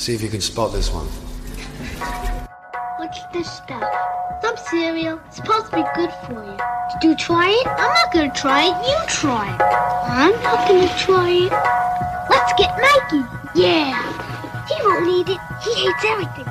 See 0.00 0.14
if 0.14 0.22
you 0.22 0.30
can 0.30 0.40
spot 0.40 0.72
this 0.72 0.90
one. 0.90 1.04
What's 2.96 3.22
this 3.34 3.52
stuff? 3.52 3.84
Some 4.40 4.56
cereal. 4.56 5.20
It's 5.26 5.36
supposed 5.36 5.66
to 5.66 5.76
be 5.76 5.84
good 5.94 6.10
for 6.24 6.42
you. 6.42 6.56
Did 7.02 7.10
you 7.10 7.14
try 7.16 7.50
it? 7.50 7.66
I'm 7.66 7.92
not 7.92 8.10
gonna 8.10 8.32
try 8.32 8.62
it. 8.62 8.88
You 8.88 8.96
try 9.08 9.54
it. 9.54 9.60
I'm 9.60 10.32
not 10.42 10.66
gonna 10.66 10.88
try 10.98 11.28
it. 11.28 11.52
Let's 12.30 12.52
get 12.56 12.70
Mikey. 12.80 13.26
Yeah. 13.54 13.92
He 14.68 14.74
won't 14.86 15.04
need 15.04 15.28
it. 15.28 15.40
He 15.62 15.74
hates 15.74 16.04
everything. 16.06 16.48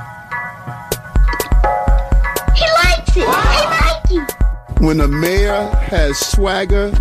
He 2.53 2.65
likes 2.85 3.17
it. 3.17 3.25
Hey, 3.49 3.65
Mikey. 3.81 4.85
When 4.85 5.01
a 5.01 5.07
mayor 5.07 5.65
has 5.89 6.19
swagger, 6.19 6.91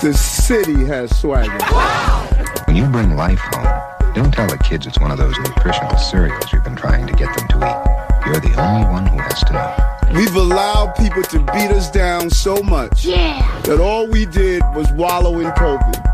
the 0.00 0.14
city 0.14 0.84
has 0.84 1.10
swagger. 1.18 1.58
Wow. 1.72 2.24
When 2.66 2.76
you 2.76 2.86
bring 2.86 3.16
life 3.16 3.40
home, 3.40 3.67
don't 4.14 4.32
tell 4.32 4.46
the 4.48 4.58
kids 4.58 4.86
it's 4.86 4.98
one 4.98 5.10
of 5.10 5.18
those 5.18 5.36
nutritional 5.38 5.96
cereals 5.96 6.52
you've 6.52 6.64
been 6.64 6.76
trying 6.76 7.06
to 7.06 7.12
get 7.12 7.34
them 7.36 7.48
to 7.48 7.56
eat. 7.56 8.26
You're 8.26 8.40
the 8.40 8.54
only 8.60 8.86
one 8.88 9.06
who 9.06 9.18
has 9.18 9.40
to 9.44 9.52
know. 9.52 10.18
We've 10.18 10.34
allowed 10.34 10.94
people 10.96 11.22
to 11.22 11.38
beat 11.38 11.70
us 11.70 11.90
down 11.90 12.30
so 12.30 12.62
much 12.62 13.04
Yeah. 13.04 13.40
that 13.64 13.78
all 13.80 14.06
we 14.08 14.24
did 14.26 14.62
was 14.74 14.90
wallow 14.92 15.38
in 15.40 15.46
COVID. 15.52 16.04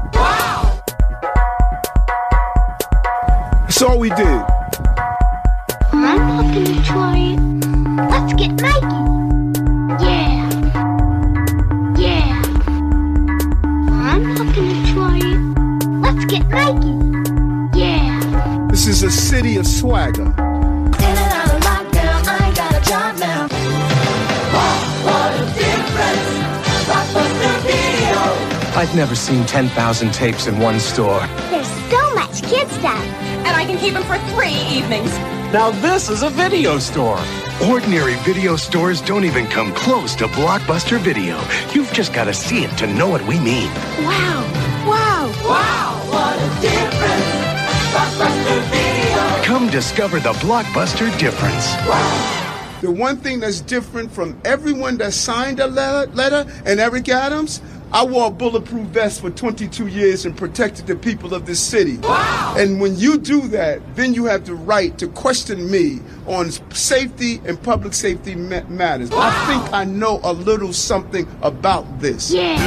That's 3.63 3.83
all 3.83 3.99
we 3.99 4.09
did. 4.11 4.19
I'm 5.93 6.19
not 6.19 6.55
gonna 6.55 6.83
try 6.85 7.17
it. 7.19 7.41
Let's 8.11 8.35
get 8.35 8.61
Mikey. 8.61 9.03
Yeah. 10.05 10.51
Yeah. 11.97 12.43
I'm 13.91 14.35
not 14.35 14.55
gonna 14.55 14.93
try 14.93 15.19
it. 15.19 15.39
Let's 16.01 16.25
get 16.27 16.47
Mikey. 16.49 17.04
Yeah. 18.85 18.91
This 18.91 19.03
is 19.03 19.09
a 19.09 19.11
city 19.11 19.57
of 19.57 19.67
swagger. 19.67 20.23
In 20.23 20.29
and 20.29 21.33
out 21.33 21.55
of 21.55 21.63
lockdown, 21.63 22.29
I 22.29 22.47
ain't 22.47 22.57
got 22.57 22.75
a 22.75 22.81
job 22.87 23.19
now. 23.19 23.49
what 25.05 25.33
a 25.33 25.45
difference. 25.55 26.29
Blockbuster 26.85 27.63
Video. 27.63 28.79
I've 28.79 28.95
never 28.95 29.15
seen 29.15 29.47
10,000 29.47 30.13
tapes 30.13 30.47
in 30.49 30.59
one 30.59 30.79
store. 30.81 31.27
There's 31.49 31.67
so 31.91 32.15
much 32.15 32.43
kid 32.43 32.69
stuff. 32.69 33.03
and 33.47 33.57
I 33.57 33.65
can 33.65 33.79
keep 33.79 33.95
them 33.95 34.03
for 34.05 34.19
three 34.35 34.55
evenings. 34.71 35.11
Now 35.53 35.71
this 35.71 36.11
is 36.11 36.23
a 36.23 36.29
video 36.31 36.79
store. 36.79 37.19
Ordinary 37.71 38.17
video 38.17 38.57
stores 38.57 39.01
don't 39.01 39.25
even 39.25 39.47
come 39.47 39.73
close 39.73 40.15
to 40.17 40.27
Blockbuster 40.27 40.99
Video. 40.99 41.41
You've 41.73 41.93
just 41.93 42.13
got 42.13 42.25
to 42.25 42.35
see 42.35 42.65
it 42.65 42.77
to 42.79 42.87
know 42.87 43.09
what 43.09 43.27
we 43.27 43.39
mean. 43.41 43.71
Wow. 44.05 44.43
Wow. 44.45 44.64
Come 49.45 49.69
discover 49.71 50.21
the 50.21 50.33
Blockbuster 50.35 51.17
difference. 51.19 51.75
The 52.81 52.91
one 52.91 53.17
thing 53.19 53.41
that's 53.41 53.61
different 53.61 54.11
from 54.11 54.39
everyone 54.45 54.99
that 54.99 55.13
signed 55.13 55.61
a 55.61 55.67
letter, 55.67 56.11
letter 56.13 56.45
and 56.67 56.81
Eric 56.81 57.09
Adams, 57.09 57.61
I 57.93 58.05
wore 58.05 58.27
a 58.27 58.31
bulletproof 58.31 58.89
vest 58.89 59.21
for 59.21 59.31
22 59.31 59.87
years 59.87 60.27
and 60.27 60.37
protected 60.37 60.87
the 60.87 60.97
people 60.97 61.33
of 61.33 61.47
this 61.47 61.61
city. 61.61 61.99
Wow. 61.99 62.55
And 62.59 62.81
when 62.81 62.97
you 62.99 63.19
do 63.19 63.43
that, 63.49 63.81
then 63.95 64.15
you 64.15 64.25
have 64.25 64.45
the 64.47 64.55
right 64.55 64.99
to 64.99 65.07
question 65.09 65.71
me 65.71 66.01
on 66.27 66.51
safety 66.73 67.41
and 67.47 67.63
public 67.63 67.93
safety 67.95 68.35
ma- 68.35 68.65
matters. 68.69 69.11
I 69.13 69.31
think 69.47 69.73
I 69.73 69.85
know 69.85 70.21
a 70.25 70.33
little 70.33 70.73
something 70.73 71.29
about 71.43 72.01
this. 72.01 72.33
Yeah. 72.33 72.59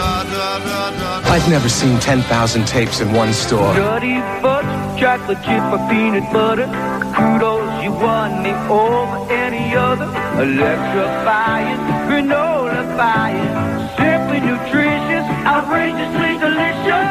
I've 0.00 1.48
never 1.48 1.68
seen 1.68 1.98
10,000 2.00 2.66
tapes 2.66 3.00
in 3.00 3.12
one 3.12 3.32
store. 3.32 3.74
Dirty 3.74 4.20
fudge, 4.40 5.00
chocolate 5.00 5.38
chip 5.42 5.62
or 5.72 5.78
peanut 5.88 6.32
butter. 6.32 6.66
Kudos, 7.14 7.82
you 7.84 7.92
won 7.92 8.42
me 8.42 8.50
over 8.68 9.32
any 9.32 9.74
other. 9.74 10.06
Electrifying, 10.42 11.78
granola 12.08 12.96
buying. 12.96 13.88
Simply 13.96 14.40
nutritious, 14.40 15.26
outrageously 15.46 16.38
delicious. 16.38 17.08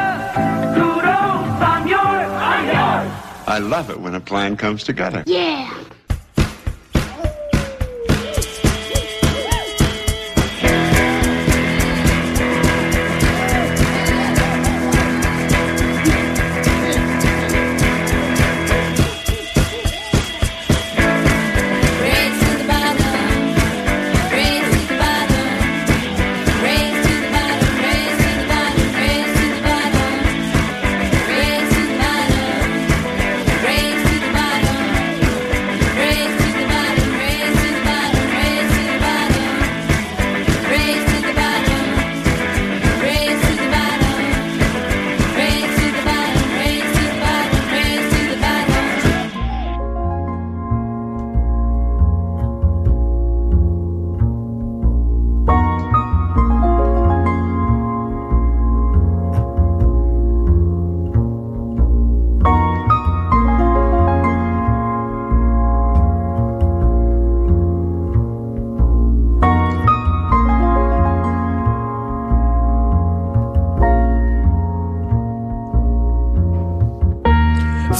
Kudos, 0.74 1.48
I'm 1.70 1.86
yours, 1.86 2.30
I'm 2.52 2.66
yours. 2.66 3.12
I 3.46 3.58
love 3.60 3.90
it 3.90 4.00
when 4.00 4.14
a 4.14 4.20
plan 4.20 4.56
comes 4.56 4.84
together. 4.84 5.22
Yeah. 5.26 5.72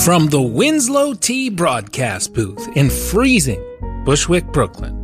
From 0.05 0.29
the 0.29 0.41
Winslow 0.41 1.15
Tea 1.15 1.51
broadcast 1.51 2.33
booth 2.33 2.69
in 2.77 2.89
freezing 2.89 3.61
Bushwick, 4.05 4.47
Brooklyn, 4.53 4.95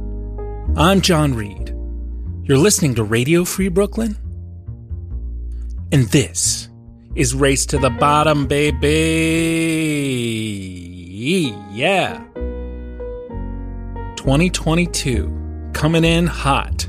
I'm 0.77 1.01
John 1.01 1.35
Reed. 1.35 1.75
You're 2.45 2.59
listening 2.59 2.95
to 2.95 3.03
Radio 3.03 3.45
Free 3.45 3.69
Brooklyn? 3.69 4.17
And 5.91 6.05
this 6.11 6.69
is 7.17 7.35
Race 7.35 7.67
to 7.67 7.77
the 7.77 7.91
Bottom, 7.91 8.47
baby. 8.47 8.89
Yeah. 11.73 12.23
2022 14.17 15.71
coming 15.75 16.05
in 16.05 16.29
hot. 16.29 16.85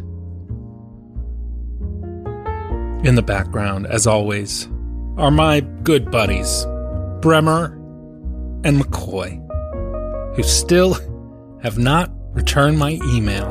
In 3.04 3.16
the 3.16 3.24
background, 3.26 3.88
as 3.88 4.06
always, 4.06 4.70
are 5.18 5.32
my 5.32 5.62
good 5.62 6.12
buddies, 6.12 6.66
Bremer 7.22 7.75
and 8.66 8.82
McCoy, 8.82 9.40
who 10.36 10.44
still 10.44 10.96
have 11.62 11.78
not 11.78 12.12
returned 12.34 12.78
my 12.78 13.00
email. 13.06 13.48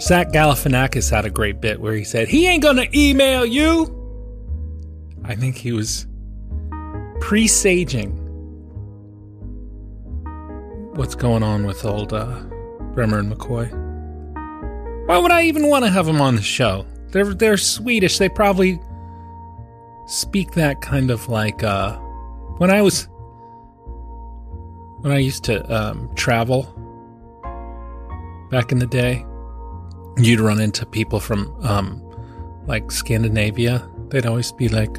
Zach 0.00 0.28
Galifianakis 0.30 1.10
had 1.10 1.26
a 1.26 1.30
great 1.30 1.60
bit 1.60 1.80
where 1.80 1.94
he 1.94 2.04
said, 2.04 2.28
He 2.28 2.46
ain't 2.48 2.62
gonna 2.62 2.86
email 2.94 3.44
you! 3.46 3.92
I 5.24 5.34
think 5.34 5.56
he 5.56 5.72
was 5.72 6.06
presaging 7.20 8.22
what's 10.94 11.14
going 11.14 11.42
on 11.42 11.66
with 11.66 11.84
old 11.84 12.12
uh, 12.12 12.40
Bremer 12.94 13.18
and 13.18 13.32
McCoy. 13.32 13.70
Why 15.06 15.18
would 15.18 15.32
I 15.32 15.42
even 15.42 15.68
want 15.68 15.84
to 15.84 15.90
have 15.90 16.06
them 16.06 16.20
on 16.20 16.36
the 16.36 16.42
show? 16.42 16.86
They're, 17.12 17.34
they're 17.34 17.58
Swedish. 17.58 18.18
They 18.18 18.28
probably 18.28 18.80
speak 20.06 20.52
that 20.52 20.80
kind 20.80 21.10
of 21.10 21.28
like 21.28 21.62
uh 21.64 21.98
when 22.58 22.70
I 22.70 22.82
was 22.82 23.08
when 25.00 25.12
I 25.12 25.18
used 25.18 25.44
to 25.44 25.56
um, 25.72 26.10
travel 26.14 26.62
back 28.50 28.72
in 28.72 28.78
the 28.78 28.86
day, 28.86 29.24
you'd 30.16 30.40
run 30.40 30.60
into 30.60 30.86
people 30.86 31.20
from 31.20 31.54
um, 31.64 32.02
like 32.66 32.90
Scandinavia. 32.90 33.88
They'd 34.08 34.26
always 34.26 34.52
be 34.52 34.68
like, 34.68 34.96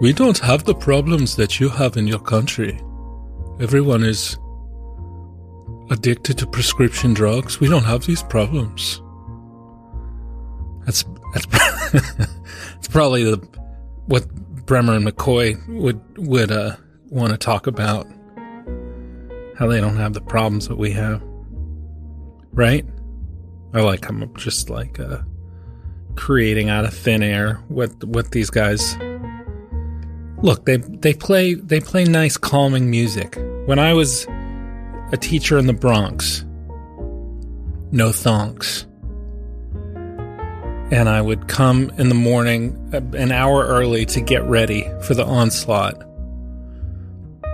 "We 0.00 0.12
don't 0.12 0.38
have 0.38 0.64
the 0.64 0.74
problems 0.74 1.36
that 1.36 1.58
you 1.60 1.68
have 1.68 1.96
in 1.96 2.06
your 2.06 2.20
country. 2.20 2.80
Everyone 3.60 4.04
is 4.04 4.38
addicted 5.90 6.38
to 6.38 6.46
prescription 6.46 7.14
drugs. 7.14 7.60
We 7.60 7.68
don't 7.68 7.84
have 7.84 8.06
these 8.06 8.22
problems." 8.22 9.02
That's 10.84 11.04
That's 11.34 11.46
it's 12.76 12.88
probably 12.88 13.24
the 13.24 13.38
what 14.06 14.26
Bremer 14.66 14.94
and 14.94 15.06
McCoy 15.06 15.56
would 15.68 16.00
would 16.16 16.50
uh, 16.50 16.76
want 17.12 17.32
to 17.32 17.38
talk 17.38 17.66
about. 17.66 18.06
How 19.56 19.66
they 19.68 19.80
don't 19.80 19.96
have 19.96 20.14
the 20.14 20.20
problems 20.20 20.66
that 20.68 20.76
we 20.76 20.92
have, 20.92 21.22
right? 22.52 22.84
I 23.74 23.80
like 23.82 24.08
I'm 24.08 24.34
just 24.34 24.70
like 24.70 24.98
uh, 24.98 25.18
creating 26.16 26.68
out 26.68 26.84
of 26.84 26.94
thin 26.94 27.22
air 27.22 27.54
what 27.68 28.02
what 28.04 28.32
these 28.32 28.50
guys. 28.50 28.96
Look, 30.42 30.64
they 30.64 30.78
they 30.78 31.14
play 31.14 31.54
they 31.54 31.80
play 31.80 32.04
nice 32.04 32.36
calming 32.36 32.90
music. 32.90 33.38
When 33.66 33.78
I 33.78 33.92
was 33.92 34.26
a 35.12 35.18
teacher 35.20 35.58
in 35.58 35.66
the 35.66 35.74
Bronx, 35.74 36.44
no 37.92 38.08
thonks 38.08 38.86
and 40.92 41.08
I 41.08 41.22
would 41.22 41.48
come 41.48 41.90
in 41.96 42.10
the 42.10 42.14
morning 42.14 42.76
uh, 42.92 43.00
an 43.16 43.32
hour 43.32 43.64
early 43.64 44.04
to 44.06 44.20
get 44.20 44.44
ready 44.44 44.86
for 45.00 45.14
the 45.14 45.24
onslaught. 45.24 45.96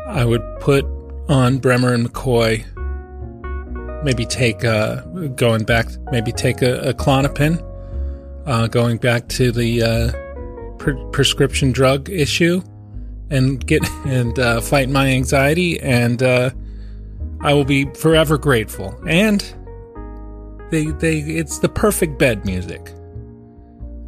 I 0.09 0.25
would 0.25 0.43
put 0.61 0.85
on 1.29 1.59
Bremer 1.59 1.93
and 1.93 2.09
McCoy, 2.09 2.65
maybe 4.03 4.25
take 4.25 4.65
uh, 4.65 5.03
going 5.37 5.65
back, 5.65 5.87
maybe 6.11 6.33
take 6.33 6.63
a, 6.63 6.81
a 6.81 6.95
Klonopin, 6.95 7.63
uh, 8.47 8.69
going 8.69 8.97
back 8.97 9.29
to 9.29 9.53
the 9.53 9.83
uh, 9.83 10.77
pre- 10.79 10.97
prescription 11.13 11.73
drug 11.73 12.09
issue, 12.09 12.63
and 13.29 13.65
get 13.67 13.87
and 14.07 14.39
uh, 14.39 14.61
fight 14.63 14.89
my 14.89 15.09
anxiety, 15.09 15.79
and 15.81 16.23
uh, 16.23 16.51
I 17.43 17.53
will 17.53 17.67
be 17.67 17.85
forever 17.95 18.39
grateful. 18.39 18.99
And 19.07 19.41
they 20.71 20.87
they 20.87 21.19
it's 21.19 21.59
the 21.59 21.69
perfect 21.69 22.19
bed 22.19 22.47
music. 22.47 22.95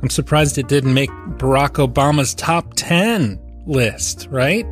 I'm 0.03 0.08
surprised 0.08 0.56
it 0.56 0.69
didn't 0.69 0.94
make 0.94 1.11
Barack 1.37 1.73
Obama's 1.73 2.32
top 2.35 2.73
10 2.75 3.38
list, 3.67 4.29
right? 4.31 4.64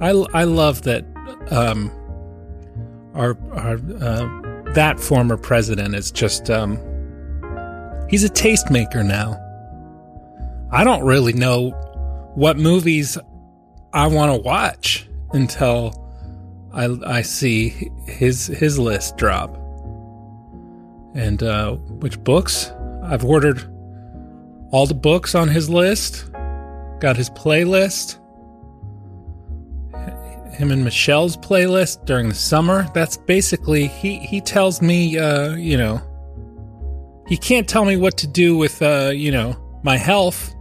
I, 0.00 0.10
I 0.32 0.44
love 0.44 0.82
that 0.82 1.04
um, 1.50 1.90
our, 3.14 3.36
our 3.52 3.74
uh, 4.00 4.72
that 4.72 5.00
former 5.00 5.36
president 5.36 5.94
is 5.94 6.10
just 6.10 6.48
um, 6.50 6.76
he's 8.08 8.24
a 8.24 8.28
tastemaker 8.28 9.04
now. 9.04 9.38
I 10.72 10.84
don't 10.84 11.04
really 11.04 11.32
know 11.32 11.70
what 12.34 12.56
movies 12.56 13.18
I 13.92 14.06
want 14.06 14.32
to 14.34 14.40
watch 14.40 15.08
until 15.32 15.92
I 16.72 16.96
I 17.04 17.22
see 17.22 17.90
his 18.06 18.46
his 18.46 18.78
list 18.78 19.16
drop. 19.16 19.56
And 21.14 21.42
uh, 21.42 21.74
which 21.74 22.22
books? 22.22 22.70
I've 23.02 23.24
ordered 23.24 23.68
all 24.70 24.86
the 24.86 24.94
books 24.94 25.34
on 25.34 25.48
his 25.48 25.68
list. 25.68 26.30
Got 27.00 27.16
his 27.16 27.28
playlist. 27.30 28.19
Him 30.60 30.70
and 30.70 30.84
Michelle's 30.84 31.36
playlist 31.36 32.04
during 32.04 32.28
the 32.28 32.34
summer. 32.34 32.86
That's 32.92 33.16
basically 33.16 33.86
he 33.86 34.18
he 34.18 34.40
tells 34.40 34.82
me 34.82 35.18
uh, 35.18 35.54
you 35.54 35.76
know, 35.76 36.00
he 37.28 37.36
can't 37.36 37.68
tell 37.68 37.84
me 37.84 37.96
what 37.96 38.18
to 38.18 38.26
do 38.26 38.56
with 38.56 38.82
uh, 38.82 39.10
you 39.14 39.32
know, 39.32 39.56
my 39.82 39.96
health. 39.96 40.54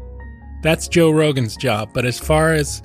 That's 0.63 0.87
Joe 0.87 1.11
Rogan's 1.11 1.55
job, 1.55 1.89
but 1.93 2.05
as 2.05 2.19
far 2.19 2.53
as 2.53 2.81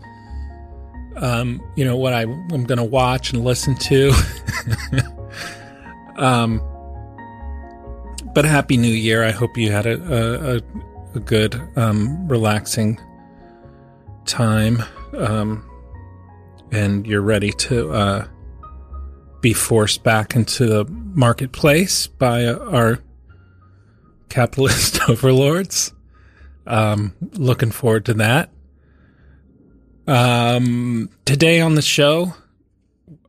um, 1.16 1.61
you 1.76 1.84
know, 1.84 1.96
what 1.96 2.12
I, 2.12 2.22
I'm 2.22 2.64
going 2.64 2.78
to 2.78 2.84
watch 2.84 3.32
and 3.32 3.44
listen 3.44 3.76
to 3.76 4.12
um 6.16 6.62
but 8.34 8.44
happy 8.44 8.76
new 8.76 8.88
year 8.88 9.25
i 9.25 9.31
hope 9.31 9.56
you 9.56 9.70
had 9.70 9.87
a, 9.87 10.55
a, 10.55 10.61
a 11.14 11.20
good 11.20 11.61
um, 11.76 12.26
relaxing 12.28 13.00
time 14.25 14.82
um, 15.19 15.69
and 16.75 17.06
you're 17.06 17.23
ready 17.23 17.53
to 17.53 17.93
uh, 17.93 18.26
be 19.41 19.53
forced 19.53 20.03
back 20.03 20.35
into 20.35 20.67
the 20.67 20.85
marketplace 20.88 22.06
by 22.06 22.47
our 22.47 22.99
capitalist 24.29 24.99
overlords 25.09 25.93
um, 26.67 27.15
looking 27.35 27.71
forward 27.71 28.05
to 28.05 28.15
that 28.15 28.50
um, 30.06 31.09
today 31.25 31.61
on 31.61 31.75
the 31.75 31.82
show 31.82 32.35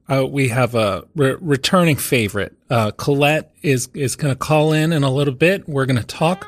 uh, 0.08 0.26
we 0.28 0.50
have 0.50 0.76
a 0.76 1.04
re- 1.16 1.36
returning 1.40 1.96
favorite. 1.96 2.56
Uh, 2.70 2.92
Colette 2.92 3.52
is 3.64 3.90
is 3.96 4.16
going 4.16 4.32
to 4.32 4.38
call 4.38 4.72
in 4.72 4.94
in 4.94 5.04
a 5.04 5.10
little 5.10 5.34
bit. 5.34 5.68
We're 5.68 5.88
going 5.88 5.98
to 5.98 6.06
talk 6.06 6.48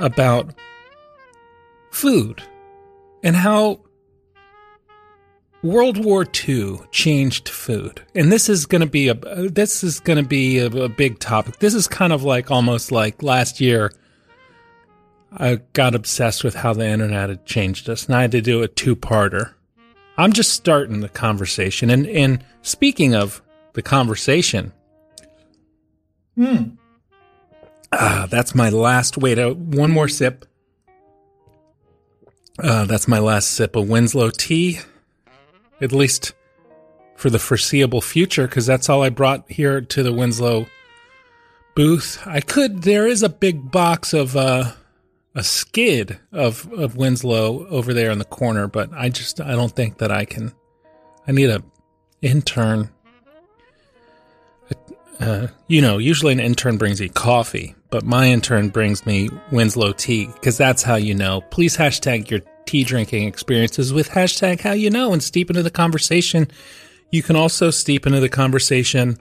about 0.00 0.52
food 1.92 2.42
and 3.22 3.36
how 3.36 3.80
World 5.64 6.04
War 6.04 6.26
II 6.46 6.78
changed 6.90 7.48
food. 7.48 8.02
And 8.14 8.30
this 8.30 8.50
is 8.50 8.66
going 8.66 8.82
to 8.82 8.86
be 8.86 9.08
a 9.08 9.14
this 9.14 9.82
is 9.82 9.98
going 9.98 10.22
to 10.22 10.28
be 10.28 10.58
a, 10.58 10.66
a 10.66 10.88
big 10.90 11.18
topic. 11.18 11.58
This 11.58 11.74
is 11.74 11.88
kind 11.88 12.12
of 12.12 12.22
like 12.22 12.50
almost 12.50 12.92
like 12.92 13.22
last 13.22 13.60
year. 13.62 13.90
I 15.32 15.56
got 15.72 15.94
obsessed 15.94 16.44
with 16.44 16.54
how 16.54 16.74
the 16.74 16.86
internet 16.86 17.30
had 17.30 17.46
changed 17.46 17.88
us, 17.88 18.06
and 18.06 18.14
I 18.14 18.20
had 18.22 18.30
to 18.32 18.40
do 18.42 18.62
a 18.62 18.68
two-parter. 18.68 19.54
I'm 20.16 20.32
just 20.32 20.52
starting 20.52 21.00
the 21.00 21.08
conversation. 21.08 21.88
And 21.88 22.06
and 22.06 22.44
speaking 22.60 23.14
of 23.14 23.40
the 23.72 23.82
conversation, 23.82 24.72
Hmm. 26.36 26.74
ah, 27.90 28.26
that's 28.30 28.54
my 28.54 28.68
last. 28.68 29.16
Wait, 29.16 29.38
uh, 29.38 29.54
one 29.54 29.90
more 29.90 30.08
sip. 30.08 30.44
Uh, 32.58 32.84
that's 32.84 33.08
my 33.08 33.18
last 33.18 33.50
sip 33.52 33.74
of 33.76 33.88
Winslow 33.88 34.30
tea, 34.30 34.78
at 35.80 35.92
least 35.92 36.34
for 37.16 37.30
the 37.30 37.38
foreseeable 37.38 38.00
future, 38.00 38.46
because 38.46 38.66
that's 38.66 38.88
all 38.88 39.02
I 39.02 39.08
brought 39.10 39.50
here 39.50 39.80
to 39.80 40.02
the 40.02 40.12
Winslow 40.12 40.66
booth. 41.74 42.22
I 42.26 42.40
could. 42.40 42.82
There 42.82 43.06
is 43.06 43.22
a 43.22 43.28
big 43.28 43.70
box 43.70 44.12
of 44.12 44.36
uh, 44.36 44.72
a 45.34 45.44
skid 45.44 46.18
of 46.32 46.70
of 46.72 46.96
Winslow 46.96 47.66
over 47.68 47.92
there 47.92 48.10
in 48.10 48.18
the 48.18 48.24
corner, 48.24 48.68
but 48.68 48.90
I 48.92 49.08
just 49.08 49.40
I 49.40 49.52
don't 49.52 49.74
think 49.74 49.98
that 49.98 50.10
I 50.10 50.24
can. 50.24 50.52
I 51.26 51.32
need 51.32 51.50
a 51.50 51.62
intern. 52.22 52.90
Uh, 55.20 55.46
you 55.68 55.80
know, 55.80 55.98
usually 55.98 56.32
an 56.32 56.40
intern 56.40 56.76
brings 56.76 57.00
you 57.00 57.08
coffee, 57.08 57.74
but 57.90 58.04
my 58.04 58.26
intern 58.26 58.68
brings 58.68 59.06
me 59.06 59.28
Winslow 59.52 59.92
tea 59.92 60.26
because 60.26 60.58
that's 60.58 60.82
how 60.82 60.96
you 60.96 61.14
know. 61.14 61.40
Please 61.50 61.76
hashtag 61.76 62.30
your 62.30 62.40
tea 62.66 62.84
drinking 62.84 63.26
experiences 63.26 63.92
with 63.92 64.10
hashtag 64.10 64.60
how 64.60 64.72
you 64.72 64.90
know 64.90 65.12
and 65.12 65.22
steep 65.22 65.50
into 65.50 65.62
the 65.62 65.70
conversation. 65.70 66.48
You 67.10 67.22
can 67.22 67.36
also 67.36 67.70
steep 67.70 68.06
into 68.06 68.20
the 68.20 68.28
conversation 68.28 69.18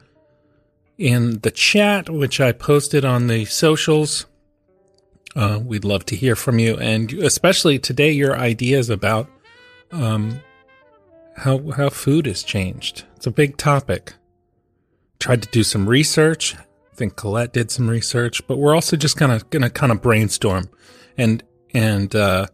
in 0.98 1.40
the 1.40 1.52
chat, 1.52 2.10
which 2.10 2.40
I 2.40 2.52
posted 2.52 3.06
on 3.06 3.28
the 3.28 3.46
socials. 3.46 4.26
Uh, 5.36 5.60
we'd 5.64 5.86
love 5.86 6.06
to 6.06 6.16
hear 6.16 6.36
from 6.36 6.60
you, 6.60 6.78
and 6.78 7.12
especially 7.14 7.80
today, 7.80 8.12
your 8.12 8.38
ideas 8.38 8.90
about 8.90 9.28
um, 9.92 10.42
how 11.38 11.72
how 11.72 11.90
food 11.90 12.28
has 12.28 12.44
changed. 12.44 13.06
It's 13.16 13.28
a 13.28 13.32
big 13.32 13.58
topic. 13.58 14.14
Tried 15.20 15.42
to 15.44 15.50
do 15.50 15.64
some 15.64 15.90
research. 15.90 16.56
I 16.56 16.96
think 16.96 17.16
Colette 17.16 17.54
did 17.54 17.72
some 17.72 17.90
research, 17.90 18.46
but 18.48 18.58
we're 18.58 18.76
also 18.76 18.96
just 18.96 19.18
kind 19.18 19.32
of 19.32 19.50
gonna 19.50 19.72
kind 19.72 19.92
of 19.92 20.02
brainstorm. 20.02 20.70
And 21.18 21.44
and 21.74 22.16
uh, 22.16 22.48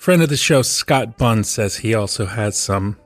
friend 0.00 0.22
of 0.22 0.30
the 0.30 0.36
show 0.36 0.62
Scott 0.62 1.18
Bunn 1.18 1.44
says 1.44 1.76
he 1.76 1.94
also 1.94 2.24
has 2.24 2.58
some 2.58 2.96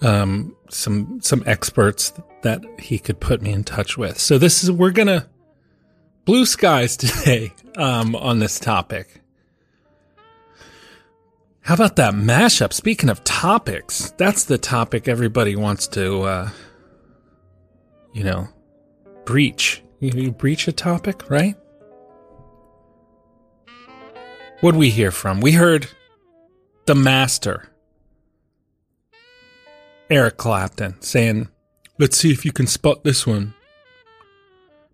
um 0.00 0.56
some 0.70 1.20
some 1.20 1.42
experts 1.44 2.14
that 2.40 2.64
he 2.78 2.98
could 2.98 3.20
put 3.20 3.42
me 3.42 3.52
in 3.52 3.62
touch 3.62 3.98
with. 3.98 4.18
So 4.18 4.38
this 4.38 4.64
is 4.64 4.72
we're 4.72 4.90
gonna 4.90 5.28
blue 6.24 6.46
skies 6.46 6.96
today 6.96 7.52
um, 7.76 8.16
on 8.16 8.38
this 8.38 8.58
topic. 8.58 9.20
How 11.60 11.74
about 11.74 11.96
that 11.96 12.14
mashup? 12.14 12.72
Speaking 12.72 13.10
of 13.10 13.22
topics, 13.22 14.12
that's 14.16 14.44
the 14.44 14.58
topic 14.58 15.08
everybody 15.08 15.56
wants 15.56 15.88
to, 15.88 16.22
uh, 16.22 16.50
you 18.12 18.22
know, 18.22 18.48
breach. 19.24 19.82
You, 20.00 20.10
you 20.14 20.30
breach 20.30 20.68
a 20.68 20.72
topic, 20.72 21.30
right? 21.30 21.56
What'd 24.60 24.78
we 24.78 24.90
hear 24.90 25.10
from? 25.10 25.40
We 25.40 25.52
heard 25.52 25.88
the 26.86 26.94
master, 26.94 27.68
Eric 30.08 30.36
Clapton, 30.36 31.00
saying, 31.00 31.48
Let's 31.98 32.16
see 32.16 32.32
if 32.32 32.44
you 32.44 32.52
can 32.52 32.66
spot 32.66 33.04
this 33.04 33.26
one 33.26 33.54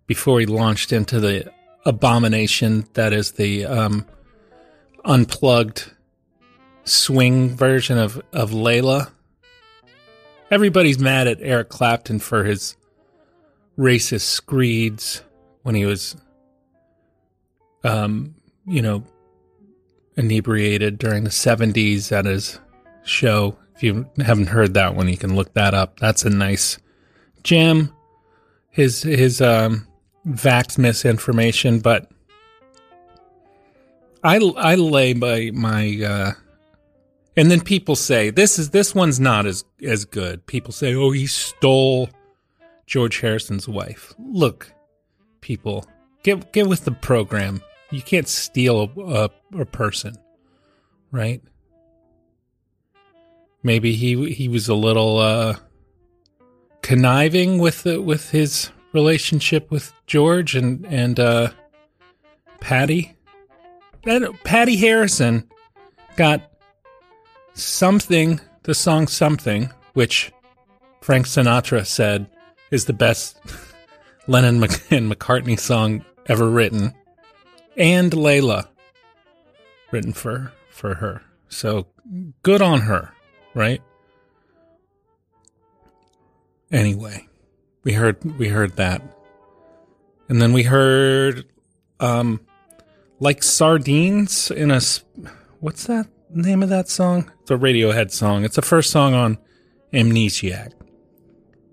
before 0.07 0.39
he 0.39 0.45
launched 0.45 0.91
into 0.91 1.19
the 1.19 1.51
abomination 1.85 2.85
that 2.93 3.13
is 3.13 3.31
the 3.31 3.65
um, 3.65 4.05
unplugged 5.05 5.91
swing 6.83 7.55
version 7.55 7.97
of, 7.97 8.21
of 8.33 8.51
Layla. 8.51 9.09
Everybody's 10.49 10.99
mad 10.99 11.27
at 11.27 11.39
Eric 11.41 11.69
Clapton 11.69 12.19
for 12.19 12.43
his 12.43 12.75
racist 13.77 14.21
screeds 14.21 15.23
when 15.63 15.75
he 15.75 15.85
was, 15.85 16.15
um, 17.83 18.35
you 18.67 18.81
know, 18.81 19.03
inebriated 20.17 20.97
during 20.97 21.23
the 21.23 21.29
70s 21.29 22.11
at 22.11 22.25
his 22.25 22.59
show. 23.03 23.57
If 23.75 23.83
you 23.83 24.07
haven't 24.17 24.47
heard 24.47 24.73
that 24.75 24.95
one, 24.95 25.07
you 25.07 25.17
can 25.17 25.35
look 25.35 25.53
that 25.53 25.73
up. 25.73 25.99
That's 25.99 26.23
a 26.23 26.29
nice 26.29 26.77
gem. 27.43 27.93
His, 28.69 29.03
his, 29.03 29.41
um, 29.41 29.87
vax 30.27 30.77
misinformation, 30.77 31.79
but 31.79 32.09
I, 34.23 34.37
I 34.57 34.75
lay 34.75 35.13
by 35.13 35.51
my, 35.51 36.03
uh, 36.03 36.31
and 37.35 37.49
then 37.49 37.61
people 37.61 37.95
say 37.95 38.29
this 38.29 38.59
is 38.59 38.69
this 38.69 38.93
one's 38.93 39.19
not 39.19 39.45
as 39.45 39.63
as 39.81 40.05
good. 40.05 40.45
People 40.45 40.71
say, 40.71 40.93
"Oh, 40.93 41.11
he 41.11 41.27
stole 41.27 42.09
George 42.85 43.19
Harrison's 43.21 43.67
wife." 43.67 44.13
Look, 44.19 44.71
people, 45.39 45.85
get 46.23 46.51
get 46.51 46.67
with 46.67 46.85
the 46.85 46.91
program. 46.91 47.61
You 47.91 48.01
can't 48.01 48.27
steal 48.27 48.91
a, 48.95 49.01
a, 49.01 49.29
a 49.61 49.65
person, 49.65 50.15
right? 51.11 51.41
Maybe 53.63 53.93
he 53.93 54.31
he 54.31 54.47
was 54.47 54.67
a 54.67 54.75
little 54.75 55.19
uh, 55.19 55.55
conniving 56.81 57.59
with 57.59 57.83
the, 57.83 58.01
with 58.01 58.31
his 58.31 58.71
relationship 58.93 59.69
with 59.69 59.93
George 60.07 60.55
and 60.55 60.85
and 60.87 61.19
uh, 61.19 61.51
Patty. 62.59 63.15
Patty 64.43 64.77
Harrison 64.77 65.47
got 66.15 66.41
something, 67.53 68.39
the 68.63 68.73
song 68.73 69.07
Something, 69.07 69.69
which 69.93 70.31
Frank 71.01 71.27
Sinatra 71.27 71.85
said 71.85 72.27
is 72.71 72.85
the 72.85 72.93
best 72.93 73.37
Lennon 74.27 74.55
and 74.55 75.11
McCartney 75.11 75.59
song 75.59 76.03
ever 76.27 76.49
written, 76.49 76.95
and 77.77 78.11
Layla 78.11 78.67
written 79.91 80.13
for 80.13 80.51
for 80.69 80.95
her. 80.95 81.21
So 81.49 81.87
good 82.43 82.61
on 82.61 82.81
her, 82.81 83.13
right? 83.53 83.81
Anyway, 86.71 87.27
we 87.83 87.93
heard 87.93 88.23
we 88.37 88.47
heard 88.47 88.77
that. 88.77 89.01
And 90.29 90.41
then 90.41 90.53
we 90.53 90.63
heard 90.63 91.45
um 91.99 92.41
like 93.19 93.43
sardines 93.43 94.49
in 94.49 94.71
a 94.71 94.81
what's 95.59 95.85
that 95.85 96.07
name 96.33 96.63
of 96.63 96.69
that 96.69 96.89
song? 96.89 97.31
It's 97.41 97.51
a 97.51 97.57
Radiohead 97.57 98.11
song. 98.11 98.45
It's 98.45 98.55
the 98.55 98.61
first 98.61 98.89
song 98.89 99.13
on 99.13 99.37
Amnesiac. 99.93 100.73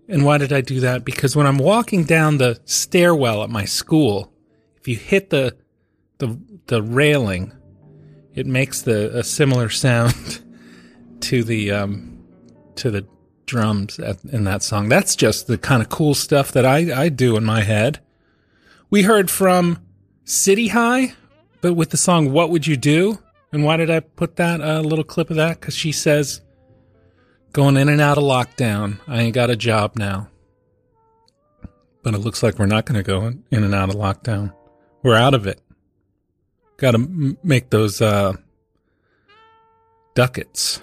And 0.08 0.24
why 0.24 0.38
did 0.38 0.52
I 0.52 0.62
do 0.62 0.80
that? 0.80 1.04
Because 1.04 1.36
when 1.36 1.46
I'm 1.46 1.58
walking 1.58 2.04
down 2.04 2.38
the 2.38 2.58
stairwell 2.64 3.42
at 3.42 3.50
my 3.50 3.66
school, 3.66 4.32
if 4.76 4.88
you 4.88 4.96
hit 4.96 5.30
the 5.30 5.56
the 6.18 6.38
the 6.66 6.82
railing, 6.82 7.52
it 8.34 8.46
makes 8.46 8.82
the 8.82 9.16
a 9.16 9.22
similar 9.22 9.68
sound 9.84 10.40
to 11.20 11.42
the 11.42 11.72
um 11.72 12.24
to 12.76 12.90
the 12.90 13.06
drums 13.46 13.98
at, 13.98 14.22
in 14.24 14.44
that 14.44 14.62
song. 14.62 14.88
That's 14.88 15.16
just 15.16 15.46
the 15.46 15.58
kind 15.58 15.82
of 15.82 15.88
cool 15.88 16.14
stuff 16.14 16.52
that 16.52 16.66
I 16.66 17.04
I 17.04 17.08
do 17.08 17.36
in 17.36 17.44
my 17.44 17.62
head. 17.62 18.00
We 18.90 19.02
heard 19.02 19.30
from 19.30 19.84
City 20.24 20.68
High, 20.68 21.14
but 21.60 21.74
with 21.74 21.90
the 21.90 21.96
song 21.96 22.32
"What 22.32 22.50
Would 22.50 22.66
You 22.66 22.76
Do?" 22.76 23.18
And 23.50 23.64
why 23.64 23.78
did 23.78 23.90
I 23.90 24.00
put 24.00 24.36
that 24.36 24.60
uh, 24.60 24.80
little 24.80 25.04
clip 25.04 25.30
of 25.30 25.36
that? 25.36 25.60
Because 25.60 25.74
she 25.74 25.92
says, 25.92 26.42
"Going 27.52 27.76
in 27.76 27.88
and 27.88 28.00
out 28.00 28.18
of 28.18 28.24
lockdown. 28.24 29.00
I 29.08 29.22
ain't 29.22 29.34
got 29.34 29.50
a 29.50 29.56
job 29.56 29.96
now." 29.96 30.28
But 32.02 32.14
it 32.14 32.18
looks 32.18 32.42
like 32.42 32.58
we're 32.58 32.66
not 32.66 32.86
going 32.86 32.96
to 32.96 33.02
go 33.02 33.26
in 33.26 33.44
in 33.50 33.64
and 33.64 33.74
out 33.74 33.88
of 33.88 33.96
lockdown. 33.96 34.54
We're 35.02 35.16
out 35.16 35.34
of 35.34 35.46
it. 35.46 35.60
Got 36.78 36.92
to 36.92 36.98
m- 36.98 37.38
make 37.42 37.70
those 37.70 38.00
uh, 38.00 38.34
ducats. 40.14 40.80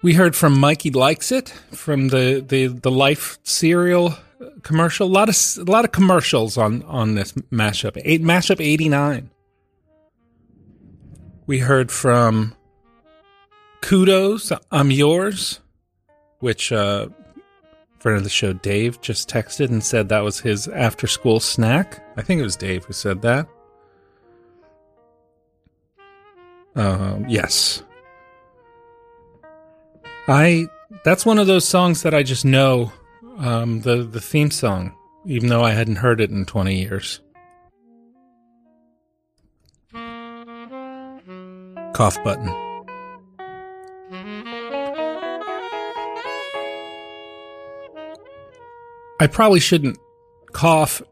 We 0.00 0.14
heard 0.14 0.36
from 0.36 0.58
Mikey 0.58 0.90
likes 0.92 1.32
it 1.32 1.48
from 1.72 2.08
the 2.08 2.44
the 2.46 2.68
the 2.68 2.90
Life 2.90 3.38
cereal 3.42 4.14
commercial. 4.62 5.08
A 5.08 5.10
lot 5.10 5.28
of 5.28 5.36
a 5.58 5.70
lot 5.70 5.84
of 5.84 5.90
commercials 5.90 6.56
on 6.56 6.82
on 6.84 7.16
this 7.16 7.32
mashup. 7.50 8.00
Eight 8.04 8.22
mashup 8.22 8.60
eighty 8.60 8.88
nine. 8.88 9.30
We 11.46 11.58
heard 11.58 11.90
from 11.90 12.54
Kudos, 13.80 14.52
I'm 14.70 14.90
yours, 14.92 15.58
which 16.38 16.70
uh 16.70 17.08
friend 17.98 18.18
of 18.18 18.24
the 18.24 18.30
show 18.30 18.52
Dave 18.52 19.00
just 19.00 19.28
texted 19.28 19.70
and 19.70 19.82
said 19.82 20.08
that 20.08 20.20
was 20.20 20.40
his 20.40 20.68
after 20.68 21.06
school 21.06 21.40
snack. 21.40 22.04
I 22.16 22.22
think 22.22 22.40
it 22.40 22.44
was 22.44 22.56
Dave 22.56 22.84
who 22.84 22.92
said 22.92 23.22
that. 23.22 23.48
Um, 26.74 27.26
yes. 27.28 27.82
I 30.28 30.66
that's 31.04 31.26
one 31.26 31.38
of 31.38 31.46
those 31.46 31.66
songs 31.66 32.02
that 32.02 32.14
I 32.14 32.22
just 32.22 32.44
know 32.44 32.92
um, 33.38 33.80
the 33.80 34.04
the 34.04 34.20
theme 34.20 34.50
song, 34.50 34.94
even 35.26 35.48
though 35.48 35.62
I 35.64 35.72
hadn't 35.72 35.96
heard 35.96 36.20
it 36.20 36.30
in 36.30 36.44
twenty 36.44 36.80
years. 36.80 37.20
Cough 41.94 42.22
button. 42.22 42.67
I 49.20 49.26
probably 49.26 49.60
shouldn't 49.60 49.98
cough 50.52 51.02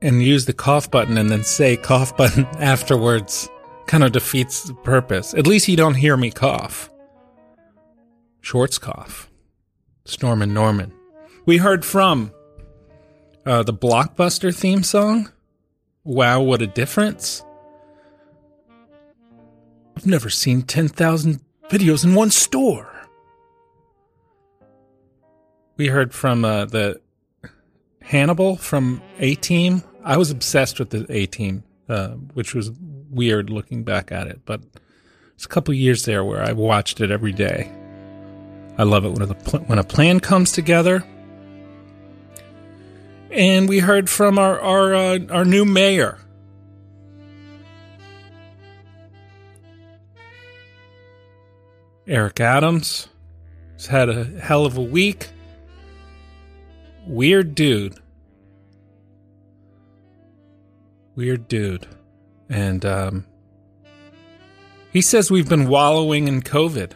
and 0.00 0.22
use 0.22 0.46
the 0.46 0.52
cough 0.52 0.90
button 0.90 1.16
and 1.16 1.30
then 1.30 1.44
say 1.44 1.76
cough 1.76 2.16
button 2.18 2.44
afterwards. 2.58 3.48
Kind 3.86 4.04
of 4.04 4.12
defeats 4.12 4.64
the 4.64 4.74
purpose. 4.74 5.34
At 5.34 5.46
least 5.46 5.68
you 5.68 5.76
don't 5.76 5.94
hear 5.94 6.16
me 6.16 6.30
cough. 6.30 6.90
Schwarzkopf. 8.42 9.28
Stormin' 10.04 10.52
Norman. 10.52 10.92
We 11.46 11.58
heard 11.58 11.84
from 11.84 12.32
uh, 13.46 13.62
the 13.62 13.74
Blockbuster 13.74 14.54
theme 14.54 14.82
song. 14.82 15.30
Wow, 16.04 16.40
what 16.40 16.62
a 16.62 16.66
difference. 16.66 17.44
I've 19.96 20.06
never 20.06 20.30
seen 20.30 20.62
10,000 20.62 21.40
videos 21.68 22.04
in 22.04 22.14
one 22.14 22.30
store. 22.30 22.88
We 25.76 25.88
heard 25.88 26.12
from 26.12 26.44
uh, 26.44 26.64
the 26.66 27.00
Hannibal 28.04 28.56
from 28.56 29.02
A 29.18 29.34
Team. 29.36 29.82
I 30.04 30.16
was 30.16 30.30
obsessed 30.30 30.78
with 30.78 30.90
the 30.90 31.06
A 31.10 31.26
Team, 31.26 31.64
uh, 31.88 32.10
which 32.34 32.54
was 32.54 32.70
weird 33.10 33.50
looking 33.50 33.84
back 33.84 34.10
at 34.10 34.26
it, 34.26 34.40
but 34.44 34.60
it's 35.34 35.44
a 35.44 35.48
couple 35.48 35.74
years 35.74 36.04
there 36.04 36.24
where 36.24 36.42
I 36.42 36.52
watched 36.52 37.00
it 37.00 37.10
every 37.10 37.32
day. 37.32 37.70
I 38.78 38.84
love 38.84 39.04
it 39.04 39.10
when 39.10 39.22
a, 39.22 39.34
when 39.66 39.78
a 39.78 39.84
plan 39.84 40.20
comes 40.20 40.52
together. 40.52 41.04
And 43.30 43.68
we 43.68 43.78
heard 43.78 44.10
from 44.10 44.38
our 44.38 44.60
our 44.60 44.94
uh, 44.94 45.18
our 45.30 45.44
new 45.44 45.64
mayor. 45.64 46.18
Eric 52.06 52.40
Adams 52.40 53.08
has 53.74 53.86
had 53.86 54.08
a 54.08 54.24
hell 54.24 54.66
of 54.66 54.76
a 54.76 54.82
week. 54.82 55.30
Weird 57.12 57.54
dude. 57.54 58.00
Weird 61.14 61.46
dude. 61.46 61.86
And 62.48 62.86
um, 62.86 63.26
he 64.94 65.02
says 65.02 65.30
we've 65.30 65.46
been 65.48 65.68
wallowing 65.68 66.26
in 66.26 66.40
COVID 66.40 66.92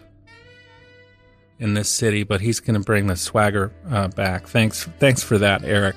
in 1.58 1.74
this 1.74 1.90
city, 1.90 2.22
but 2.22 2.40
he's 2.40 2.60
going 2.60 2.80
to 2.80 2.84
bring 2.84 3.08
the 3.08 3.16
swagger 3.16 3.74
uh, 3.90 4.08
back. 4.08 4.46
Thanks, 4.46 4.84
thanks 4.98 5.22
for 5.22 5.36
that, 5.36 5.64
Eric. 5.64 5.96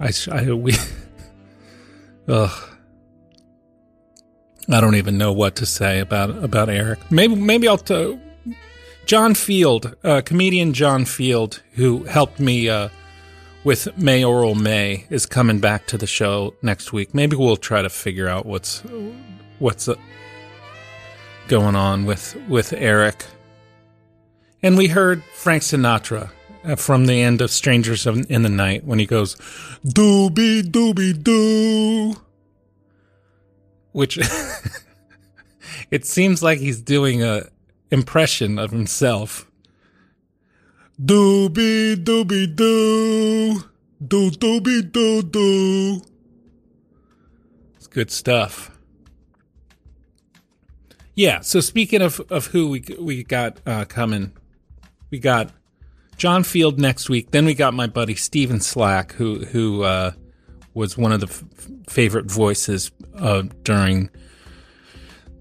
I, 0.00 0.12
I 0.32 0.52
we, 0.52 0.72
ugh. 2.28 2.70
I 4.70 4.80
don't 4.80 4.94
even 4.94 5.18
know 5.18 5.34
what 5.34 5.56
to 5.56 5.66
say 5.66 6.00
about 6.00 6.42
about 6.42 6.70
Eric. 6.70 7.12
Maybe 7.12 7.34
maybe 7.36 7.68
I'll 7.68 7.76
t- 7.76 8.18
John 9.06 9.34
Field, 9.34 9.94
uh, 10.02 10.20
comedian 10.22 10.72
John 10.72 11.04
Field, 11.04 11.62
who 11.74 12.02
helped 12.04 12.40
me 12.40 12.68
uh, 12.68 12.88
with 13.62 13.96
Mayoral 13.96 14.56
May, 14.56 15.06
is 15.10 15.26
coming 15.26 15.60
back 15.60 15.86
to 15.86 15.96
the 15.96 16.08
show 16.08 16.54
next 16.60 16.92
week. 16.92 17.14
Maybe 17.14 17.36
we'll 17.36 17.56
try 17.56 17.82
to 17.82 17.88
figure 17.88 18.28
out 18.28 18.46
what's 18.46 18.82
what's 19.60 19.88
uh, 19.88 19.94
going 21.46 21.76
on 21.76 22.04
with 22.04 22.36
with 22.48 22.72
Eric. 22.72 23.24
And 24.60 24.76
we 24.76 24.88
heard 24.88 25.22
Frank 25.34 25.62
Sinatra 25.62 26.30
uh, 26.64 26.74
from 26.74 27.06
the 27.06 27.22
end 27.22 27.40
of 27.40 27.52
Strangers 27.52 28.08
in 28.08 28.42
the 28.42 28.48
Night 28.48 28.82
when 28.84 28.98
he 28.98 29.06
goes, 29.06 29.36
"Doobie 29.86 30.62
doobie 30.62 31.22
doo," 31.22 32.16
which 33.92 34.18
it 35.92 36.04
seems 36.04 36.42
like 36.42 36.58
he's 36.58 36.80
doing 36.80 37.22
a 37.22 37.50
impression 37.90 38.58
of 38.58 38.70
himself. 38.70 39.50
Doobie 41.00 41.96
doobie 41.96 42.54
doo. 42.54 43.64
Doo 44.06 44.30
doobie 44.30 44.90
doo 44.92 45.22
doo. 45.22 46.02
It's 47.76 47.86
good 47.86 48.10
stuff. 48.10 48.70
Yeah, 51.14 51.40
so 51.40 51.60
speaking 51.60 52.02
of, 52.02 52.20
of 52.30 52.48
who 52.48 52.68
we 52.68 52.84
we 52.98 53.24
got 53.24 53.58
uh, 53.66 53.86
coming, 53.86 54.32
we 55.10 55.18
got 55.18 55.50
John 56.18 56.44
Field 56.44 56.78
next 56.78 57.08
week. 57.08 57.30
Then 57.30 57.46
we 57.46 57.54
got 57.54 57.72
my 57.72 57.86
buddy 57.86 58.14
Steven 58.14 58.60
Slack, 58.60 59.12
who 59.12 59.44
who 59.46 59.82
uh, 59.82 60.12
was 60.74 60.98
one 60.98 61.12
of 61.12 61.20
the 61.20 61.26
f- 61.26 61.44
favorite 61.88 62.30
voices 62.30 62.90
uh, 63.18 63.44
during 63.62 64.10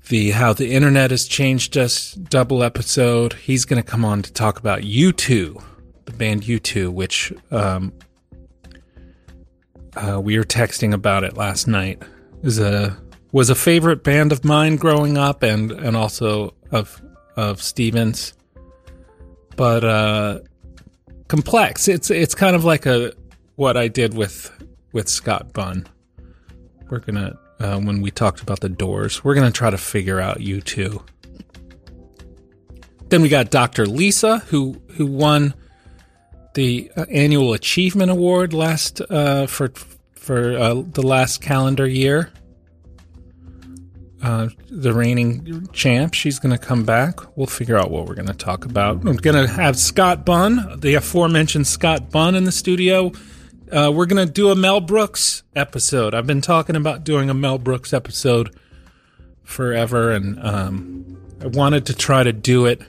the 0.07 0.31
how 0.31 0.53
the 0.53 0.71
internet 0.71 1.11
has 1.11 1.25
changed 1.27 1.77
us 1.77 2.13
double 2.13 2.63
episode. 2.63 3.33
He's 3.33 3.65
going 3.65 3.81
to 3.81 3.87
come 3.87 4.05
on 4.05 4.21
to 4.21 4.31
talk 4.31 4.59
about 4.59 4.81
U2, 4.81 5.61
the 6.05 6.11
band 6.11 6.43
U2, 6.43 6.91
which 6.91 7.33
um, 7.51 7.91
uh, 9.95 10.19
we 10.21 10.37
were 10.37 10.43
texting 10.43 10.93
about 10.93 11.23
it 11.23 11.35
last 11.35 11.67
night. 11.67 12.01
Is 12.43 12.59
a 12.59 12.95
was 13.31 13.49
a 13.49 13.55
favorite 13.55 14.03
band 14.03 14.31
of 14.31 14.45
mine 14.45 14.75
growing 14.75 15.17
up, 15.17 15.43
and 15.43 15.71
and 15.71 15.97
also 15.97 16.53
of 16.71 17.01
of 17.35 17.61
Stevens, 17.61 18.33
but 19.55 19.83
uh, 19.83 20.39
complex. 21.27 21.87
It's 21.87 22.11
it's 22.11 22.35
kind 22.35 22.55
of 22.55 22.63
like 22.63 22.85
a 22.85 23.13
what 23.55 23.77
I 23.77 23.87
did 23.87 24.13
with 24.13 24.51
with 24.91 25.09
Scott 25.09 25.53
Bunn. 25.53 25.87
We're 26.89 26.99
gonna 26.99 27.37
uh, 27.59 27.79
when 27.79 28.01
we 28.01 28.11
talked 28.11 28.41
about 28.41 28.59
the 28.59 28.69
Doors, 28.69 29.23
we're 29.23 29.35
gonna 29.35 29.51
try 29.51 29.69
to 29.69 29.77
figure 29.77 30.19
out 30.19 30.39
U2. 30.39 31.01
Then 33.09 33.21
we 33.21 33.29
got 33.29 33.51
Dr. 33.51 33.85
Lisa, 33.85 34.39
who 34.47 34.81
who 34.93 35.05
won 35.05 35.53
the 36.55 36.91
uh, 36.95 37.05
annual 37.11 37.53
achievement 37.53 38.09
award 38.09 38.53
last 38.53 39.01
uh, 39.09 39.45
for 39.45 39.71
for 40.15 40.57
uh, 40.57 40.81
the 40.91 41.03
last 41.03 41.41
calendar 41.41 41.87
year. 41.87 42.31
Uh, 44.23 44.49
the 44.71 44.91
reigning 44.91 45.67
champ. 45.71 46.15
She's 46.15 46.39
going 46.39 46.51
to 46.51 46.57
come 46.57 46.83
back. 46.83 47.19
We'll 47.37 47.45
figure 47.45 47.77
out 47.77 47.91
what 47.91 48.07
we're 48.07 48.15
going 48.15 48.25
to 48.25 48.33
talk 48.33 48.65
about. 48.65 49.05
I'm 49.05 49.17
going 49.17 49.35
to 49.35 49.47
have 49.47 49.77
Scott 49.77 50.25
Bunn, 50.25 50.79
the 50.79 50.95
aforementioned 50.95 51.67
Scott 51.67 52.09
Bunn, 52.09 52.33
in 52.33 52.43
the 52.45 52.51
studio. 52.51 53.11
Uh, 53.71 53.91
we're 53.93 54.05
going 54.05 54.25
to 54.25 54.31
do 54.31 54.49
a 54.49 54.55
Mel 54.55 54.79
Brooks 54.79 55.43
episode. 55.55 56.13
I've 56.13 56.27
been 56.27 56.41
talking 56.41 56.75
about 56.75 57.03
doing 57.03 57.29
a 57.29 57.33
Mel 57.33 57.57
Brooks 57.57 57.93
episode 57.93 58.55
forever, 59.43 60.11
and 60.11 60.39
um, 60.39 61.17
I 61.41 61.47
wanted 61.47 61.87
to 61.87 61.95
try 61.95 62.23
to 62.23 62.31
do 62.31 62.65
it 62.65 62.81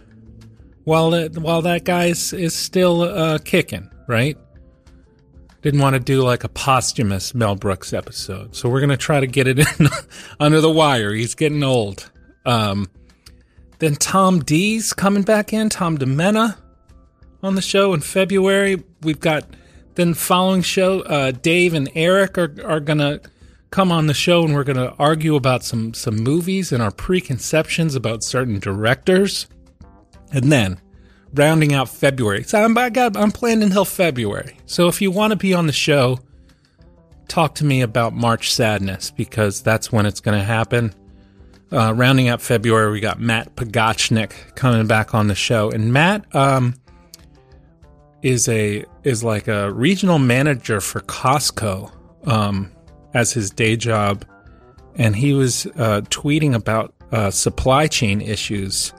while 0.84 1.14
it, 1.14 1.38
while 1.38 1.62
that 1.62 1.84
guy 1.84 2.06
is, 2.06 2.32
is 2.32 2.54
still 2.54 3.02
uh, 3.02 3.38
kicking, 3.38 3.90
right? 4.06 4.36
Didn't 5.62 5.80
want 5.80 5.94
to 5.94 6.00
do 6.00 6.22
like 6.22 6.44
a 6.44 6.48
posthumous 6.48 7.34
Mel 7.34 7.56
Brooks 7.56 7.92
episode, 7.92 8.54
so 8.54 8.68
we're 8.68 8.80
gonna 8.80 8.96
try 8.96 9.18
to 9.18 9.26
get 9.26 9.48
it 9.48 9.58
in 9.80 9.88
under 10.38 10.60
the 10.60 10.70
wire. 10.70 11.12
He's 11.12 11.34
getting 11.34 11.64
old. 11.64 12.10
Um, 12.44 12.88
then 13.78 13.96
Tom 13.96 14.40
D's 14.44 14.92
coming 14.92 15.22
back 15.22 15.52
in. 15.52 15.68
Tom 15.68 15.98
DeMena 15.98 16.56
on 17.42 17.56
the 17.56 17.62
show 17.62 17.94
in 17.94 18.00
February. 18.00 18.84
We've 19.02 19.18
got 19.18 19.44
then 19.96 20.14
following 20.14 20.62
show. 20.62 21.00
Uh, 21.00 21.32
Dave 21.32 21.74
and 21.74 21.90
Eric 21.94 22.38
are 22.38 22.54
are 22.64 22.80
gonna 22.80 23.20
come 23.70 23.90
on 23.90 24.06
the 24.06 24.14
show, 24.14 24.44
and 24.44 24.54
we're 24.54 24.64
gonna 24.64 24.94
argue 24.98 25.34
about 25.34 25.64
some 25.64 25.92
some 25.92 26.16
movies 26.16 26.72
and 26.72 26.82
our 26.82 26.92
preconceptions 26.92 27.94
about 27.94 28.22
certain 28.22 28.58
directors. 28.58 29.46
And 30.32 30.50
then 30.50 30.80
rounding 31.34 31.72
out 31.72 31.88
February. 31.88 32.42
So 32.42 32.62
I'm 32.62 32.76
I 32.78 32.90
got 32.90 33.16
I'm 33.16 33.32
planned 33.32 33.62
until 33.62 33.84
February. 33.84 34.58
So 34.66 34.88
if 34.88 35.00
you 35.00 35.10
want 35.10 35.32
to 35.32 35.36
be 35.36 35.54
on 35.54 35.66
the 35.66 35.72
show, 35.72 36.18
talk 37.28 37.54
to 37.56 37.64
me 37.64 37.82
about 37.82 38.14
March 38.14 38.52
Sadness 38.52 39.10
because 39.10 39.62
that's 39.62 39.92
when 39.92 40.06
it's 40.06 40.20
going 40.20 40.38
to 40.38 40.44
happen. 40.44 40.94
Uh, 41.72 41.92
rounding 41.92 42.28
out 42.28 42.40
February, 42.40 42.92
we 42.92 43.00
got 43.00 43.20
Matt 43.20 43.56
Pagachnik 43.56 44.54
coming 44.54 44.86
back 44.86 45.14
on 45.14 45.26
the 45.26 45.34
show, 45.34 45.70
and 45.70 45.92
Matt 45.92 46.24
um, 46.34 46.74
is 48.26 48.48
a 48.48 48.84
is 49.04 49.22
like 49.22 49.46
a 49.46 49.72
regional 49.72 50.18
manager 50.18 50.80
for 50.80 51.00
Costco 51.02 51.92
um, 52.26 52.72
as 53.14 53.32
his 53.32 53.50
day 53.50 53.76
job, 53.76 54.24
and 54.96 55.14
he 55.14 55.32
was 55.32 55.66
uh, 55.76 56.00
tweeting 56.10 56.52
about 56.52 56.92
uh, 57.12 57.30
supply 57.30 57.86
chain 57.86 58.20
issues 58.20 58.92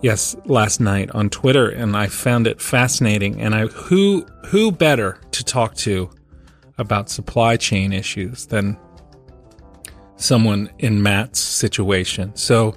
yes 0.00 0.36
last 0.44 0.78
night 0.78 1.10
on 1.10 1.28
Twitter. 1.28 1.68
And 1.68 1.96
I 1.96 2.06
found 2.06 2.46
it 2.46 2.60
fascinating. 2.60 3.40
And 3.40 3.52
I 3.52 3.66
who 3.66 4.24
who 4.46 4.70
better 4.70 5.20
to 5.32 5.42
talk 5.42 5.74
to 5.78 6.08
about 6.78 7.10
supply 7.10 7.56
chain 7.56 7.92
issues 7.92 8.46
than 8.46 8.78
someone 10.14 10.70
in 10.78 11.02
Matt's 11.02 11.40
situation. 11.40 12.30
So 12.36 12.76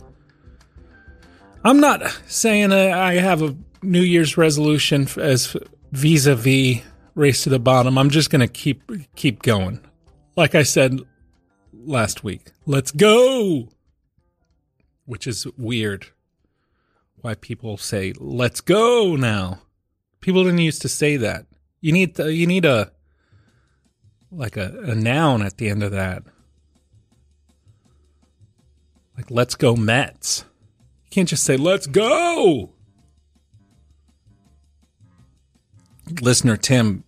I'm 1.64 1.80
not 1.80 2.02
saying 2.26 2.74
I 2.74 3.14
have 3.14 3.44
a 3.44 3.56
New 3.84 4.02
Year's 4.02 4.38
resolution 4.38 5.08
as 5.18 5.56
vis-a-vis 5.92 6.82
race 7.16 7.44
to 7.44 7.50
the 7.50 7.60
bottom. 7.60 7.98
I'm 7.98 8.10
just 8.10 8.30
going 8.30 8.42
to 8.42 8.48
keep 8.48 8.84
keep 9.16 9.42
going. 9.42 9.80
Like 10.36 10.56
I 10.56 10.64
said 10.64 11.00
last 11.74 12.24
week, 12.24 12.52
let's 12.66 12.92
go. 12.92 13.70
Which 15.06 15.28
is 15.28 15.46
weird 15.58 16.08
why 17.22 17.36
people 17.36 17.78
say 17.78 18.14
"Let's 18.20 18.62
go" 18.62 19.16
now. 19.16 19.62
People 20.20 20.44
didn't 20.44 20.60
used 20.60 20.82
to 20.84 20.90
say 20.90 21.18
that. 21.18 21.46
You 21.80 21.92
need 21.92 22.16
the, 22.16 22.34
you 22.34 22.48
need 22.48 22.66
a 22.66 22.92
like 24.32 24.58
a, 24.58 24.74
a 24.86 24.96
noun 24.96 25.42
at 25.42 25.58
the 25.58 25.70
end 25.70 25.84
of 25.84 25.92
that. 25.92 26.24
Like 29.18 29.30
"Let's 29.30 29.56
go 29.56 29.76
Mets." 29.76 30.46
You 31.06 31.10
can't 31.10 31.30
just 31.30 31.44
say 31.44 31.58
"Let's 31.58 31.88
go." 31.88 32.74
Listener 36.20 36.58
Tim 36.58 37.04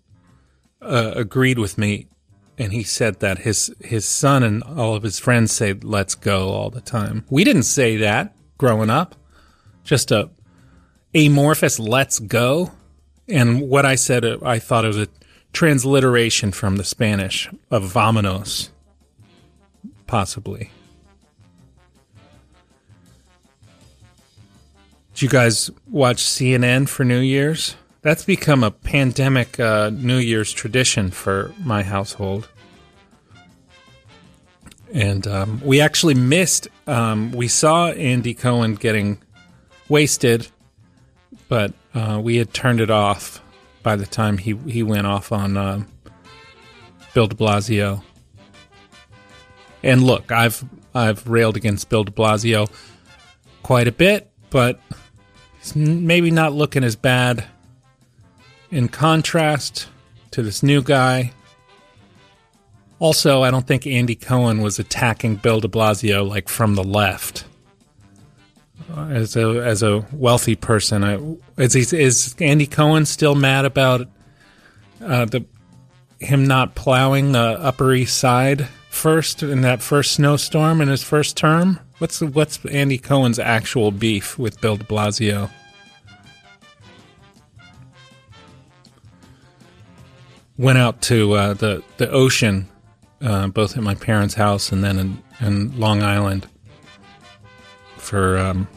uh, 0.82 1.14
agreed 1.16 1.60
with 1.60 1.78
me, 1.78 2.08
and 2.58 2.72
he 2.72 2.84
said 2.84 3.20
that 3.20 3.40
his 3.40 3.74
his 3.82 4.08
son 4.08 4.44
and 4.44 4.64
all 4.64 4.96
of 4.96 5.04
his 5.04 5.20
friends 5.20 5.52
say 5.52 5.74
"Let's 5.74 6.16
go" 6.16 6.50
all 6.50 6.70
the 6.70 6.82
time. 6.82 7.26
We 7.30 7.44
didn't 7.44 7.64
say 7.64 7.98
that 7.98 8.36
growing 8.58 8.90
up. 8.90 9.16
Just 9.84 10.12
a 10.12 10.30
amorphous 11.14 11.80
let's 11.80 12.20
go. 12.20 12.72
And 13.28 13.70
what 13.70 13.86
i 13.86 13.96
said 13.96 14.26
i 14.44 14.60
thought 14.60 14.84
it 14.84 14.90
was 14.90 14.98
a 14.98 15.08
transliteration 15.54 16.52
from 16.52 16.76
the 16.76 16.84
spanish 16.84 17.50
of 17.72 17.84
vamonos 17.84 18.70
possibly. 20.14 20.70
Did 25.14 25.22
you 25.24 25.30
guys 25.30 25.72
watch 25.90 26.24
cnn 26.24 26.88
for 26.88 27.04
new 27.04 27.20
year's 27.20 27.76
that's 28.04 28.24
become 28.24 28.64
a 28.64 28.72
pandemic 28.72 29.60
uh, 29.60 29.90
new 29.90 30.18
year's 30.18 30.52
tradition 30.54 31.10
for 31.10 31.54
my 31.64 31.82
household 31.82 32.48
and 34.94 35.26
um, 35.26 35.62
we 35.64 35.82
actually 35.82 36.14
missed 36.14 36.68
um, 36.86 37.32
we 37.32 37.48
saw 37.48 37.90
andy 37.90 38.34
cohen 38.34 38.76
getting 38.76 39.18
wasted, 39.90 40.48
but 41.48 41.74
uh, 41.94 42.20
we 42.22 42.38
had 42.38 42.54
turned 42.54 42.82
it 42.82 42.90
off 42.90 43.42
by 43.82 43.96
the 43.96 44.06
time 44.06 44.38
he 44.38 44.56
he 44.68 44.84
went 44.84 45.08
off 45.08 45.32
on 45.32 45.58
uh, 45.58 45.84
Bill 47.14 47.28
De 47.28 47.36
Blasio. 47.36 48.04
And 49.82 50.04
look, 50.04 50.32
I've 50.32 50.64
I've 50.96 51.28
railed 51.28 51.58
against 51.58 51.90
Bill 51.90 52.04
De 52.04 52.12
Blasio 52.12 52.70
quite 53.62 53.88
a 53.88 53.92
bit, 53.92 54.32
but 54.50 54.80
he's 55.60 55.76
maybe 55.76 56.32
not 56.32 56.54
looking 56.54 56.84
as 56.84 56.96
bad. 56.96 57.46
In 58.74 58.88
contrast 58.88 59.88
to 60.32 60.42
this 60.42 60.64
new 60.64 60.82
guy. 60.82 61.32
Also, 62.98 63.44
I 63.44 63.52
don't 63.52 63.68
think 63.68 63.86
Andy 63.86 64.16
Cohen 64.16 64.62
was 64.62 64.80
attacking 64.80 65.36
Bill 65.36 65.60
De 65.60 65.68
Blasio 65.68 66.28
like 66.28 66.50
from 66.50 66.74
the 66.74 66.84
left 66.84 67.46
as 68.98 69.36
a 69.36 69.64
as 69.64 69.84
a 69.84 70.04
wealthy 70.12 70.56
person. 70.56 71.04
I, 71.04 71.20
is 71.62 71.94
is 71.94 72.36
Andy 72.40 72.66
Cohen 72.66 73.06
still 73.06 73.36
mad 73.36 73.66
about 73.66 74.08
uh, 75.02 75.26
the 75.26 75.46
him 76.20 76.48
not 76.48 76.74
plowing 76.74 77.34
the 77.34 77.40
Upper 77.40 77.94
East 77.94 78.18
Side 78.18 78.68
first 78.90 79.44
in 79.44 79.62
that 79.62 79.84
first 79.84 80.14
snowstorm 80.14 80.82
in 80.82 80.88
his 80.88 81.04
first 81.04 81.38
term? 81.38 81.80
What's 82.00 82.22
what's 82.22 82.66
Andy 82.66 82.98
Cohen's 82.98 83.38
actual 83.38 83.92
beef 83.92 84.40
with 84.40 84.60
Bill 84.62 84.78
De 84.78 84.84
Blasio? 84.84 85.52
Went 90.58 90.78
out 90.78 91.02
to 91.04 91.34
uh, 91.34 91.54
the 91.54 91.84
the 91.98 92.10
ocean, 92.12 92.70
uh, 93.22 93.48
both 93.48 93.76
at 93.76 93.84
my 93.84 93.96
parents' 93.96 94.36
house 94.36 94.72
and 94.72 94.84
then 94.84 95.00
in, 95.00 95.24
in 95.42 95.80
Long 95.80 96.04
Island 96.04 96.48
for 97.98 98.38
um, 98.38 98.68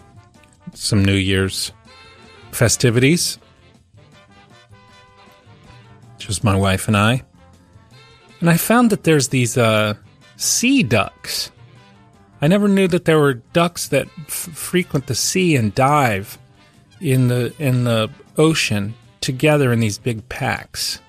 some 0.73 1.05
New 1.05 1.15
Year's 1.15 1.73
festivities. 2.53 3.39
just 6.19 6.43
my 6.43 6.57
wife 6.57 6.89
and 6.89 6.97
I. 6.97 7.23
And 8.41 8.51
I 8.51 8.57
found 8.57 8.91
that 8.91 9.05
there's 9.05 9.29
these 9.29 9.57
uh, 9.57 9.95
sea 10.37 10.83
ducks. 10.83 11.51
I 12.43 12.49
never 12.49 12.69
knew 12.69 12.89
that 12.89 13.05
there 13.05 13.19
were 13.19 13.35
ducks 13.35 13.89
that 13.89 14.09
f- 14.27 14.33
frequent 14.33 15.07
the 15.07 15.15
sea 15.15 15.57
and 15.57 15.75
dive 15.75 16.39
in 17.01 17.29
the 17.29 17.53
in 17.59 17.85
the 17.85 18.11
ocean 18.37 18.95
together 19.21 19.73
in 19.73 19.81
these 19.81 19.99
big 19.99 20.29
packs. 20.29 21.01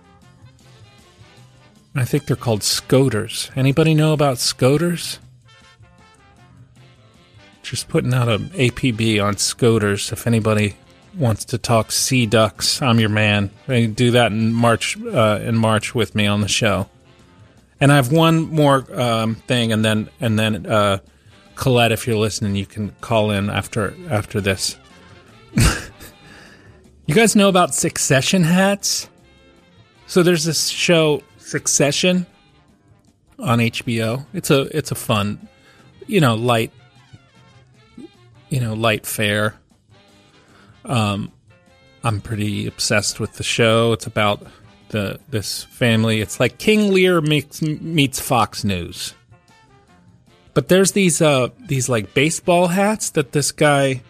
I 1.99 2.05
think 2.05 2.25
they're 2.25 2.35
called 2.35 2.63
scoters. 2.63 3.49
Anybody 3.55 3.93
know 3.93 4.13
about 4.13 4.37
scoters? 4.37 5.19
Just 7.63 7.87
putting 7.87 8.13
out 8.13 8.29
an 8.29 8.49
APB 8.49 9.23
on 9.23 9.37
scoters. 9.37 10.11
If 10.11 10.27
anybody 10.27 10.75
wants 11.17 11.45
to 11.45 11.57
talk 11.57 11.91
sea 11.91 12.25
ducks, 12.25 12.81
I'm 12.81 12.99
your 12.99 13.09
man. 13.09 13.49
They 13.67 13.87
do 13.87 14.11
that 14.11 14.31
in 14.31 14.53
March. 14.53 14.97
Uh, 15.01 15.39
in 15.41 15.57
March 15.57 15.95
with 15.95 16.15
me 16.15 16.27
on 16.27 16.41
the 16.41 16.47
show. 16.47 16.89
And 17.79 17.91
I 17.91 17.95
have 17.95 18.11
one 18.11 18.49
more 18.49 18.85
um, 18.99 19.35
thing, 19.35 19.71
and 19.71 19.85
then 19.85 20.09
and 20.19 20.37
then 20.37 20.65
uh, 20.65 20.99
Colette, 21.55 21.91
if 21.91 22.07
you're 22.07 22.17
listening, 22.17 22.55
you 22.55 22.65
can 22.65 22.91
call 23.01 23.31
in 23.31 23.49
after 23.49 23.93
after 24.09 24.41
this. 24.41 24.77
you 27.05 27.15
guys 27.15 27.35
know 27.35 27.49
about 27.49 27.75
Succession 27.75 28.43
hats? 28.43 29.09
So 30.07 30.23
there's 30.23 30.45
this 30.45 30.67
show 30.69 31.21
Succession 31.47 32.25
on 33.39 33.59
HBO. 33.59 34.25
It's 34.33 34.51
a 34.51 34.63
it's 34.77 34.91
a 34.91 34.95
fun, 34.95 35.47
you 36.05 36.19
know, 36.19 36.35
light, 36.35 36.73
you 38.49 38.59
know, 38.59 38.73
light 38.73 39.05
fare. 39.05 39.55
Um, 40.83 41.31
I'm 42.03 42.19
pretty 42.19 42.67
obsessed 42.67 43.21
with 43.21 43.33
the 43.33 43.43
show. 43.43 43.93
It's 43.93 44.05
about 44.05 44.45
the 44.89 45.21
this 45.29 45.63
family. 45.63 46.19
It's 46.19 46.37
like 46.37 46.57
King 46.57 46.91
Lear 46.93 47.21
meets 47.21 47.61
meets 47.61 48.19
Fox 48.19 48.65
News. 48.65 49.13
But 50.53 50.67
there's 50.67 50.91
these 50.91 51.21
uh 51.21 51.47
these 51.59 51.87
like 51.87 52.13
baseball 52.13 52.67
hats 52.67 53.11
that 53.11 53.31
this 53.31 53.53
guy 53.53 54.01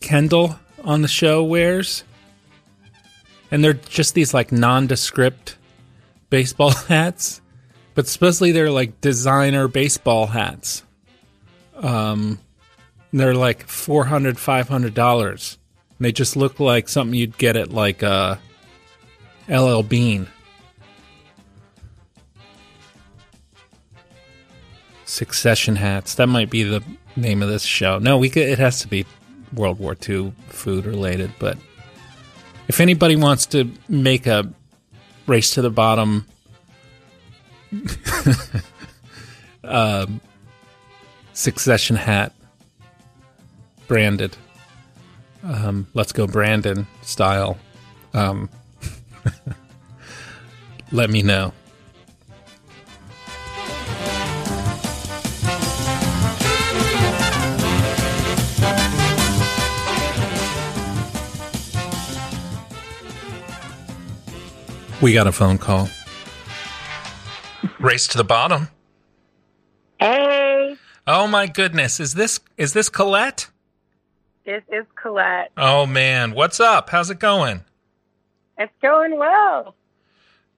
Kendall 0.00 0.58
on 0.82 1.00
the 1.00 1.08
show 1.08 1.42
wears. 1.42 2.04
And 3.50 3.64
they're 3.64 3.72
just 3.72 4.12
these 4.12 4.34
like 4.34 4.52
nondescript 4.52 5.56
baseball 6.34 6.70
hats. 6.88 7.40
But 7.94 8.08
supposedly 8.08 8.50
they're 8.50 8.72
like 8.72 9.00
designer 9.00 9.68
baseball 9.68 10.26
hats. 10.26 10.82
Um 11.76 12.40
they're 13.12 13.36
like 13.36 13.68
400 13.68 14.36
500 14.36 14.94
dollars. 14.94 15.58
They 16.00 16.10
just 16.10 16.34
look 16.34 16.58
like 16.58 16.88
something 16.88 17.14
you'd 17.14 17.38
get 17.38 17.56
at 17.56 17.70
like 17.70 18.02
uh 18.02 18.34
LL 19.48 19.82
Bean. 19.82 20.26
Succession 25.04 25.76
hats. 25.76 26.16
That 26.16 26.26
might 26.26 26.50
be 26.50 26.64
the 26.64 26.82
name 27.14 27.44
of 27.44 27.48
this 27.48 27.62
show. 27.62 27.98
No, 28.00 28.18
we 28.18 28.28
could, 28.28 28.42
it 28.42 28.58
has 28.58 28.80
to 28.80 28.88
be 28.88 29.06
World 29.52 29.78
War 29.78 29.96
II 30.08 30.32
food 30.48 30.84
related. 30.84 31.30
But 31.38 31.58
if 32.66 32.80
anybody 32.80 33.14
wants 33.14 33.46
to 33.46 33.70
make 33.88 34.26
a 34.26 34.52
race 35.26 35.54
to 35.54 35.62
the 35.62 35.70
bottom, 35.70 36.26
um, 39.64 40.20
Succession 41.32 41.96
hat 41.96 42.32
branded, 43.88 44.36
um, 45.42 45.86
let's 45.94 46.12
go 46.12 46.26
Brandon 46.26 46.86
style. 47.02 47.58
Um, 48.12 48.48
let 50.92 51.10
me 51.10 51.22
know. 51.22 51.52
We 65.04 65.12
got 65.12 65.26
a 65.26 65.32
phone 65.32 65.58
call. 65.58 65.90
Race 67.78 68.08
to 68.08 68.16
the 68.16 68.24
bottom. 68.24 68.68
Hey, 70.00 70.76
Oh 71.06 71.26
my 71.26 71.46
goodness, 71.46 72.00
is 72.00 72.14
this 72.14 72.40
is 72.56 72.72
this 72.72 72.88
Colette? 72.88 73.50
this 74.46 74.62
is 74.72 74.86
Colette. 74.94 75.52
Oh 75.58 75.84
man, 75.84 76.32
what's 76.32 76.58
up? 76.58 76.88
How's 76.88 77.10
it 77.10 77.18
going? 77.18 77.60
It's 78.56 78.72
going 78.80 79.18
well. 79.18 79.74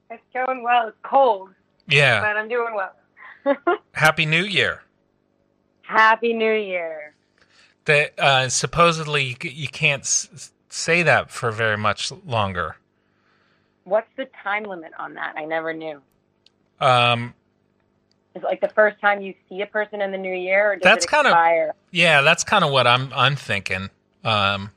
It's 0.09 0.23
going 0.33 0.63
well. 0.63 0.87
It's 0.87 0.97
cold, 1.03 1.49
Yeah. 1.89 2.21
but 2.21 2.37
I'm 2.37 2.47
doing 2.47 2.73
well. 2.73 3.57
Happy 3.91 4.25
New 4.25 4.45
Year. 4.45 4.81
Happy 5.81 6.31
New 6.33 6.53
Year. 6.53 7.13
That 7.83 8.17
uh, 8.17 8.47
supposedly 8.47 9.35
you 9.41 9.67
can't 9.67 10.03
s- 10.03 10.53
say 10.69 11.03
that 11.03 11.31
for 11.31 11.51
very 11.51 11.75
much 11.77 12.13
longer. 12.25 12.77
What's 13.87 14.09
the 14.17 14.27
time 14.43 14.63
limit 14.63 14.91
on 14.99 15.13
that? 15.13 15.35
I 15.37 15.45
never 15.45 15.71
knew. 15.73 16.01
Um, 16.81 17.33
Is 18.35 18.43
it 18.43 18.45
like 18.45 18.59
the 18.59 18.67
first 18.67 18.99
time 18.99 19.21
you 19.21 19.33
see 19.47 19.61
a 19.61 19.65
person 19.65 20.01
in 20.01 20.11
the 20.11 20.17
new 20.17 20.33
year, 20.35 20.73
or 20.73 20.75
does 20.75 20.83
That's 20.83 21.05
it 21.05 21.09
kinda- 21.09 21.73
yeah, 21.91 22.21
that's 22.21 22.43
kind 22.43 22.65
of 22.65 22.71
what 22.71 22.85
I'm 22.85 23.13
I'm 23.13 23.37
thinking. 23.37 23.89
Um, 24.25 24.71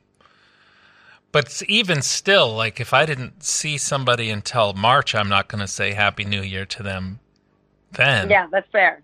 but 1.33 1.61
even 1.68 2.03
still, 2.03 2.55
like 2.55 2.79
if 2.81 2.94
I 2.94 3.05
didn't 3.05 3.42
see 3.42 3.79
somebody 3.79 4.31
until 4.31 4.75
March, 4.75 5.12
I'm 5.16 5.29
not 5.29 5.49
going 5.49 5.61
to 5.61 5.66
say 5.68 5.92
Happy 5.92 6.25
New 6.25 6.42
Year 6.42 6.64
to 6.66 6.83
them 6.85 7.18
then. 7.90 8.31
Yeah, 8.31 8.46
that's 8.51 8.68
fair. 8.70 9.03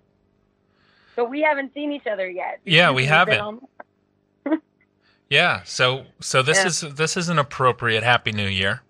But 1.17 1.31
we 1.31 1.43
haven't 1.43 1.75
seen 1.75 1.91
each 1.91 2.07
other 2.07 2.31
yet. 2.31 2.61
Yeah, 2.65 2.93
we 2.93 3.07
haven't. 3.07 3.65
Yeah. 5.29 5.63
So 5.65 6.07
so 6.21 6.43
this 6.43 6.59
Yeah. 6.59 6.67
is 6.67 6.81
this 6.95 7.17
is 7.17 7.29
an 7.29 7.39
appropriate 7.41 8.05
Happy 8.05 8.31
New 8.31 8.47
Year. 8.47 8.83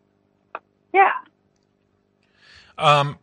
Um, 2.78 3.18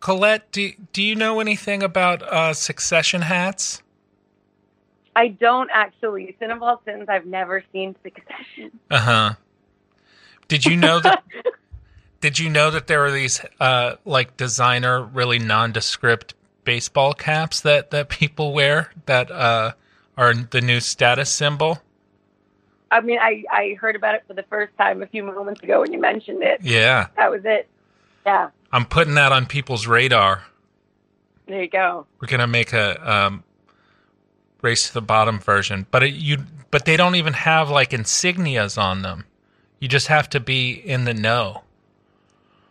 Colette, 0.00 0.50
do 0.52 0.72
do 0.92 1.02
you 1.02 1.14
know 1.14 1.40
anything 1.40 1.82
about 1.82 2.22
uh, 2.22 2.52
Succession 2.54 3.22
hats? 3.22 3.82
I 5.14 5.28
don't 5.28 5.70
actually. 5.72 6.24
It's 6.24 6.38
been 6.38 6.50
a 6.50 6.58
while 6.58 6.80
since 6.84 7.08
I've 7.08 7.26
never 7.26 7.64
seen 7.72 7.96
Succession. 8.02 8.78
Uh 8.90 8.98
huh. 8.98 9.34
Did 10.48 10.64
you 10.64 10.76
know 10.76 11.00
that? 11.00 11.24
did 12.20 12.38
you 12.38 12.50
know 12.50 12.70
that 12.70 12.86
there 12.86 13.04
are 13.04 13.10
these 13.10 13.40
uh, 13.58 13.96
like 14.04 14.36
designer, 14.36 15.02
really 15.02 15.38
nondescript 15.38 16.34
baseball 16.64 17.14
caps 17.14 17.60
that 17.62 17.90
that 17.90 18.08
people 18.08 18.52
wear 18.52 18.92
that 19.06 19.30
uh, 19.30 19.72
are 20.16 20.34
the 20.34 20.60
new 20.60 20.80
status 20.80 21.32
symbol? 21.32 21.80
I 22.90 23.00
mean, 23.00 23.18
I, 23.18 23.42
I 23.50 23.76
heard 23.80 23.96
about 23.96 24.14
it 24.14 24.24
for 24.28 24.34
the 24.34 24.44
first 24.44 24.76
time 24.78 25.02
a 25.02 25.06
few 25.06 25.24
moments 25.24 25.60
ago 25.62 25.80
when 25.80 25.92
you 25.92 26.00
mentioned 26.00 26.42
it. 26.42 26.60
Yeah, 26.62 27.08
That 27.16 27.30
was 27.30 27.42
it. 27.44 27.68
Yeah. 28.26 28.50
I'm 28.72 28.84
putting 28.84 29.14
that 29.14 29.32
on 29.32 29.46
people's 29.46 29.86
radar. 29.86 30.42
There 31.46 31.62
you 31.62 31.68
go. 31.68 32.06
We're 32.20 32.26
gonna 32.28 32.48
make 32.48 32.72
a 32.72 33.10
um, 33.10 33.44
race 34.62 34.88
to 34.88 34.94
the 34.94 35.00
bottom 35.02 35.38
version, 35.38 35.86
but 35.92 36.02
it, 36.02 36.14
you 36.14 36.38
but 36.72 36.84
they 36.84 36.96
don't 36.96 37.14
even 37.14 37.32
have 37.34 37.70
like 37.70 37.90
insignias 37.90 38.76
on 38.76 39.02
them. 39.02 39.24
You 39.80 39.86
just 39.88 40.08
have 40.08 40.28
to 40.30 40.40
be 40.40 40.72
in 40.72 41.04
the 41.04 41.14
know. 41.14 41.62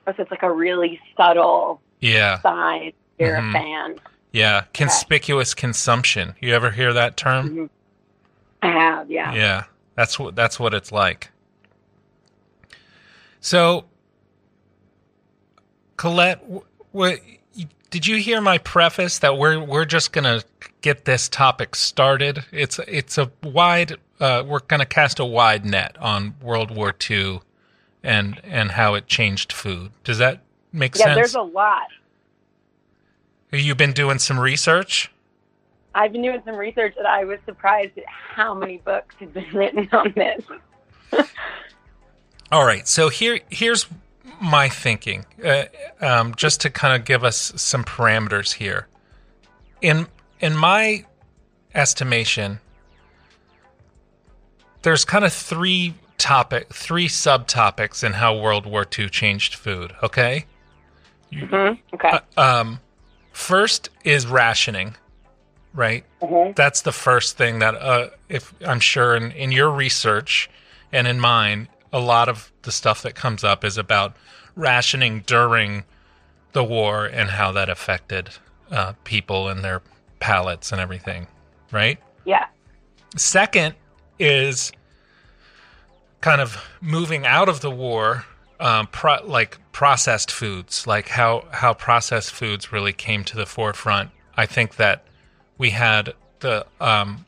So 0.05 0.13
it's 0.17 0.29
like 0.29 0.43
a 0.43 0.51
really 0.51 0.99
subtle 1.17 1.81
Yeah, 2.01 2.41
sign. 2.41 2.91
You're 3.17 3.37
Mhm. 3.37 3.49
a 3.49 3.53
fan. 3.53 3.95
yeah. 4.33 4.65
Conspicuous 4.73 5.53
consumption. 5.53 6.35
You 6.41 6.53
ever 6.53 6.69
hear 6.71 6.91
that 6.93 7.15
term? 7.15 7.69
I 8.61 8.67
have, 8.71 9.09
yeah. 9.09 9.33
Yeah, 9.33 9.63
that's 9.95 10.19
what 10.19 10.35
that's 10.35 10.59
what 10.59 10.73
it's 10.73 10.91
like. 10.91 11.31
So, 13.39 13.85
Colette, 15.97 16.39
wh- 16.49 16.95
what 16.95 17.19
did 17.89 18.05
you 18.07 18.17
hear 18.17 18.41
my 18.41 18.57
preface 18.57 19.19
that 19.19 19.37
we're 19.37 19.59
we're 19.59 19.85
just 19.85 20.11
gonna 20.11 20.41
get 20.81 21.05
this 21.05 21.29
topic 21.29 21.75
started? 21.75 22.43
It's 22.51 22.79
it's 22.87 23.17
a 23.17 23.31
wide. 23.43 23.95
Uh, 24.19 24.43
we're 24.45 24.59
gonna 24.59 24.85
cast 24.85 25.19
a 25.19 25.25
wide 25.25 25.65
net 25.65 25.97
on 25.99 26.35
World 26.41 26.71
War 26.75 26.93
II 27.09 27.41
and 28.03 28.41
and 28.43 28.71
how 28.71 28.93
it 28.95 29.07
changed 29.07 29.51
food. 29.53 29.91
Does 30.03 30.17
that 30.17 30.41
make 30.73 30.95
Yeah, 30.95 31.05
sense? 31.05 31.09
Yeah, 31.09 31.15
there's 31.15 31.35
a 31.35 31.41
lot. 31.41 31.87
You've 33.51 33.61
you 33.61 33.75
been 33.75 33.93
doing 33.93 34.19
some 34.19 34.39
research? 34.39 35.09
I've 35.93 36.11
been 36.11 36.21
doing 36.23 36.41
some 36.43 36.55
research 36.55 36.95
and 36.97 37.07
I 37.07 37.23
was 37.23 37.39
surprised 37.45 37.97
at 37.97 38.03
how 38.07 38.53
many 38.53 38.77
books 38.77 39.15
have 39.21 39.33
been 39.33 39.49
written 39.53 39.87
on 39.93 40.13
this. 40.15 40.43
All 42.51 42.65
right, 42.65 42.87
so 42.87 43.07
here 43.09 43.39
here's 43.49 43.87
my 44.45 44.69
thinking, 44.69 45.25
uh, 45.43 45.63
um, 46.01 46.35
just 46.35 46.61
to 46.61 46.69
kind 46.69 46.99
of 46.99 47.05
give 47.05 47.23
us 47.23 47.51
some 47.55 47.83
parameters 47.83 48.53
here. 48.53 48.87
In 49.81 50.07
in 50.39 50.55
my 50.55 51.05
estimation, 51.73 52.59
there's 54.83 55.03
kind 55.03 55.25
of 55.25 55.33
three 55.33 55.95
topic, 56.17 56.73
three 56.73 57.07
subtopics 57.07 58.03
in 58.03 58.13
how 58.13 58.37
World 58.37 58.65
War 58.65 58.85
II 58.97 59.09
changed 59.09 59.55
food. 59.55 59.93
Okay. 60.01 60.45
Mm-hmm. 61.31 61.95
Okay. 61.95 62.19
Uh, 62.37 62.41
um, 62.41 62.79
first 63.31 63.89
is 64.03 64.27
rationing, 64.27 64.95
right? 65.73 66.05
That's 66.55 66.81
the 66.81 66.91
first 66.91 67.37
thing 67.37 67.59
that, 67.59 67.75
uh, 67.75 68.09
if 68.29 68.53
I'm 68.65 68.79
sure 68.79 69.15
in, 69.15 69.31
in 69.31 69.51
your 69.51 69.69
research 69.69 70.49
and 70.91 71.07
in 71.07 71.19
mine, 71.19 71.67
a 71.95 71.99
lot 71.99 72.27
of 72.27 72.51
the 72.63 72.73
stuff 72.73 73.01
that 73.03 73.15
comes 73.15 73.41
up 73.41 73.63
is 73.63 73.77
about 73.77 74.17
rationing 74.53 75.21
during 75.25 75.85
the 76.51 76.61
war 76.61 77.05
and 77.05 77.29
how 77.29 77.53
that 77.53 77.69
affected 77.69 78.29
uh, 78.69 78.91
people 79.05 79.47
and 79.47 79.63
their 79.63 79.81
palates 80.19 80.73
and 80.73 80.81
everything, 80.81 81.25
right? 81.71 81.97
yeah. 82.25 82.47
Second 83.15 83.75
is 84.19 84.73
kind 86.19 86.41
of 86.41 86.61
moving 86.81 87.25
out 87.25 87.47
of 87.47 87.61
the 87.61 87.71
war, 87.71 88.25
um, 88.59 88.87
pro- 88.87 89.23
like 89.25 89.57
processed 89.71 90.31
foods, 90.31 90.85
like 90.85 91.07
how 91.07 91.45
how 91.51 91.73
processed 91.73 92.31
foods 92.31 92.73
really 92.73 92.91
came 92.91 93.23
to 93.23 93.37
the 93.37 93.45
forefront. 93.45 94.09
I 94.35 94.45
think 94.47 94.75
that 94.75 95.05
we 95.57 95.69
had 95.69 96.13
the 96.41 96.65
um, 96.81 97.25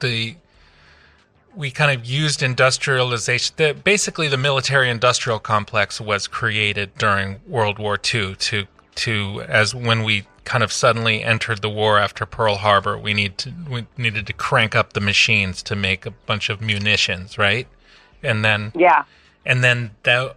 the 0.00 0.34
we 1.58 1.72
kind 1.72 1.90
of 1.98 2.06
used 2.06 2.40
industrialization. 2.40 3.52
The, 3.56 3.74
basically, 3.74 4.28
the 4.28 4.36
military-industrial 4.36 5.40
complex 5.40 6.00
was 6.00 6.28
created 6.28 6.94
during 6.96 7.40
World 7.46 7.78
War 7.80 7.98
II 8.14 8.36
to 8.36 8.66
to 8.94 9.42
as 9.48 9.74
when 9.74 10.02
we 10.04 10.26
kind 10.44 10.64
of 10.64 10.72
suddenly 10.72 11.22
entered 11.22 11.60
the 11.60 11.68
war 11.68 11.98
after 11.98 12.24
Pearl 12.24 12.56
Harbor. 12.56 12.96
We 12.96 13.12
need 13.12 13.36
to 13.38 13.52
we 13.68 13.86
needed 13.96 14.26
to 14.28 14.32
crank 14.32 14.76
up 14.76 14.92
the 14.92 15.00
machines 15.00 15.62
to 15.64 15.74
make 15.76 16.06
a 16.06 16.12
bunch 16.12 16.48
of 16.48 16.60
munitions, 16.60 17.36
right? 17.38 17.66
And 18.22 18.44
then 18.44 18.72
Yeah. 18.76 19.02
and 19.44 19.62
then 19.64 19.90
that 20.04 20.36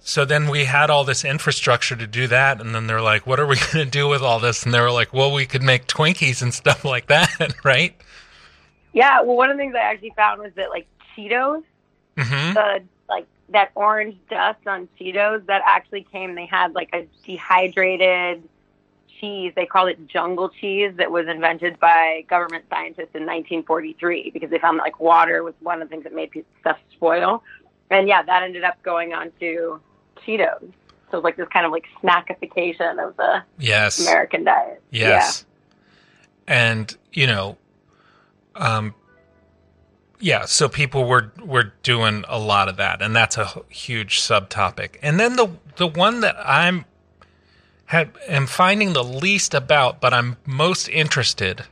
so 0.00 0.24
then 0.24 0.48
we 0.48 0.64
had 0.66 0.88
all 0.90 1.04
this 1.04 1.24
infrastructure 1.24 1.96
to 1.96 2.06
do 2.06 2.28
that 2.28 2.60
and 2.60 2.72
then 2.74 2.86
they're 2.86 3.00
like 3.00 3.26
what 3.26 3.40
are 3.40 3.46
we 3.46 3.56
going 3.72 3.84
to 3.84 3.90
do 3.90 4.06
with 4.08 4.22
all 4.22 4.38
this 4.40 4.62
and 4.64 4.72
they 4.72 4.80
were 4.80 4.92
like 4.92 5.12
well 5.12 5.32
we 5.32 5.46
could 5.46 5.62
make 5.62 5.86
twinkies 5.88 6.42
and 6.42 6.54
stuff 6.54 6.84
like 6.94 7.06
that 7.08 7.54
right 7.64 7.96
Yeah. 8.96 9.20
Well, 9.20 9.36
one 9.36 9.50
of 9.50 9.56
the 9.56 9.62
things 9.62 9.74
I 9.76 9.80
actually 9.80 10.14
found 10.16 10.40
was 10.40 10.52
that 10.56 10.70
like 10.70 10.88
Cheetos, 11.16 11.62
hmm 12.18 12.54
the 12.54 12.82
like 13.08 13.26
that 13.50 13.70
orange 13.74 14.16
dust 14.28 14.66
on 14.66 14.88
Cheetos 14.98 15.46
that 15.46 15.62
actually 15.64 16.06
came. 16.10 16.34
They 16.34 16.46
had 16.46 16.74
like 16.74 16.88
a 16.94 17.06
dehydrated 17.24 18.42
cheese. 19.20 19.52
They 19.54 19.66
called 19.66 19.90
it 19.90 20.06
jungle 20.08 20.48
cheese 20.48 20.94
that 20.96 21.10
was 21.10 21.26
invented 21.28 21.78
by 21.78 22.24
government 22.28 22.64
scientists 22.70 23.14
in 23.14 23.22
1943 23.26 24.30
because 24.30 24.50
they 24.50 24.58
found 24.58 24.78
that 24.78 24.82
like 24.82 24.98
water 24.98 25.42
was 25.44 25.54
one 25.60 25.82
of 25.82 25.88
the 25.88 25.92
things 25.92 26.04
that 26.04 26.14
made 26.14 26.30
stuff 26.60 26.78
spoil. 26.92 27.42
And 27.90 28.08
yeah, 28.08 28.22
that 28.22 28.42
ended 28.42 28.64
up 28.64 28.82
going 28.82 29.12
on 29.12 29.30
to 29.40 29.80
Cheetos. 30.26 30.72
So 31.10 31.18
it 31.18 31.22
was 31.22 31.24
like 31.24 31.36
this 31.36 31.48
kind 31.48 31.66
of 31.66 31.72
like 31.72 31.84
snackification 32.02 33.06
of 33.06 33.16
the 33.16 33.42
yes 33.58 34.00
American 34.00 34.44
diet. 34.44 34.82
yes 34.90 35.44
and 36.48 36.96
you 37.12 37.26
know 37.26 37.56
um 38.56 38.94
yeah 40.18 40.44
so 40.44 40.68
people 40.68 41.04
were 41.04 41.32
were 41.44 41.72
doing 41.82 42.24
a 42.28 42.38
lot 42.38 42.68
of 42.68 42.76
that 42.76 43.02
and 43.02 43.14
that's 43.14 43.36
a 43.36 43.62
huge 43.68 44.20
subtopic. 44.20 44.96
And 45.02 45.20
then 45.20 45.36
the 45.36 45.50
the 45.76 45.86
one 45.86 46.20
that 46.20 46.36
i'm 46.44 46.84
had 47.86 48.10
am 48.26 48.46
finding 48.46 48.92
the 48.92 49.04
least 49.04 49.54
about 49.54 50.00
but 50.00 50.12
i'm 50.12 50.36
most 50.46 50.88
interested 50.88 51.64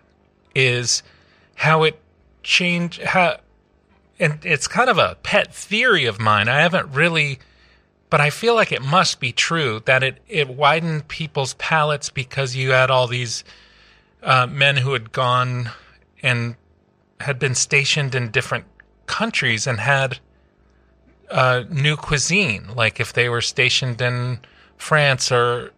is 0.54 1.02
how 1.56 1.82
it 1.82 1.98
changed 2.42 3.02
how 3.02 3.38
and 4.18 4.38
it's 4.44 4.68
kind 4.68 4.88
of 4.88 4.98
a 4.98 5.16
pet 5.22 5.52
theory 5.52 6.04
of 6.04 6.20
mine. 6.20 6.48
I 6.48 6.60
haven't 6.60 6.92
really 6.92 7.40
but 8.10 8.20
I 8.20 8.30
feel 8.30 8.54
like 8.54 8.70
it 8.70 8.82
must 8.82 9.18
be 9.18 9.32
true 9.32 9.82
that 9.86 10.04
it, 10.04 10.18
it 10.28 10.48
widened 10.48 11.08
people's 11.08 11.54
palates 11.54 12.10
because 12.10 12.54
you 12.54 12.70
had 12.70 12.88
all 12.88 13.08
these 13.08 13.42
uh, 14.22 14.46
men 14.46 14.76
who 14.76 14.92
had 14.92 15.10
gone 15.10 15.70
and 16.22 16.54
had 17.24 17.38
been 17.38 17.54
stationed 17.54 18.14
in 18.14 18.30
different 18.30 18.64
countries 19.06 19.66
and 19.66 19.80
had 19.80 20.18
uh, 21.30 21.64
new 21.70 21.96
cuisine. 21.96 22.68
Like 22.74 23.00
if 23.00 23.12
they 23.12 23.28
were 23.28 23.40
stationed 23.40 24.00
in 24.00 24.40
France 24.76 25.32
or 25.32 25.72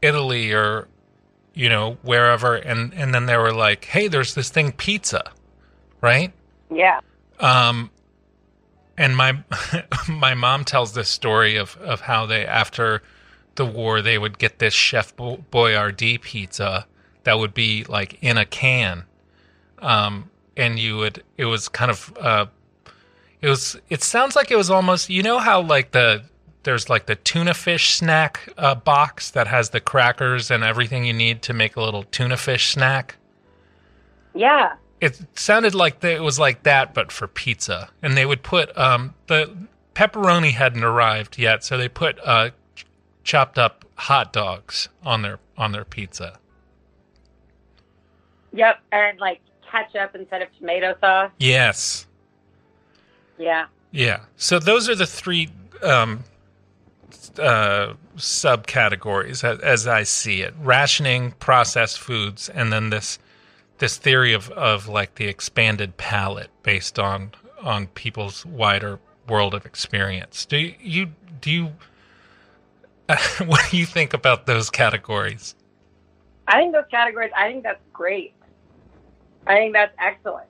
Italy 0.00 0.52
or 0.52 0.88
you 1.54 1.68
know 1.68 1.98
wherever, 2.02 2.56
and 2.56 2.92
and 2.94 3.14
then 3.14 3.26
they 3.26 3.36
were 3.36 3.52
like, 3.52 3.84
"Hey, 3.84 4.08
there's 4.08 4.34
this 4.34 4.50
thing, 4.50 4.72
pizza," 4.72 5.32
right? 6.00 6.32
Yeah. 6.70 7.00
Um, 7.38 7.90
and 8.96 9.16
my 9.16 9.42
my 10.08 10.34
mom 10.34 10.64
tells 10.64 10.94
this 10.94 11.08
story 11.08 11.56
of 11.56 11.76
of 11.76 12.00
how 12.02 12.26
they 12.26 12.46
after 12.46 13.02
the 13.56 13.66
war 13.66 14.00
they 14.00 14.18
would 14.18 14.38
get 14.38 14.58
this 14.58 14.72
Chef 14.72 15.14
Bo- 15.14 15.44
Boyardee 15.50 16.20
pizza 16.20 16.86
that 17.24 17.38
would 17.38 17.54
be 17.54 17.84
like 17.84 18.18
in 18.22 18.38
a 18.38 18.46
can, 18.46 19.04
um, 19.80 20.30
and 20.56 20.78
you 20.78 20.96
would 20.98 21.22
it 21.36 21.44
was 21.46 21.68
kind 21.68 21.90
of 21.90 22.12
uh, 22.20 22.46
it 23.40 23.48
was 23.48 23.76
it 23.88 24.02
sounds 24.02 24.36
like 24.36 24.50
it 24.50 24.56
was 24.56 24.70
almost 24.70 25.08
you 25.10 25.22
know 25.22 25.38
how 25.38 25.60
like 25.62 25.92
the 25.92 26.22
there's 26.64 26.88
like 26.88 27.06
the 27.06 27.16
tuna 27.16 27.54
fish 27.54 27.94
snack 27.96 28.52
uh, 28.56 28.74
box 28.74 29.30
that 29.32 29.46
has 29.48 29.70
the 29.70 29.80
crackers 29.80 30.50
and 30.50 30.62
everything 30.62 31.04
you 31.04 31.12
need 31.12 31.42
to 31.42 31.52
make 31.52 31.74
a 31.76 31.80
little 31.82 32.04
tuna 32.04 32.36
fish 32.36 32.70
snack 32.70 33.16
Yeah. 34.34 34.74
it 35.00 35.20
sounded 35.34 35.74
like 35.74 36.00
the, 36.00 36.12
it 36.12 36.22
was 36.22 36.38
like 36.38 36.62
that, 36.62 36.94
but 36.94 37.10
for 37.10 37.26
pizza. 37.26 37.90
And 38.00 38.16
they 38.16 38.24
would 38.24 38.44
put 38.44 38.76
um, 38.78 39.14
the 39.26 39.50
pepperoni 39.96 40.52
hadn't 40.52 40.84
arrived 40.84 41.36
yet, 41.36 41.64
so 41.64 41.76
they 41.76 41.88
put 41.88 42.20
uh, 42.24 42.50
ch- 42.76 42.86
chopped 43.24 43.58
up 43.58 43.84
hot 43.96 44.32
dogs 44.32 44.88
on 45.02 45.22
their 45.22 45.40
on 45.58 45.72
their 45.72 45.84
pizza. 45.84 46.38
Yep. 48.52 48.78
And 48.92 49.18
like 49.18 49.40
ketchup 49.72 50.14
instead 50.14 50.42
of 50.42 50.48
tomato 50.58 50.94
sauce. 51.00 51.30
Yes, 51.38 52.06
Yeah. 53.38 53.66
yeah. 53.90 54.20
So 54.36 54.58
those 54.58 54.88
are 54.88 54.94
the 54.94 55.06
three 55.06 55.48
um, 55.82 56.22
uh, 57.38 57.94
subcategories 58.16 59.42
as, 59.42 59.58
as 59.60 59.86
I 59.86 60.02
see 60.02 60.42
it: 60.42 60.54
rationing, 60.60 61.32
processed 61.32 61.98
foods, 61.98 62.48
and 62.48 62.72
then 62.72 62.90
this 62.90 63.18
this 63.78 63.96
theory 63.96 64.32
of, 64.32 64.50
of 64.50 64.86
like 64.86 65.16
the 65.16 65.26
expanded 65.26 65.96
palate 65.96 66.50
based 66.62 66.98
on 66.98 67.32
on 67.62 67.86
people's 67.88 68.44
wider 68.46 69.00
world 69.28 69.54
of 69.54 69.64
experience. 69.66 70.44
Do 70.46 70.58
you, 70.58 70.74
you 70.80 71.06
do 71.40 71.50
you 71.50 71.72
what 73.46 73.60
do 73.70 73.76
you 73.76 73.86
think 73.86 74.14
about 74.14 74.46
those 74.46 74.70
categories? 74.70 75.54
I 76.48 76.58
think 76.58 76.72
those 76.72 76.84
categories, 76.90 77.30
I 77.36 77.48
think 77.48 77.62
that's 77.62 77.80
great. 77.92 78.34
I 79.46 79.56
think 79.56 79.72
that's 79.72 79.94
excellent. 79.98 80.46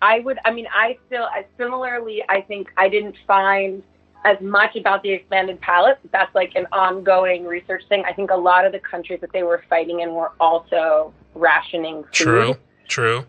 I 0.00 0.20
would, 0.20 0.38
I 0.44 0.52
mean, 0.52 0.66
I 0.72 0.98
still, 1.06 1.24
I, 1.24 1.44
similarly, 1.56 2.22
I 2.28 2.40
think 2.40 2.68
I 2.76 2.88
didn't 2.88 3.16
find 3.26 3.82
as 4.24 4.40
much 4.40 4.76
about 4.76 5.02
the 5.02 5.10
expanded 5.10 5.60
palate. 5.60 5.98
That's 6.12 6.32
like 6.34 6.52
an 6.54 6.66
ongoing 6.72 7.44
research 7.44 7.82
thing. 7.88 8.04
I 8.06 8.12
think 8.12 8.30
a 8.30 8.36
lot 8.36 8.64
of 8.64 8.72
the 8.72 8.80
countries 8.80 9.20
that 9.20 9.32
they 9.32 9.42
were 9.42 9.64
fighting 9.68 10.00
in 10.00 10.12
were 10.12 10.32
also 10.40 11.12
rationing 11.34 12.04
food. 12.04 12.12
True, 12.12 12.56
true. 12.86 13.26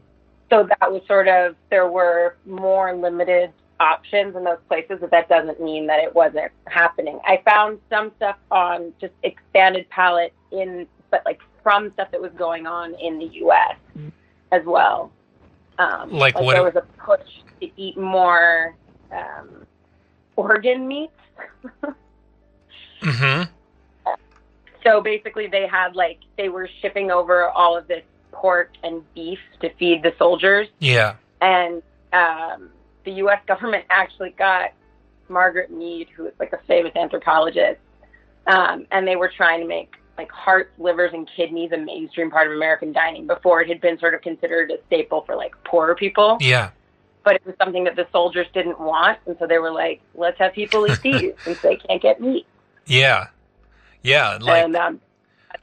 So 0.51 0.67
that 0.79 0.91
was 0.91 1.01
sort 1.07 1.27
of, 1.27 1.55
there 1.69 1.89
were 1.89 2.35
more 2.45 2.95
limited 2.95 3.51
options 3.79 4.35
in 4.35 4.43
those 4.43 4.57
places, 4.67 4.97
but 4.99 5.11
that 5.11 5.29
doesn't 5.29 5.61
mean 5.61 5.87
that 5.87 5.99
it 5.99 6.13
wasn't 6.13 6.51
happening. 6.67 7.19
I 7.25 7.41
found 7.45 7.79
some 7.89 8.11
stuff 8.17 8.35
on 8.51 8.93
just 8.99 9.13
expanded 9.23 9.89
palate 9.89 10.33
in, 10.51 10.87
but 11.11 11.21
like 11.25 11.39
from 11.63 11.91
stuff 11.93 12.09
that 12.11 12.21
was 12.21 12.31
going 12.37 12.67
on 12.67 12.95
in 12.95 13.19
the 13.19 13.25
U.S. 13.25 13.75
Mm-hmm. 13.97 14.09
As 14.51 14.63
well. 14.65 15.11
Um, 15.77 16.11
Like 16.11 16.39
what- 16.39 16.53
There 16.53 16.63
was 16.63 16.75
a 16.75 16.81
push 17.01 17.21
to 17.61 17.69
eat 17.81 17.97
more 17.97 18.75
um, 19.11 19.65
organ 20.35 20.87
meats. 20.87 21.13
Mm-hmm. 23.01 23.43
So 24.83 25.01
basically, 25.01 25.47
they 25.47 25.67
had 25.67 25.95
like 25.95 26.19
they 26.37 26.49
were 26.49 26.69
shipping 26.81 27.11
over 27.11 27.49
all 27.49 27.77
of 27.77 27.87
this 27.87 28.03
pork 28.31 28.71
and 28.83 29.03
beef 29.13 29.39
to 29.61 29.69
feed 29.75 30.03
the 30.03 30.13
soldiers, 30.17 30.67
Yeah. 30.79 31.15
and 31.41 31.81
um, 32.13 32.69
the 33.05 33.11
U.S. 33.23 33.39
government 33.47 33.85
actually 33.89 34.31
got 34.31 34.71
Margaret 35.27 35.71
Mead, 35.71 36.07
who 36.15 36.25
is 36.27 36.33
like 36.39 36.53
a 36.53 36.59
famous 36.67 36.91
anthropologist, 36.95 37.79
um, 38.47 38.85
and 38.91 39.07
they 39.07 39.15
were 39.15 39.31
trying 39.35 39.61
to 39.61 39.67
make 39.67 39.93
like 40.19 40.31
hearts, 40.31 40.69
livers, 40.77 41.11
and 41.13 41.29
kidneys 41.33 41.71
a 41.71 41.77
mainstream 41.77 42.29
part 42.29 42.47
of 42.47 42.53
American 42.53 42.91
dining 42.91 43.25
before 43.25 43.61
it 43.61 43.69
had 43.69 43.79
been 43.79 43.97
sort 43.97 44.13
of 44.13 44.21
considered 44.21 44.69
a 44.69 44.77
staple 44.87 45.21
for 45.21 45.33
like 45.33 45.55
poorer 45.63 45.95
people. 45.95 46.37
Yeah. 46.41 46.71
But 47.23 47.35
it 47.35 47.45
was 47.45 47.55
something 47.57 47.85
that 47.85 47.95
the 47.95 48.05
soldiers 48.11 48.47
didn't 48.53 48.79
want, 48.81 49.17
and 49.25 49.37
so 49.39 49.47
they 49.47 49.59
were 49.59 49.71
like, 49.71 50.01
"Let's 50.15 50.37
have 50.39 50.53
people 50.53 50.85
eat 50.91 51.01
these 51.01 51.33
since 51.45 51.61
they 51.61 51.77
can't 51.77 52.01
get 52.01 52.19
meat." 52.19 52.45
Yeah. 52.85 53.27
Yeah. 54.03 54.37
Like 54.41 54.65
and 54.65 54.75
um, 54.75 55.01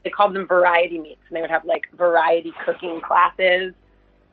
they 0.03 0.09
called 0.09 0.33
them 0.33 0.47
variety 0.47 0.97
meats, 0.97 1.21
and 1.27 1.37
they 1.37 1.41
would 1.41 1.51
have 1.51 1.63
like 1.65 1.87
variety 1.95 2.51
cooking 2.65 2.99
classes, 2.99 3.73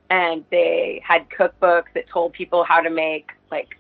and 0.09 0.43
they 0.51 1.03
had 1.05 1.29
cookbooks 1.29 1.93
that 1.95 2.09
told 2.09 2.33
people 2.33 2.65
how 2.65 2.81
to 2.81 2.89
make 2.89 3.33
like 3.51 3.77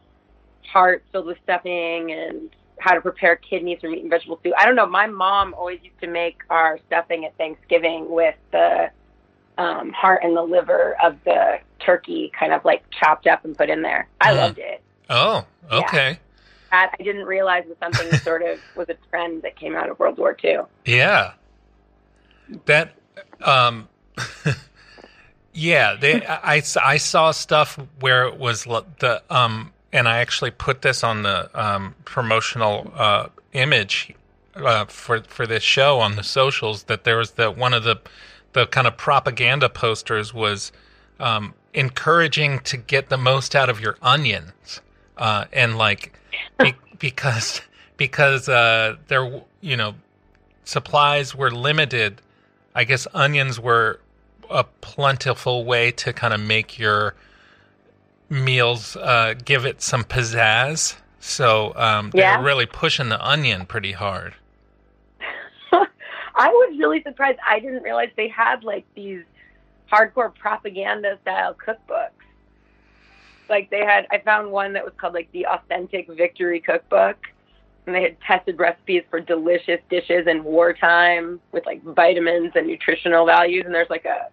hearts 0.71 1.05
filled 1.11 1.27
with 1.27 1.39
stuffing 1.43 2.13
and 2.13 2.51
how 2.79 2.95
to 2.95 3.01
prepare 3.01 3.37
kidneys 3.37 3.81
from 3.81 3.93
meat 3.93 4.03
and 4.03 4.11
vegetable 4.11 4.39
soup. 4.43 4.53
I 4.59 4.67
don't 4.67 4.77
know. 4.77 4.87
My 4.87 5.07
mom 5.07 5.55
always 5.55 5.81
used 5.83 6.01
to 6.01 6.07
make 6.07 6.43
our 6.51 6.79
stuffing 6.87 7.25
at 7.25 7.37
Thanksgiving 7.37 8.11
with 8.11 8.35
the 8.53 8.91
um, 9.59 9.93
heart 9.93 10.21
and 10.25 10.37
the 10.37 10.43
liver 10.43 10.97
of 11.03 11.17
the 11.25 11.59
turkey 11.79 12.33
kind 12.39 12.53
of 12.53 12.65
like 12.65 12.83
chopped 12.91 13.27
up 13.27 13.45
and 13.45 13.57
put 13.57 13.71
in 13.71 13.83
there. 13.83 14.09
I 14.21 14.33
Mhm. 14.33 14.37
loved 14.37 14.59
it. 14.59 14.83
Oh, 15.11 15.45
okay. 15.71 16.19
That 16.71 16.93
I 16.99 17.03
didn't 17.03 17.27
realize 17.27 17.65
was 17.67 17.77
something 17.79 18.19
sort 18.25 18.43
of 18.43 18.59
was 18.75 18.89
a 18.89 18.95
trend 19.11 19.43
that 19.43 19.57
came 19.57 19.77
out 19.77 19.89
of 19.89 19.99
World 19.99 20.19
War 20.19 20.37
II. 20.43 20.61
Yeah. 20.85 21.35
That 22.67 22.95
um 23.43 23.89
yeah, 25.53 25.95
they 25.95 26.27
I, 26.27 26.63
I 26.83 26.97
saw 26.97 27.31
stuff 27.31 27.79
where 28.01 28.27
it 28.27 28.39
was 28.39 28.65
the 28.65 29.23
um 29.31 29.73
and 29.95 30.07
I 30.07 30.19
actually 30.19 30.51
put 30.51 30.83
this 30.83 31.03
on 31.03 31.23
the 31.23 31.49
um 31.59 31.95
promotional 32.05 32.93
uh 32.95 33.29
image 33.55 34.13
uh 34.57 34.85
for 34.87 35.23
for 35.23 35.47
this 35.47 35.63
show 35.63 36.01
on 36.01 36.17
the 36.17 36.23
socials 36.23 36.85
that 36.85 37.05
there 37.05 37.17
was 37.17 37.33
the 37.33 37.51
one 37.51 37.73
of 37.73 37.85
the 37.85 37.97
the 38.53 38.67
kind 38.67 38.87
of 38.87 38.97
propaganda 38.99 39.71
posters 39.71 40.35
was 40.35 40.73
um 41.21 41.55
encouraging 41.73 42.59
to 42.61 42.77
get 42.77 43.09
the 43.09 43.17
most 43.17 43.57
out 43.57 43.71
of 43.71 43.81
your 43.81 43.97
onions 44.03 44.83
uh 45.17 45.47
and 45.53 45.79
like 45.79 46.13
be, 46.59 46.75
because 46.99 47.63
because 47.97 48.49
uh 48.49 48.97
there 49.09 49.43
you 49.63 49.77
know 49.77 49.95
supplies 50.65 51.35
were 51.35 51.51
limited, 51.51 52.21
I 52.75 52.85
guess 52.85 53.07
onions 53.15 53.61
were 53.61 54.01
a 54.51 54.65
plentiful 54.65 55.65
way 55.65 55.91
to 55.93 56.13
kind 56.13 56.35
of 56.35 56.41
make 56.41 56.79
your 56.79 57.15
meals 58.35 58.97
uh, 58.97 59.35
give 59.45 59.65
it 59.65 59.81
some 59.81 60.05
pizzazz. 60.05 60.97
So 61.21 61.73
um, 61.77 62.11
they 62.11 62.19
Yeah. 62.21 62.43
really 62.43 62.67
pushing 62.67 63.09
the 63.09 63.25
onion 63.27 63.65
pretty 63.65 63.93
hard. 63.93 64.35
I 65.73 66.49
was 66.49 66.77
really 66.79 67.03
surprised. 67.03 67.39
I 67.47 67.61
didn't 67.61 67.83
realize 67.83 68.11
they 68.17 68.29
had 68.29 68.65
like 68.65 68.85
these 68.95 69.23
hardcore 69.91 70.35
propaganda 70.35 71.19
style 71.23 71.55
cookbooks. 71.55 72.11
Like 73.49 73.71
they 73.71 73.81
had, 73.85 74.07
I 74.11 74.19
found 74.19 74.51
one 74.51 74.73
that 74.73 74.85
was 74.85 74.95
called 74.97 75.15
like 75.15 75.31
the 75.33 75.47
Authentic 75.47 76.09
Victory 76.09 76.61
Cookbook, 76.61 77.17
and 77.87 77.95
they 77.95 78.03
had 78.03 78.21
tested 78.23 78.59
recipes 78.59 79.03
for 79.11 79.21
delicious 79.21 79.81
dishes 79.91 80.27
in 80.27 80.43
wartime 80.45 81.41
with 81.53 81.65
like 81.67 81.83
vitamins 81.83 82.53
and 82.55 82.67
nutritional 82.67 83.27
values. 83.27 83.65
And 83.67 83.75
there's 83.75 83.91
like 83.91 84.07
a 84.07 84.29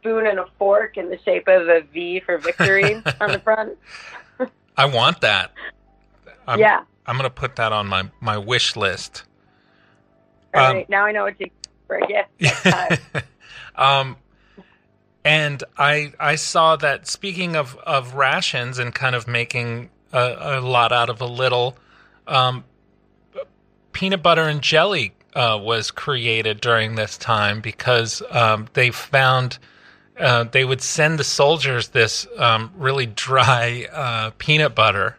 spoon 0.00 0.26
and 0.26 0.38
a 0.38 0.46
fork 0.58 0.96
in 0.96 1.10
the 1.10 1.18
shape 1.24 1.48
of 1.48 1.68
a 1.68 1.80
V 1.92 2.20
for 2.20 2.38
victory 2.38 2.94
on 3.20 3.32
the 3.32 3.40
front. 3.42 3.76
I 4.76 4.86
want 4.86 5.20
that. 5.22 5.52
I'm, 6.46 6.58
Yeah. 6.60 6.82
I'm 7.06 7.16
gonna 7.16 7.30
put 7.30 7.56
that 7.56 7.72
on 7.72 7.86
my 7.86 8.08
my 8.20 8.36
wish 8.38 8.76
list. 8.76 9.24
All 10.54 10.64
Um, 10.64 10.76
right, 10.76 10.88
now 10.88 11.04
I 11.06 11.12
know 11.12 11.24
what 11.24 11.38
to 11.38 11.48
for 11.86 11.96
a 11.96 12.06
gift. 12.06 13.24
Um, 13.76 14.16
and 15.24 15.62
I 15.76 16.12
I 16.18 16.34
saw 16.34 16.74
that 16.76 17.06
speaking 17.06 17.54
of 17.54 17.76
of 17.76 18.14
rations 18.14 18.78
and 18.80 18.92
kind 18.92 19.14
of 19.14 19.28
making 19.28 19.90
a, 20.12 20.58
a 20.58 20.60
lot 20.60 20.90
out 20.90 21.08
of 21.10 21.20
a 21.20 21.26
little, 21.26 21.76
um, 22.26 22.64
peanut 23.92 24.20
butter 24.22 24.42
and 24.48 24.60
jelly 24.62 25.14
uh, 25.34 25.56
was 25.62 25.92
created 25.92 26.60
during 26.60 26.96
this 26.96 27.16
time 27.16 27.60
because 27.60 28.20
um, 28.30 28.66
they 28.74 28.90
found. 28.90 29.58
Uh, 30.18 30.44
they 30.44 30.64
would 30.64 30.82
send 30.82 31.18
the 31.18 31.24
soldiers 31.24 31.88
this 31.88 32.26
um, 32.38 32.72
really 32.76 33.06
dry 33.06 33.86
uh, 33.92 34.30
peanut 34.38 34.74
butter, 34.74 35.16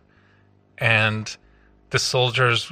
and 0.78 1.38
the 1.90 2.00
soldiers 2.00 2.72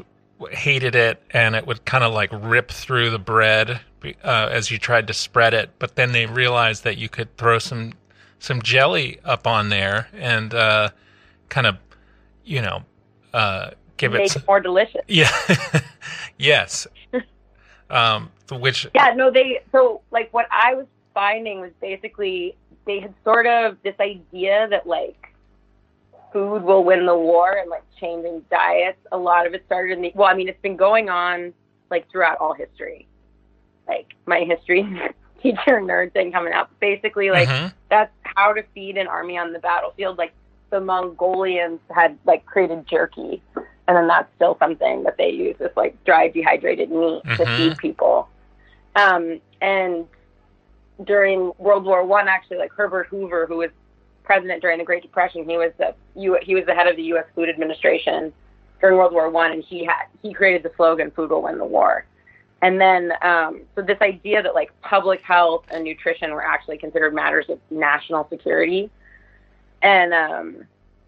hated 0.51 0.95
it 0.95 1.21
and 1.31 1.55
it 1.55 1.65
would 1.65 1.83
kind 1.85 2.03
of 2.03 2.13
like 2.13 2.29
rip 2.31 2.69
through 2.69 3.09
the 3.09 3.17
bread 3.19 3.79
uh, 4.23 4.49
as 4.51 4.69
you 4.69 4.77
tried 4.77 5.07
to 5.07 5.13
spread 5.13 5.53
it 5.53 5.71
but 5.79 5.95
then 5.95 6.11
they 6.11 6.25
realized 6.27 6.83
that 6.83 6.97
you 6.97 7.09
could 7.09 7.35
throw 7.37 7.57
some 7.57 7.91
some 8.39 8.61
jelly 8.61 9.19
up 9.25 9.47
on 9.47 9.69
there 9.69 10.07
and 10.13 10.53
uh, 10.53 10.89
kind 11.49 11.65
of 11.65 11.77
you 12.45 12.61
know 12.61 12.83
uh, 13.33 13.71
give 13.97 14.11
Make 14.11 14.27
it 14.29 14.35
it 14.35 14.47
more 14.47 14.59
delicious. 14.59 15.01
yeah 15.07 15.31
yes 16.37 16.85
um 17.89 18.29
which 18.51 18.87
Yeah, 18.95 19.13
no, 19.15 19.29
they 19.31 19.61
so 19.71 20.01
like 20.11 20.31
what 20.33 20.45
I 20.51 20.75
was 20.75 20.85
finding 21.17 21.61
was 21.61 21.71
basically 21.81 22.55
they 22.85 22.99
had 22.99 23.11
sort 23.23 23.47
of 23.47 23.75
this 23.83 23.95
idea 23.99 24.67
that 24.69 24.85
like 24.85 25.33
food 26.31 26.61
will 26.61 26.83
win 26.83 27.07
the 27.07 27.17
war 27.17 27.53
and 27.57 27.71
like 27.71 27.81
changing 27.99 28.45
diets. 28.51 28.99
A 29.11 29.17
lot 29.17 29.47
of 29.47 29.55
it 29.55 29.63
started 29.65 29.93
in 29.97 30.03
the 30.03 30.11
well, 30.13 30.27
I 30.27 30.35
mean, 30.35 30.47
it's 30.47 30.61
been 30.61 30.77
going 30.77 31.09
on 31.09 31.53
like 31.89 32.07
throughout 32.11 32.37
all 32.39 32.53
history. 32.53 33.07
Like 33.87 34.13
my 34.27 34.41
history 34.41 34.83
teacher 35.41 35.81
nerd 35.81 36.13
thing 36.13 36.31
coming 36.31 36.53
up. 36.53 36.69
Basically, 36.79 37.31
like 37.31 37.49
Mhm. 37.49 37.73
that's 37.89 38.13
how 38.21 38.53
to 38.53 38.61
feed 38.75 38.95
an 38.97 39.07
army 39.07 39.39
on 39.39 39.53
the 39.53 39.59
battlefield. 39.59 40.19
Like 40.19 40.33
the 40.69 40.79
Mongolians 40.79 41.79
had 41.95 42.15
like 42.25 42.45
created 42.45 42.85
jerky, 42.87 43.41
and 43.55 43.97
then 43.97 44.05
that's 44.07 44.29
still 44.35 44.55
something 44.59 45.01
that 45.01 45.17
they 45.17 45.31
use 45.31 45.55
with 45.59 45.75
like 45.75 45.95
dry 46.05 46.27
dehydrated 46.27 46.91
meat 46.91 47.23
to 47.37 47.43
Mhm. 47.43 47.55
feed 47.57 47.77
people. 47.79 48.29
Um, 48.95 49.41
and 49.61 50.05
during 51.03 51.51
World 51.57 51.85
War 51.85 52.03
One, 52.05 52.27
actually, 52.27 52.57
like 52.57 52.71
Herbert 52.71 53.07
Hoover, 53.07 53.45
who 53.45 53.57
was 53.57 53.69
president 54.23 54.61
during 54.61 54.77
the 54.79 54.83
Great 54.83 55.01
Depression, 55.03 55.47
he 55.47 55.57
was 55.57 55.71
the 55.77 55.93
U, 56.15 56.37
he 56.41 56.55
was 56.55 56.65
the 56.65 56.73
head 56.75 56.87
of 56.87 56.95
the 56.95 57.03
U.S. 57.03 57.25
Food 57.35 57.49
Administration 57.49 58.33
during 58.81 58.97
World 58.97 59.13
War 59.13 59.29
One, 59.29 59.51
and 59.51 59.63
he 59.63 59.85
had 59.85 60.05
he 60.21 60.33
created 60.33 60.63
the 60.63 60.71
slogan 60.75 61.11
"Food 61.11 61.29
will 61.29 61.43
win 61.43 61.57
the 61.57 61.65
war." 61.65 62.05
And 62.63 62.81
then, 62.81 63.13
um, 63.21 63.61
so 63.75 63.83
this 63.83 64.01
idea 64.01 64.41
that 64.41 64.55
like 64.55 64.71
public 64.81 65.21
health 65.21 65.65
and 65.69 65.83
nutrition 65.83 66.31
were 66.31 66.43
actually 66.43 66.79
considered 66.79 67.13
matters 67.13 67.45
of 67.49 67.59
national 67.69 68.27
security. 68.29 68.89
And 69.83 70.11
um, 70.11 70.55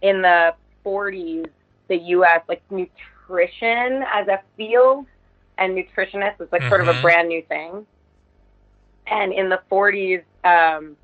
in 0.03 0.21
the 0.21 0.53
40s, 0.85 1.49
the 1.87 1.97
U.S. 1.97 2.41
like 2.47 2.61
nutrition 2.69 4.03
as 4.13 4.27
a 4.27 4.39
field 4.57 5.07
and 5.57 5.75
nutritionists 5.75 6.37
was 6.37 6.49
like 6.51 6.61
sort 6.69 6.81
of 6.81 6.87
a 6.87 6.93
Mhm. 6.93 7.01
brand 7.01 7.27
new 7.29 7.41
thing. 7.41 7.85
And 9.09 9.33
in 9.33 9.49
the 9.49 9.59
40s, 9.71 10.23
um, 10.43 10.95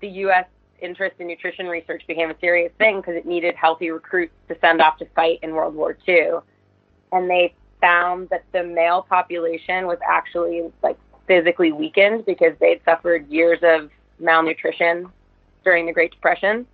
the 0.00 0.08
U.S. 0.08 0.46
interest 0.80 1.16
in 1.18 1.26
nutrition 1.26 1.66
research 1.66 2.02
became 2.06 2.30
a 2.30 2.38
serious 2.40 2.72
thing 2.78 2.96
because 3.00 3.16
it 3.16 3.26
needed 3.26 3.54
healthy 3.54 3.90
recruits 3.90 4.34
to 4.48 4.56
send 4.60 4.80
off 4.80 4.98
to 4.98 5.06
fight 5.14 5.38
in 5.42 5.52
World 5.54 5.74
War 5.74 5.96
II. 6.06 6.32
And 7.12 7.30
they 7.30 7.54
found 7.80 8.28
that 8.30 8.44
the 8.52 8.62
male 8.64 9.02
population 9.02 9.86
was 9.86 9.98
actually 10.06 10.70
like 10.82 10.98
physically 11.26 11.72
weakened 11.72 12.26
because 12.26 12.54
they'd 12.60 12.80
suffered 12.84 13.28
years 13.28 13.58
of 13.62 13.90
malnutrition 14.18 15.08
during 15.64 15.86
the 15.86 15.92
Great 15.92 16.10
Depression. 16.10 16.66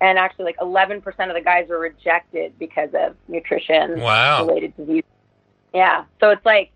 And 0.00 0.18
actually, 0.18 0.44
like 0.44 0.58
11% 0.58 1.04
of 1.28 1.34
the 1.34 1.40
guys 1.40 1.68
were 1.68 1.78
rejected 1.78 2.58
because 2.58 2.90
of 2.94 3.16
nutrition 3.28 4.00
Wow. 4.00 4.46
related 4.46 4.76
disease. 4.76 5.04
Yeah. 5.72 6.04
So 6.20 6.30
it's 6.30 6.44
like, 6.44 6.70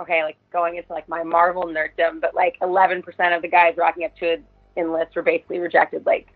okay, 0.00 0.22
like 0.22 0.36
going 0.52 0.76
into 0.76 0.92
like 0.92 1.08
my 1.08 1.22
Marvel 1.22 1.64
nerddom, 1.64 2.20
but 2.20 2.34
like 2.34 2.58
11% 2.60 3.36
of 3.36 3.42
the 3.42 3.48
guys 3.48 3.74
rocking 3.76 4.04
up 4.04 4.16
to 4.18 4.38
enlist 4.76 5.14
were 5.16 5.22
basically 5.22 5.58
rejected, 5.58 6.06
like 6.06 6.28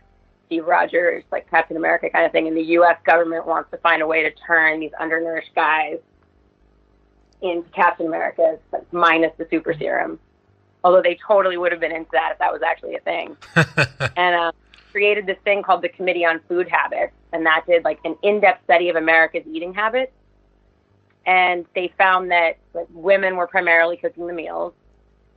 Steve 0.46 0.66
Rogers, 0.66 1.24
like 1.30 1.48
Captain 1.50 1.76
America 1.76 2.10
kind 2.10 2.24
of 2.24 2.32
thing. 2.32 2.48
And 2.48 2.56
the 2.56 2.62
U.S. 2.62 2.96
government 3.04 3.46
wants 3.46 3.70
to 3.70 3.78
find 3.78 4.02
a 4.02 4.06
way 4.06 4.22
to 4.22 4.30
turn 4.46 4.80
these 4.80 4.92
undernourished 4.98 5.54
guys 5.54 5.98
into 7.42 7.68
Captain 7.70 8.06
Americas, 8.06 8.58
like 8.72 8.92
minus 8.92 9.32
the 9.38 9.46
super 9.50 9.74
serum. 9.74 10.18
Although 10.82 11.02
they 11.02 11.18
totally 11.26 11.56
would 11.56 11.72
have 11.72 11.80
been 11.80 11.94
into 11.94 12.10
that 12.12 12.32
if 12.32 12.38
that 12.38 12.52
was 12.52 12.62
actually 12.62 12.94
a 12.94 13.00
thing. 13.00 13.36
and 14.16 14.34
um, 14.34 14.52
created 14.92 15.26
this 15.26 15.38
thing 15.44 15.62
called 15.62 15.82
the 15.82 15.88
Committee 15.88 16.24
on 16.24 16.40
Food 16.48 16.68
Habits, 16.68 17.12
and 17.32 17.44
that 17.46 17.64
did 17.66 17.84
like 17.84 17.98
an 18.04 18.16
in-depth 18.22 18.64
study 18.64 18.88
of 18.88 18.96
America's 18.96 19.44
eating 19.46 19.74
habits. 19.74 20.12
And 21.26 21.66
they 21.74 21.92
found 21.98 22.30
that 22.30 22.58
like, 22.74 22.86
women 22.90 23.36
were 23.36 23.46
primarily 23.46 23.96
cooking 23.96 24.26
the 24.26 24.32
meals. 24.32 24.72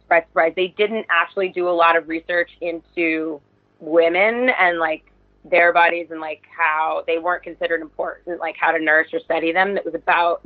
Surprise, 0.02 0.24
surprise. 0.30 0.54
They 0.56 0.68
didn't 0.70 1.06
actually 1.10 1.50
do 1.50 1.70
a 1.70 1.72
lot 1.72 1.96
of 1.96 2.08
research 2.08 2.52
into 2.62 3.42
women 3.80 4.50
and 4.60 4.80
like 4.80 5.12
their 5.46 5.74
bodies 5.74 6.08
and 6.10 6.22
like 6.22 6.44
how 6.56 7.04
they 7.06 7.18
weren't 7.18 7.44
considered 7.44 7.82
important, 7.82 8.40
like 8.40 8.56
how 8.58 8.72
to 8.72 8.80
nourish 8.80 9.14
or 9.14 9.20
study 9.20 9.52
them. 9.52 9.78
It 9.78 9.86
was 9.86 9.96
about 9.96 10.42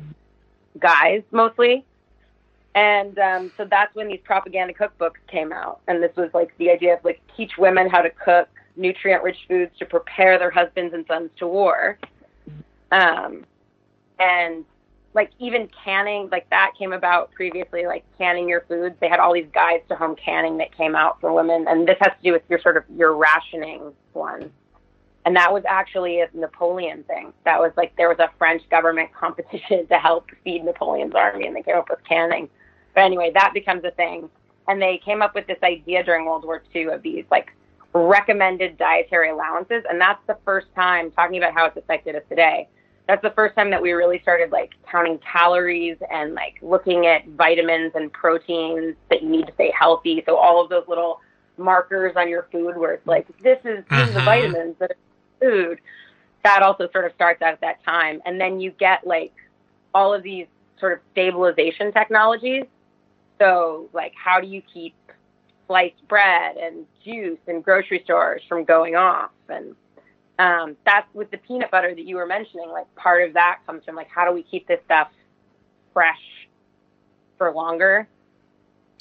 guys 0.79 1.21
mostly. 1.31 1.85
And 2.75 3.17
um, 3.17 3.51
so 3.57 3.65
that's 3.65 3.93
when 3.95 4.07
these 4.07 4.19
propaganda 4.23 4.73
cookbooks 4.73 5.17
came 5.27 5.51
out. 5.51 5.81
And 5.87 6.01
this 6.01 6.15
was 6.15 6.29
like 6.33 6.55
the 6.57 6.69
idea 6.69 6.95
of 6.95 7.03
like 7.03 7.21
teach 7.35 7.53
women 7.57 7.89
how 7.89 8.01
to 8.01 8.09
cook 8.09 8.49
nutrient 8.75 9.23
rich 9.23 9.37
foods 9.47 9.71
to 9.79 9.85
prepare 9.85 10.37
their 10.37 10.51
husbands 10.51 10.93
and 10.93 11.05
sons 11.07 11.31
to 11.37 11.47
war. 11.47 11.97
Um, 12.91 13.45
and 14.19 14.63
like 15.17 15.31
even 15.39 15.67
canning, 15.83 16.29
like 16.31 16.47
that 16.51 16.73
came 16.77 16.93
about 16.93 17.31
previously, 17.31 17.87
like 17.87 18.05
canning 18.19 18.47
your 18.47 18.61
foods. 18.69 18.95
They 19.01 19.09
had 19.09 19.19
all 19.19 19.33
these 19.33 19.49
guides 19.51 19.83
to 19.89 19.95
home 19.95 20.15
canning 20.15 20.59
that 20.59 20.77
came 20.77 20.95
out 20.95 21.19
for 21.19 21.33
women. 21.33 21.65
And 21.67 21.87
this 21.87 21.97
has 22.01 22.11
to 22.11 22.23
do 22.23 22.31
with 22.31 22.43
your 22.47 22.61
sort 22.61 22.77
of 22.77 22.83
your 22.95 23.15
rationing 23.15 23.93
one. 24.13 24.51
And 25.25 25.35
that 25.35 25.51
was 25.51 25.63
actually 25.67 26.21
a 26.21 26.29
Napoleon 26.35 27.03
thing. 27.03 27.33
That 27.45 27.59
was 27.59 27.71
like 27.75 27.95
there 27.97 28.07
was 28.07 28.19
a 28.19 28.29
French 28.37 28.61
government 28.69 29.09
competition 29.19 29.87
to 29.87 29.97
help 29.97 30.27
feed 30.43 30.63
Napoleon's 30.63 31.15
army, 31.15 31.47
and 31.47 31.55
they 31.55 31.63
came 31.63 31.75
up 31.75 31.89
with 31.89 31.99
canning. 32.07 32.47
But 32.93 33.01
anyway, 33.01 33.31
that 33.33 33.53
becomes 33.55 33.83
a 33.83 33.91
thing. 33.91 34.29
And 34.67 34.79
they 34.79 34.99
came 35.03 35.23
up 35.23 35.33
with 35.33 35.47
this 35.47 35.57
idea 35.63 36.03
during 36.03 36.25
World 36.25 36.45
War 36.45 36.61
II 36.75 36.89
of 36.89 37.01
these 37.01 37.25
like 37.31 37.53
recommended 37.93 38.77
dietary 38.77 39.31
allowances. 39.31 39.83
And 39.89 39.99
that's 39.99 40.21
the 40.27 40.37
first 40.45 40.67
time, 40.75 41.09
talking 41.11 41.37
about 41.37 41.53
how 41.53 41.65
it's 41.65 41.77
affected 41.77 42.15
us 42.15 42.23
today, 42.29 42.67
that's 43.07 43.21
the 43.21 43.31
first 43.31 43.55
time 43.55 43.69
that 43.69 43.81
we 43.81 43.93
really 43.93 44.19
started 44.21 44.51
like 44.51 44.71
counting 44.89 45.17
calories 45.19 45.97
and 46.11 46.35
like 46.35 46.55
looking 46.61 47.05
at 47.05 47.25
vitamins 47.29 47.93
and 47.95 48.11
proteins 48.11 48.95
that 49.09 49.23
you 49.23 49.29
need 49.29 49.47
to 49.47 49.53
stay 49.53 49.71
healthy. 49.77 50.23
So 50.25 50.35
all 50.35 50.61
of 50.61 50.69
those 50.69 50.83
little 50.87 51.21
markers 51.57 52.13
on 52.17 52.27
your 52.29 52.47
food 52.51 52.77
where 52.77 52.93
it's 52.93 53.07
like, 53.07 53.25
this 53.41 53.59
is, 53.63 53.83
these 53.89 54.13
the 54.13 54.19
Mhm. 54.19 54.25
vitamins 54.25 54.75
that 54.79 54.91
are 54.91 54.97
in 55.41 55.49
food. 55.49 55.81
That 56.43 56.63
also 56.63 56.89
sort 56.91 57.05
of 57.05 57.13
starts 57.13 57.41
out 57.41 57.53
at 57.53 57.61
that 57.61 57.83
time. 57.83 58.21
And 58.25 58.39
then 58.39 58.59
you 58.59 58.71
get 58.71 59.07
like 59.07 59.33
all 59.93 60.13
of 60.13 60.21
these 60.21 60.47
sort 60.79 60.93
of 60.93 60.99
stabilization 61.11 61.91
technologies. 61.93 62.65
So 63.39 63.89
like, 63.93 64.13
how 64.21 64.39
do 64.41 64.47
you 64.47 64.61
keep 64.61 64.95
sliced 65.67 66.07
bread 66.07 66.57
and 66.57 66.85
juice 67.03 67.39
in 67.47 67.61
grocery 67.61 68.01
stores 68.03 68.41
from 68.47 68.65
going 68.65 68.95
off? 68.95 69.31
And 69.49 69.75
um, 70.39 70.77
that's 70.85 71.07
with 71.13 71.31
the 71.31 71.37
peanut 71.37 71.71
butter 71.71 71.93
that 71.95 72.03
you 72.05 72.15
were 72.15 72.25
mentioning. 72.25 72.69
Like, 72.69 72.93
part 72.95 73.27
of 73.27 73.33
that 73.33 73.59
comes 73.65 73.83
from 73.85 73.95
like, 73.95 74.07
how 74.09 74.25
do 74.27 74.33
we 74.33 74.43
keep 74.43 74.67
this 74.67 74.79
stuff 74.85 75.09
fresh 75.93 76.21
for 77.37 77.51
longer? 77.51 78.07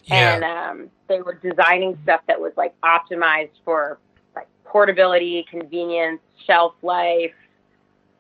Yeah. 0.05 0.35
And 0.35 0.45
um, 0.45 0.91
they 1.09 1.21
were 1.21 1.35
designing 1.35 1.99
stuff 2.05 2.21
that 2.29 2.41
was 2.41 2.53
like 2.57 2.75
optimized 2.83 3.51
for 3.65 3.99
like 4.35 4.47
portability, 4.65 5.45
convenience, 5.51 6.21
shelf 6.47 6.75
life. 6.83 7.33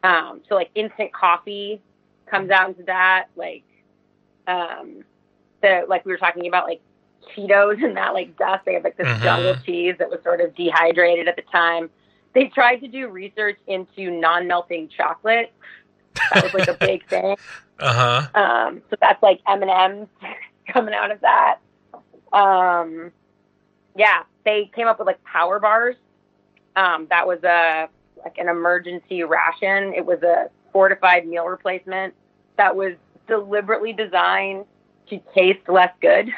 Um, 0.02 0.40
so 0.48 0.54
like 0.56 0.70
instant 0.74 1.12
coffee 1.12 1.80
comes 2.26 2.50
out 2.50 2.68
into 2.68 2.82
that. 2.84 3.26
Like 3.36 3.64
um, 4.46 5.04
the 5.62 5.84
like 5.88 6.04
we 6.04 6.12
were 6.12 6.18
talking 6.18 6.46
about 6.48 6.66
like 6.66 6.80
Cheetos 7.34 7.82
and 7.84 7.96
that 7.96 8.14
like 8.14 8.36
dust. 8.36 8.64
They 8.64 8.74
have 8.74 8.84
like 8.84 8.96
this 8.96 9.06
Mhm. 9.06 9.22
jungle 9.22 9.56
cheese 9.64 9.94
that 9.98 10.10
was 10.10 10.22
sort 10.22 10.40
of 10.40 10.54
dehydrated 10.54 11.28
at 11.28 11.36
the 11.36 11.42
time. 11.42 11.88
They 12.36 12.48
tried 12.48 12.82
to 12.82 12.88
do 12.88 13.08
research 13.08 13.58
into 13.66 14.10
non-melting 14.10 14.90
chocolate. 14.94 15.54
That 16.34 16.44
was 16.44 16.52
like 16.52 16.68
a 16.68 16.74
big 16.74 17.06
thing. 17.08 17.34
Uh 17.80 18.20
huh. 18.34 18.38
Um, 18.38 18.82
so 18.90 18.96
that's 19.00 19.22
like 19.22 19.40
M 19.48 19.62
and 19.62 19.70
M's 19.70 20.08
coming 20.68 20.92
out 20.92 21.10
of 21.10 21.22
that. 21.22 21.60
Um, 22.34 23.10
yeah, 23.96 24.24
they 24.44 24.70
came 24.74 24.86
up 24.86 24.98
with 24.98 25.06
like 25.06 25.24
power 25.24 25.58
bars. 25.58 25.96
Um, 26.76 27.06
that 27.08 27.26
was 27.26 27.42
a 27.42 27.88
like 28.22 28.36
an 28.36 28.50
emergency 28.50 29.22
ration. 29.22 29.94
It 29.94 30.04
was 30.04 30.22
a 30.22 30.50
fortified 30.74 31.26
meal 31.26 31.46
replacement 31.46 32.12
that 32.58 32.76
was 32.76 32.96
deliberately 33.28 33.94
designed 33.94 34.66
to 35.08 35.18
taste 35.34 35.66
less 35.68 35.92
good, 36.02 36.28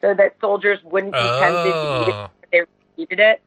so 0.00 0.14
that 0.14 0.36
soldiers 0.40 0.78
wouldn't 0.82 1.12
be 1.12 1.18
tempted 1.18 1.72
to 1.72 2.02
eat 2.02 2.08
it 2.08 2.14
Oh, 2.14 2.30
if 2.52 2.68
they 2.96 3.02
needed 3.02 3.20
it. 3.20 3.42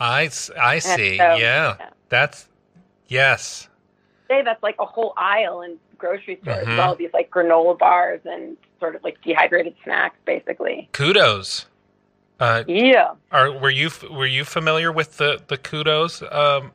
I, 0.00 0.30
I 0.58 0.78
see. 0.78 1.16
so- 1.18 1.34
yeah. 1.36 1.90
That's, 2.08 2.48
yes. 3.08 3.68
Say 4.28 4.42
that's 4.42 4.62
like 4.62 4.76
a 4.78 4.84
whole 4.84 5.12
aisle 5.16 5.62
in 5.62 5.78
grocery 5.98 6.38
stores 6.42 6.66
Mhm. 6.66 6.70
with 6.70 6.78
all 6.80 6.94
these 6.96 7.12
like 7.14 7.30
granola 7.30 7.78
bars 7.78 8.20
and 8.24 8.56
sort 8.80 8.94
of 8.96 9.02
like 9.04 9.20
dehydrated 9.22 9.74
snacks, 9.84 10.16
basically. 10.24 10.88
Kudos. 10.92 11.66
Uh, 12.38 12.64
Yeah. 12.66 13.14
Are 13.32 13.50
were 13.52 13.70
you 13.70 13.88
were 14.10 14.26
you 14.26 14.44
familiar 14.44 14.92
with 14.92 15.16
the 15.16 15.40
the 15.46 15.56
kudos 15.56 16.22
um, 16.22 16.72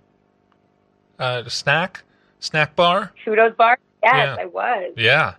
uh, 1.19 1.43
snack 1.49 2.03
snack 2.39 2.75
bar? 2.75 3.11
Kudos 3.23 3.53
bar? 3.55 3.77
Yes, 4.03 4.15
Yeah. 4.15 4.35
I 4.39 4.45
was. 4.45 4.93
Yeah, 4.97 5.33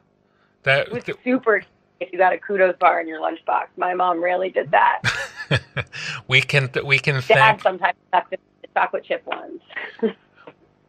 that 0.63 0.89
It 0.89 0.93
was 0.93 1.05
super 1.25 1.63
if 2.03 2.13
you 2.13 2.19
got 2.19 2.33
a 2.33 2.39
kudos 2.39 2.77
bar 2.79 3.01
in 3.01 3.09
your 3.09 3.21
lunchbox. 3.21 3.67
My 3.77 3.95
mom 3.95 4.23
rarely 4.23 4.51
did 4.51 4.71
that. 4.71 5.03
we 6.29 6.41
can 6.41 6.71
we 6.85 6.99
can 6.99 7.15
Dad 7.17 7.25
thank. 7.25 7.63
sometimes 7.63 7.97
the 8.13 8.39
chocolate 8.75 9.05
chip 9.05 9.27
ones. 9.27 9.61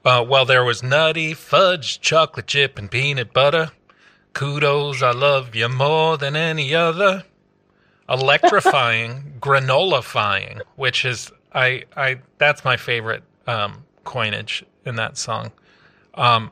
Uh, 0.05 0.21
well, 0.27 0.43
there 0.43 0.65
was 0.65 0.83
nutty 0.83 1.33
fudge, 1.33 2.01
chocolate 2.01 2.47
chip, 2.47 2.77
and 2.77 2.91
peanut 2.91 3.31
butter. 3.31 3.71
Kudos, 4.33 5.01
I 5.01 5.11
love 5.11 5.55
you 5.55 5.69
more 5.69 6.17
than 6.17 6.35
any 6.35 6.75
other. 6.75 7.23
Electrifying, 8.09 9.35
granolifying, 9.39 10.61
which 10.75 11.05
is 11.05 11.31
I 11.53 11.83
I 11.95 12.19
that's 12.37 12.65
my 12.65 12.75
favorite 12.75 13.23
um, 13.47 13.85
coinage 14.03 14.65
in 14.85 14.95
that 14.97 15.17
song. 15.17 15.53
Um, 16.15 16.51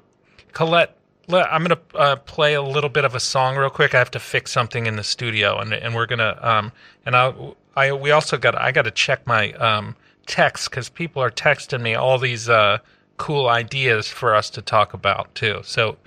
Colette, 0.53 0.95
I'm 1.39 1.63
gonna 1.63 1.79
uh, 1.95 2.15
play 2.17 2.53
a 2.53 2.61
little 2.61 2.89
bit 2.89 3.05
of 3.05 3.15
a 3.15 3.19
song 3.19 3.55
real 3.55 3.69
quick. 3.69 3.95
I 3.95 3.99
have 3.99 4.11
to 4.11 4.19
fix 4.19 4.51
something 4.51 4.85
in 4.85 4.95
the 4.95 5.03
studio, 5.03 5.59
and 5.59 5.73
and 5.73 5.95
we're 5.95 6.05
gonna 6.05 6.37
um, 6.41 6.71
and 7.05 7.15
I 7.15 7.33
I 7.75 7.91
we 7.93 8.11
also 8.11 8.37
got 8.37 8.55
I 8.55 8.71
got 8.71 8.83
to 8.83 8.91
check 8.91 9.25
my 9.25 9.53
um, 9.53 9.95
text 10.25 10.69
because 10.69 10.89
people 10.89 11.21
are 11.21 11.31
texting 11.31 11.81
me 11.81 11.95
all 11.95 12.17
these 12.17 12.49
uh, 12.49 12.79
cool 13.17 13.47
ideas 13.47 14.07
for 14.07 14.35
us 14.35 14.49
to 14.51 14.61
talk 14.61 14.93
about 14.93 15.33
too. 15.35 15.61
So 15.63 15.97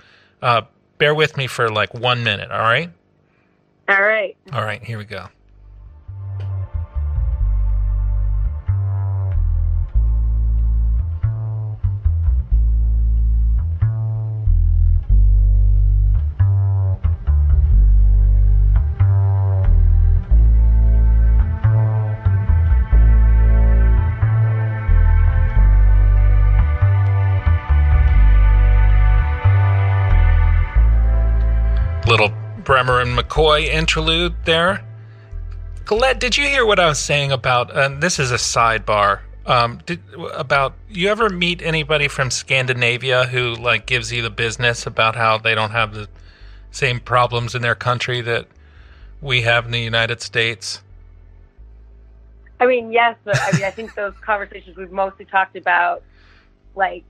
uh, 0.41 0.63
bear 0.97 1.15
with 1.15 1.37
me 1.37 1.47
for 1.47 1.69
like 1.69 1.93
one 1.93 2.23
minute. 2.23 2.51
All 2.51 2.59
right. 2.59 2.91
All 3.87 4.01
right. 4.01 4.35
All 4.53 4.63
right. 4.63 4.83
Here 4.83 4.97
we 4.97 5.05
go. 5.05 5.27
Bremer 32.65 32.99
and 32.99 33.17
McCoy 33.17 33.67
interlude 33.67 34.35
there. 34.43 34.83
Colette, 35.85 36.19
did 36.19 36.35
you 36.35 36.45
hear 36.45 36.65
what 36.65 36.79
I 36.79 36.87
was 36.87 36.99
saying 36.99 37.31
about? 37.31 37.75
And 37.75 38.01
this 38.01 38.19
is 38.19 38.31
a 38.31 38.35
sidebar. 38.35 39.19
Um, 39.45 39.79
did, 39.85 40.01
about 40.33 40.73
you 40.89 41.09
ever 41.09 41.29
meet 41.29 41.61
anybody 41.61 42.07
from 42.07 42.31
Scandinavia 42.31 43.25
who 43.25 43.53
like 43.53 43.85
gives 43.85 44.11
you 44.11 44.23
the 44.23 44.31
business 44.31 44.87
about 44.87 45.15
how 45.15 45.37
they 45.37 45.53
don't 45.53 45.69
have 45.69 45.93
the 45.93 46.09
same 46.71 46.99
problems 46.99 47.53
in 47.53 47.61
their 47.61 47.75
country 47.75 48.21
that 48.21 48.47
we 49.21 49.43
have 49.43 49.65
in 49.65 49.71
the 49.71 49.79
United 49.79 50.21
States? 50.21 50.81
I 52.59 52.65
mean, 52.65 52.91
yes, 52.91 53.15
but 53.23 53.39
I 53.39 53.51
mean, 53.51 53.63
I 53.63 53.69
think 53.69 53.93
those 53.93 54.13
conversations 54.21 54.75
we've 54.77 54.91
mostly 54.91 55.25
talked 55.25 55.55
about, 55.55 56.01
like 56.75 57.03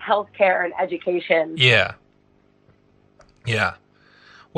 healthcare 0.00 0.64
and 0.64 0.72
education, 0.78 1.54
Yeah. 1.56 1.94
Yeah. 3.44 3.74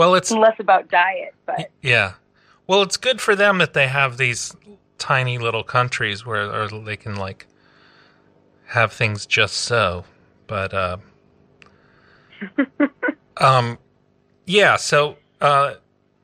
Well, 0.01 0.15
it's 0.15 0.31
less 0.31 0.59
about 0.59 0.89
diet. 0.89 1.35
But 1.45 1.71
Yeah. 1.83 2.15
Well, 2.67 2.81
it's 2.81 2.97
good 2.97 3.21
for 3.21 3.37
them 3.37 3.59
that 3.59 3.75
they 3.75 3.87
have 3.87 4.17
these 4.17 4.57
tiny 4.97 5.37
little 5.37 5.63
countries 5.63 6.25
where 6.25 6.51
or 6.51 6.69
they 6.69 6.97
can 6.97 7.17
like 7.17 7.47
have 8.69 8.95
things 8.95 9.27
just 9.27 9.59
so. 9.59 10.05
But 10.47 10.73
uh 10.73 10.97
um 13.37 13.77
yeah, 14.47 14.77
so 14.77 15.19
uh 15.43 15.75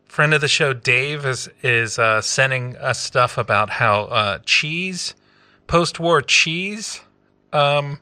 friend 0.07 0.33
of 0.33 0.41
the 0.41 0.49
show 0.49 0.73
Dave 0.73 1.27
is 1.27 1.51
is 1.63 1.99
uh 1.99 2.23
sending 2.23 2.79
us 2.79 2.99
stuff 2.99 3.37
about 3.37 3.69
how 3.69 4.05
uh 4.05 4.39
cheese 4.47 5.15
post-war 5.67 6.23
cheese 6.23 7.03
um 7.53 8.01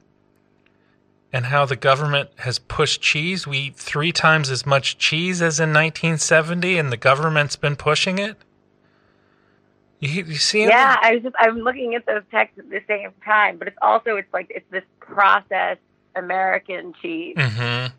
and 1.35 1.47
how 1.47 1.67
the 1.67 1.75
government 1.75 2.31
has 2.37 2.61
pushed 2.61 3.01
cheese. 3.01 3.45
We 3.45 3.59
eat 3.59 3.77
three 3.77 4.13
times 4.13 4.51
as 4.51 4.65
much 4.65 4.99
cheese 4.99 5.43
as 5.43 5.59
in 5.59 5.71
1970, 5.71 6.79
and 6.79 6.93
the 6.93 6.97
government's 6.97 7.57
been 7.57 7.75
pushing 7.75 8.19
it. 8.21 8.37
You, 9.99 10.23
you 10.23 10.37
see? 10.37 10.63
it? 10.63 10.69
yeah, 10.69 10.97
I 11.03 11.15
was 11.15 11.25
just 11.25 11.35
I'm 11.37 11.59
looking 11.59 11.97
at 11.97 12.07
those 12.07 12.23
texts 12.31 12.61
at 12.61 12.71
the 12.71 12.81
same 12.87 13.11
time, 13.25 13.59
but 13.59 13.67
it's 13.67 13.77
also 13.83 14.15
it's 14.17 14.33
like 14.33 14.47
it's 14.49 14.65
this 14.71 14.85
processed 15.01 15.81
American 16.15 16.95
cheese. 17.03 17.37
Mhm. 17.37 17.89
So 17.89 17.93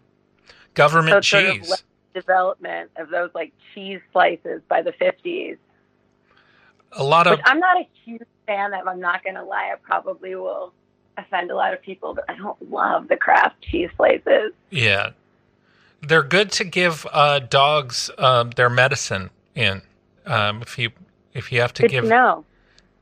Government 0.74 1.18
it's 1.18 1.28
sort 1.28 1.44
of 1.44 1.54
cheese. 1.56 1.84
development 2.14 2.92
of 2.96 3.10
those 3.10 3.32
like 3.36 3.52
cheese 3.74 4.00
slices 4.14 4.62
by 4.70 4.82
the 4.82 4.94
50s. 4.94 5.58
A 6.94 7.04
lot 7.04 7.28
of 7.28 7.32
Which 7.32 7.42
I'm 7.44 7.60
not 7.60 7.76
a 7.82 7.88
huge 8.06 8.22
fan 8.48 8.74
of. 8.74 8.88
I'm 8.88 9.02
not 9.02 9.24
going 9.26 9.36
to 9.36 9.44
lie. 9.44 9.72
I 9.74 9.76
probably 9.76 10.36
will 10.36 10.72
offend 11.18 11.52
a 11.52 11.56
lot 11.56 11.74
of 11.74 11.82
people, 11.82 12.14
but 12.14 12.26
I 12.30 12.36
don't 12.36 12.72
love 12.72 13.08
the 13.08 13.18
Kraft 13.18 13.62
cheese 13.62 13.90
slices. 13.96 14.52
yeah. 14.70 15.12
They're 16.02 16.24
good 16.24 16.52
to 16.54 16.64
give 16.64 17.08
uh, 17.12 17.40
dogs 17.40 18.12
um, 18.20 18.52
their 18.52 18.70
medicine 18.70 19.32
in. 19.56 19.82
Um, 20.28 20.62
if 20.62 20.78
you 20.78 20.92
if 21.34 21.52
you 21.52 21.62
have 21.62 21.74
to 21.74 21.84
Good 21.84 21.92
give 21.92 22.04
know. 22.06 22.46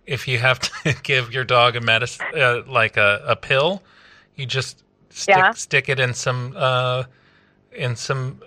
if 0.05 0.25
you 0.27 0.39
have 0.39 0.59
to 0.59 0.95
give 1.03 1.33
your 1.33 1.43
dog 1.43 1.75
a 1.75 1.81
medicine, 1.81 2.25
uh, 2.33 2.61
like 2.65 2.95
a, 2.95 3.21
a 3.27 3.35
pill, 3.35 3.83
you 4.35 4.45
just 4.45 4.83
stick 5.09 5.35
Yeah. 5.35 5.51
stick 5.51 5.89
it 5.89 5.99
in 5.99 6.13
some 6.13 6.53
uh, 6.55 7.03
in 7.73 7.97
some 7.97 8.39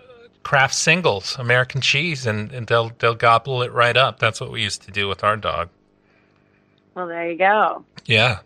Kraft 0.42 0.74
singles, 0.74 1.36
American 1.38 1.82
cheese, 1.82 2.24
and, 2.24 2.50
and 2.52 2.66
they'll 2.66 2.92
they'll 2.98 3.14
gobble 3.14 3.60
it 3.62 3.72
right 3.72 3.96
up. 3.96 4.20
That's 4.20 4.40
what 4.40 4.50
we 4.50 4.62
used 4.62 4.80
to 4.82 4.90
do 4.90 5.06
with 5.06 5.22
our 5.22 5.36
dog. 5.36 5.68
Well, 6.94 7.08
there 7.08 7.30
you 7.30 7.36
go. 7.36 7.84
Yeah. 8.06 8.38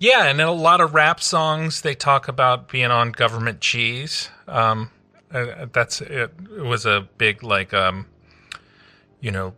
Yeah, 0.00 0.24
and 0.24 0.40
in 0.40 0.46
a 0.46 0.52
lot 0.52 0.80
of 0.80 0.94
rap 0.94 1.20
songs, 1.20 1.82
they 1.82 1.94
talk 1.94 2.26
about 2.26 2.68
being 2.68 2.90
on 2.90 3.12
government 3.12 3.60
cheese. 3.60 4.30
Um, 4.48 4.90
uh, 5.30 5.66
that's 5.70 6.00
it, 6.00 6.32
it 6.56 6.64
was 6.64 6.86
a 6.86 7.06
big 7.18 7.42
like 7.42 7.74
um, 7.74 8.06
you 9.20 9.30
know, 9.30 9.52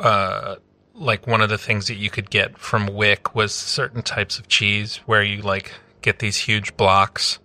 uh, 0.00 0.54
like 0.94 1.26
one 1.26 1.40
of 1.40 1.48
the 1.48 1.58
things 1.58 1.88
that 1.88 1.96
you 1.96 2.10
could 2.10 2.30
get 2.30 2.56
from 2.56 2.86
WIC 2.86 3.34
was 3.34 3.52
certain 3.52 4.02
types 4.02 4.38
of 4.38 4.46
cheese 4.46 4.98
where 5.04 5.24
you 5.24 5.42
like 5.42 5.72
get 6.00 6.20
these 6.20 6.36
huge 6.36 6.76
blocks 6.76 7.40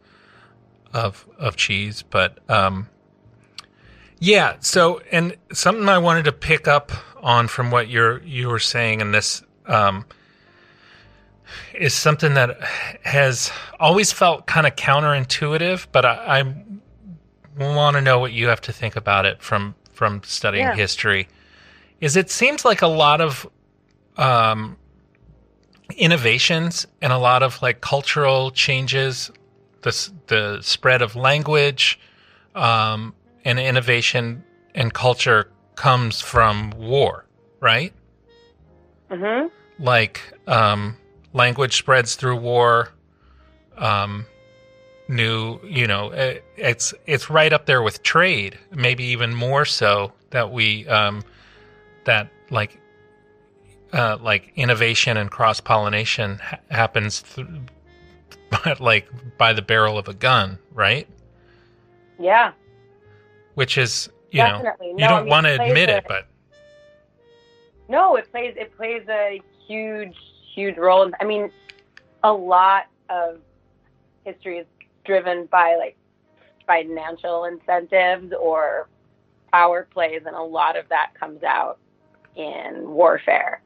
of 0.94 1.28
of 1.40 1.56
cheese, 1.56 2.04
but 2.04 2.38
um, 2.52 2.88
yeah. 4.20 4.58
So, 4.60 5.02
and 5.12 5.36
something 5.52 5.90
I 5.90 5.98
wanted 5.98 6.26
to 6.26 6.34
pick 6.34 6.68
up 6.68 6.92
on 7.24 7.48
from 7.48 7.72
what 7.72 7.90
you're 7.90 8.22
you 8.22 8.48
were 8.48 8.60
saying 8.60 9.02
in 9.02 9.12
this 9.12 9.42
um, 9.66 10.06
is 11.74 11.94
something 11.94 12.34
that 12.36 12.60
has 13.04 13.52
always 13.80 14.12
felt 14.12 14.46
kind 14.48 14.68
of 14.68 14.76
counterintuitive, 14.76 15.88
but 15.92 16.06
I, 16.06 16.40
I 16.40 16.54
want 17.64 17.96
to 17.96 18.02
know 18.02 18.20
what 18.20 18.34
you 18.34 18.48
have 18.48 18.62
to 18.62 18.74
think 18.74 18.96
about 18.96 19.26
it 19.26 19.42
from 19.42 19.76
from 19.94 20.22
studying 20.24 20.66
Yeah. 20.66 20.76
history. 20.76 21.28
Is 22.02 22.16
it 22.16 22.30
seems 22.30 22.64
like 22.64 22.82
a 22.84 22.88
lot 22.88 23.20
of 23.22 23.48
um, 24.18 24.78
innovations 25.96 26.86
and 27.02 27.12
a 27.12 27.18
lot 27.18 27.44
of 27.44 27.62
like 27.62 27.82
cultural 27.82 28.52
changes, 28.52 29.32
the 29.82 30.10
the 30.28 30.60
spread 30.62 31.02
of 31.02 31.16
language, 31.16 32.00
um, 32.56 33.14
and 33.46 33.60
innovation 33.60 34.44
and 34.76 34.94
culture 34.94 35.50
comes 35.76 36.22
from 36.22 36.72
war, 36.72 37.26
right? 37.60 37.94
Mm-hmm. 39.10 39.48
like 39.84 40.20
um, 40.48 40.98
language 41.38 41.78
spreads 41.78 42.16
through 42.16 42.36
war. 42.38 42.90
Um, 43.78 44.26
new, 45.08 45.60
you 45.64 45.88
know, 45.88 46.10
eh, 46.10 46.40
it's 46.58 46.94
it's 47.06 47.30
right 47.30 47.54
up 47.54 47.66
there 47.68 47.82
with 47.82 48.04
trade, 48.04 48.58
maybe 48.74 49.06
even 49.06 49.34
more 49.34 49.64
so 49.64 50.12
that 50.32 50.52
we 50.52 50.86
um, 50.88 51.24
that 52.06 52.28
like 52.50 52.80
uh, 53.94 54.18
like 54.22 54.52
innovation 54.56 55.16
and 55.16 55.32
cross 55.32 55.62
pollination 55.62 56.40
ha- 56.40 56.60
happens 56.70 57.22
th- 57.22 57.48
like 58.80 59.08
by 59.38 59.54
the 59.54 59.62
barrel 59.62 59.98
of 59.98 60.08
a 60.08 60.14
gun, 60.14 60.58
right? 60.74 61.08
Yeah. 62.20 62.52
Which 63.54 63.78
is 63.78 64.10
you 64.32 64.40
know 64.44 64.62
Definitely. 64.64 64.88
you 64.90 64.96
No, 64.98 65.06
I 65.06 65.10
don't 65.10 65.24
mean, 65.26 65.30
want 65.30 65.46
to 65.46 65.62
admit 65.62 65.90
a- 65.90 65.98
it, 65.98 66.06
but 66.08 66.28
No, 67.88 68.16
it 68.16 68.30
plays 68.32 68.56
it 68.58 68.76
plays 68.76 69.04
a 69.08 69.40
huge 69.68 70.16
huge 70.58 70.78
role. 70.78 71.10
I 71.22 71.24
mean, 71.24 71.52
a 72.24 72.34
lot 72.34 72.88
of 73.10 73.38
history 74.26 74.58
is 74.58 74.66
driven 75.06 75.46
by 75.46 75.76
like 75.78 75.96
financial 76.66 77.46
incentives 77.46 78.34
or 78.38 78.90
power 79.54 79.88
plays, 79.94 80.24
and 80.26 80.36
a 80.36 80.42
lot 80.42 80.76
of 80.76 80.90
that 80.90 81.12
comes 81.18 81.44
out 81.44 81.78
in 82.36 82.90
warfare. 82.90 83.62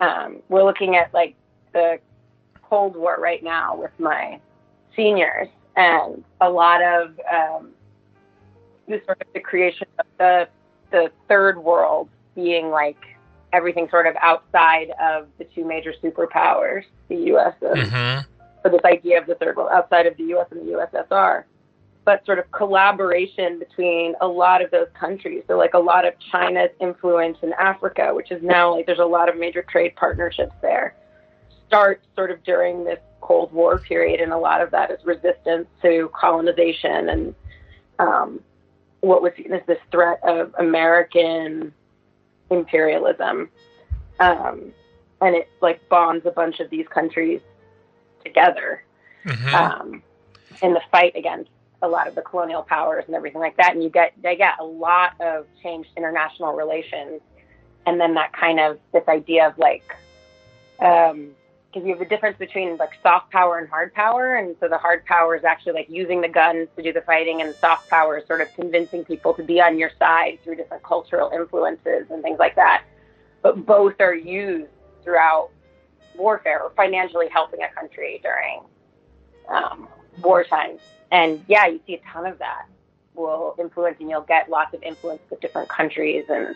Um, 0.00 0.40
we're 0.48 0.64
looking 0.64 0.96
at 0.96 1.12
like 1.12 1.34
the 1.74 1.98
Cold 2.62 2.96
War 2.96 3.16
right 3.20 3.42
now 3.42 3.76
with 3.76 3.92
my 3.98 4.40
seniors, 4.96 5.48
and 5.76 6.24
a 6.40 6.48
lot 6.48 6.82
of 6.82 7.20
um, 7.30 7.70
the 8.88 9.00
sort 9.04 9.20
of 9.20 9.26
the 9.34 9.40
creation 9.40 9.86
of 9.98 10.06
the 10.18 10.48
the 10.90 11.10
third 11.28 11.58
world 11.58 12.08
being 12.34 12.70
like 12.70 13.17
everything 13.52 13.88
sort 13.90 14.06
of 14.06 14.14
outside 14.20 14.90
of 15.00 15.26
the 15.38 15.44
two 15.44 15.64
major 15.64 15.92
superpowers, 16.02 16.84
the 17.08 17.16
U.S. 17.32 17.54
and 17.62 17.80
Mhm. 17.90 18.26
for 18.62 18.70
this 18.70 18.84
idea 18.84 19.18
of 19.18 19.26
the 19.26 19.34
third 19.36 19.56
world 19.56 19.70
outside 19.72 20.06
of 20.06 20.16
the 20.16 20.24
U.S. 20.24 20.46
and 20.50 20.60
the 20.66 20.72
USSR, 20.72 21.44
but 22.04 22.24
sort 22.26 22.38
of 22.38 22.50
collaboration 22.50 23.58
between 23.58 24.14
a 24.20 24.26
lot 24.26 24.62
of 24.62 24.70
those 24.70 24.88
countries. 24.98 25.44
So 25.46 25.56
like 25.56 25.74
a 25.74 25.78
lot 25.78 26.04
of 26.04 26.14
China's 26.18 26.70
influence 26.80 27.38
in 27.42 27.52
Africa, 27.54 28.14
which 28.14 28.30
is 28.30 28.42
now 28.42 28.74
like 28.74 28.86
there's 28.86 28.98
a 28.98 29.04
lot 29.04 29.28
of 29.28 29.36
major 29.36 29.62
trade 29.62 29.94
partnerships 29.96 30.54
there, 30.60 30.94
starts 31.66 32.04
sort 32.16 32.30
of 32.30 32.42
during 32.44 32.84
this 32.84 32.98
Cold 33.20 33.52
War 33.52 33.78
period, 33.78 34.20
and 34.20 34.32
a 34.32 34.38
lot 34.38 34.60
of 34.60 34.70
that 34.70 34.90
is 34.90 34.98
resistance 35.04 35.66
to 35.82 36.10
colonization 36.14 37.08
and 37.08 37.34
um, 37.98 38.40
what 39.00 39.22
was 39.22 39.32
seen 39.36 39.52
as 39.52 39.60
this 39.66 39.78
threat 39.90 40.18
of 40.24 40.54
American 40.58 41.72
imperialism. 42.50 43.50
Um, 44.20 44.72
and 45.20 45.36
it 45.36 45.48
like 45.60 45.88
bonds 45.88 46.26
a 46.26 46.30
bunch 46.30 46.60
of 46.60 46.70
these 46.70 46.86
countries 46.88 47.40
together 48.24 48.84
um, 49.52 50.02
in 50.62 50.74
the 50.74 50.80
fight 50.90 51.12
against 51.16 51.50
a 51.82 51.88
lot 51.88 52.08
of 52.08 52.14
the 52.14 52.22
colonial 52.22 52.62
powers 52.62 53.04
and 53.06 53.14
everything 53.14 53.40
like 53.40 53.56
that. 53.56 53.74
And 53.74 53.82
you 53.82 53.90
get 53.90 54.12
they 54.22 54.36
get 54.36 54.54
a 54.60 54.64
lot 54.64 55.12
of 55.20 55.46
changed 55.62 55.90
international 55.96 56.52
relations, 56.52 57.20
and 57.86 58.00
then 58.00 58.14
that 58.14 58.32
kind 58.32 58.60
of 58.60 58.78
this 58.92 59.06
idea 59.08 59.48
of 59.48 59.58
like 59.58 59.96
because 61.78 61.86
you 61.86 61.94
have 61.94 62.00
the 62.00 62.14
difference 62.14 62.38
between 62.38 62.76
like 62.76 62.90
soft 63.02 63.30
power 63.30 63.58
and 63.58 63.68
hard 63.68 63.94
power, 63.94 64.36
and 64.36 64.56
so 64.60 64.68
the 64.68 64.78
hard 64.78 65.04
power 65.04 65.36
is 65.36 65.44
actually 65.44 65.72
like 65.72 65.88
using 65.88 66.20
the 66.20 66.28
guns 66.28 66.68
to 66.76 66.82
do 66.82 66.92
the 66.92 67.02
fighting, 67.02 67.40
and 67.40 67.54
soft 67.60 67.88
power 67.88 68.18
is 68.18 68.26
sort 68.26 68.40
of 68.40 68.48
convincing 68.54 69.04
people 69.04 69.34
to 69.34 69.42
be 69.42 69.60
on 69.60 69.78
your 69.78 69.90
side 69.98 70.38
through 70.42 70.56
different 70.56 70.82
cultural 70.82 71.30
influences 71.30 72.06
and 72.10 72.22
things 72.22 72.38
like 72.38 72.56
that. 72.56 72.84
But 73.42 73.64
both 73.64 73.94
are 74.00 74.14
used 74.14 74.70
throughout 75.04 75.50
warfare 76.14 76.62
or 76.62 76.72
financially 76.76 77.28
helping 77.28 77.60
a 77.62 77.68
country 77.72 78.20
during 78.22 78.62
um, 79.48 79.88
war 80.20 80.44
times. 80.44 80.80
And 81.12 81.44
yeah, 81.48 81.66
you 81.66 81.80
see 81.86 81.94
a 81.94 82.00
ton 82.12 82.26
of 82.26 82.38
that 82.38 82.66
will 83.14 83.54
influence, 83.58 83.96
and 84.00 84.10
you'll 84.10 84.22
get 84.22 84.50
lots 84.50 84.74
of 84.74 84.82
influence 84.82 85.22
with 85.30 85.40
different 85.40 85.68
countries 85.68 86.24
and 86.28 86.54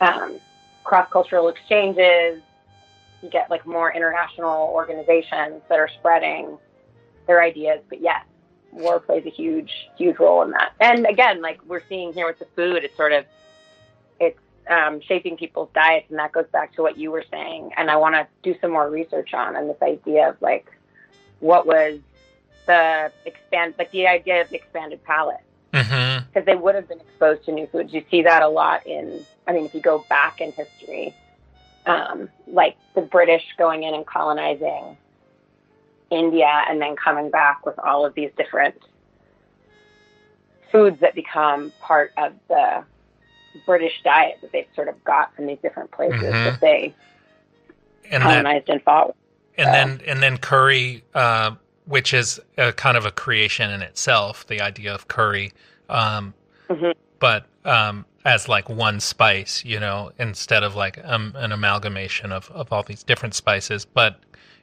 um, 0.00 0.40
cross 0.84 1.08
cultural 1.12 1.48
exchanges. 1.48 2.40
You 3.22 3.30
get 3.30 3.50
like 3.50 3.66
more 3.66 3.92
international 3.92 4.70
organizations 4.72 5.62
that 5.68 5.78
are 5.78 5.88
spreading 5.98 6.58
their 7.26 7.42
ideas. 7.42 7.80
But 7.88 8.00
yes, 8.00 8.24
war 8.72 9.00
plays 9.00 9.26
a 9.26 9.30
huge, 9.30 9.72
huge 9.96 10.18
role 10.18 10.42
in 10.42 10.50
that. 10.52 10.72
And 10.80 11.06
again, 11.06 11.42
like 11.42 11.60
we're 11.66 11.82
seeing 11.88 12.12
here 12.12 12.26
with 12.26 12.38
the 12.38 12.46
food, 12.56 12.84
it's 12.84 12.96
sort 12.96 13.12
of 13.12 13.24
it's 14.20 14.38
um, 14.68 15.00
shaping 15.00 15.36
people's 15.36 15.70
diets, 15.74 16.06
and 16.10 16.18
that 16.18 16.32
goes 16.32 16.46
back 16.52 16.74
to 16.74 16.82
what 16.82 16.98
you 16.98 17.10
were 17.10 17.24
saying. 17.30 17.70
And 17.76 17.90
I 17.90 17.96
want 17.96 18.14
to 18.14 18.26
do 18.42 18.58
some 18.60 18.72
more 18.72 18.90
research 18.90 19.34
on 19.34 19.56
and 19.56 19.68
this 19.68 19.80
idea 19.82 20.28
of 20.28 20.40
like 20.40 20.70
what 21.40 21.66
was 21.66 22.00
the 22.66 23.10
expand, 23.24 23.74
like 23.78 23.90
the 23.90 24.06
idea 24.06 24.42
of 24.42 24.50
the 24.50 24.56
expanded 24.56 25.02
palate, 25.04 25.40
because 25.72 26.44
they 26.44 26.56
would 26.56 26.74
have 26.74 26.88
been 26.88 27.00
exposed 27.00 27.44
to 27.44 27.52
new 27.52 27.66
foods. 27.66 27.92
You 27.92 28.04
see 28.10 28.22
that 28.22 28.42
a 28.42 28.48
lot 28.48 28.86
in, 28.86 29.24
I 29.46 29.52
mean, 29.52 29.64
if 29.64 29.74
you 29.74 29.80
go 29.80 30.04
back 30.08 30.40
in 30.40 30.52
history, 30.52 31.14
um, 31.88 32.28
like 32.46 32.76
the 32.94 33.00
British 33.00 33.42
going 33.56 33.82
in 33.82 33.94
and 33.94 34.06
colonizing 34.06 34.96
India 36.10 36.62
and 36.68 36.80
then 36.80 36.94
coming 36.96 37.30
back 37.30 37.64
with 37.66 37.78
all 37.78 38.04
of 38.06 38.14
these 38.14 38.30
different 38.36 38.74
foods 40.70 41.00
that 41.00 41.14
become 41.14 41.72
part 41.80 42.12
of 42.18 42.32
the 42.48 42.84
British 43.66 44.02
diet 44.04 44.38
that 44.42 44.52
they've 44.52 44.66
sort 44.74 44.88
of 44.88 45.02
got 45.04 45.34
from 45.34 45.46
these 45.46 45.58
different 45.62 45.90
places 45.90 46.20
Mhm. 46.22 46.44
that 46.44 46.60
they 46.60 46.94
And 48.10 48.22
then- 48.22 48.44
colonized 48.44 48.68
and 48.68 48.82
fought 48.82 49.08
with. 49.08 49.16
and 49.56 49.74
then 49.74 50.00
and 50.06 50.22
then 50.22 50.36
curry, 50.38 51.02
uh, 51.14 51.52
which 51.86 52.12
is 52.12 52.38
a 52.58 52.72
kind 52.72 52.96
of 52.96 53.06
a 53.06 53.10
creation 53.10 53.70
in 53.70 53.80
itself. 53.82 54.46
The 54.46 54.60
idea 54.60 54.94
of 54.94 55.08
curry, 55.08 55.52
um, 55.88 56.34
but 57.18 57.46
um, 57.64 58.04
as 58.28 58.46
like 58.46 58.68
one 58.68 59.00
spice, 59.00 59.64
you 59.64 59.80
know, 59.80 60.12
instead 60.18 60.62
of 60.62 60.76
like 60.76 60.98
um, 61.04 61.32
an 61.36 61.50
amalgamation 61.50 62.30
of 62.30 62.50
of 62.50 62.70
all 62.72 62.82
these 62.82 63.02
different 63.02 63.34
spices. 63.34 63.86
But 63.86 64.20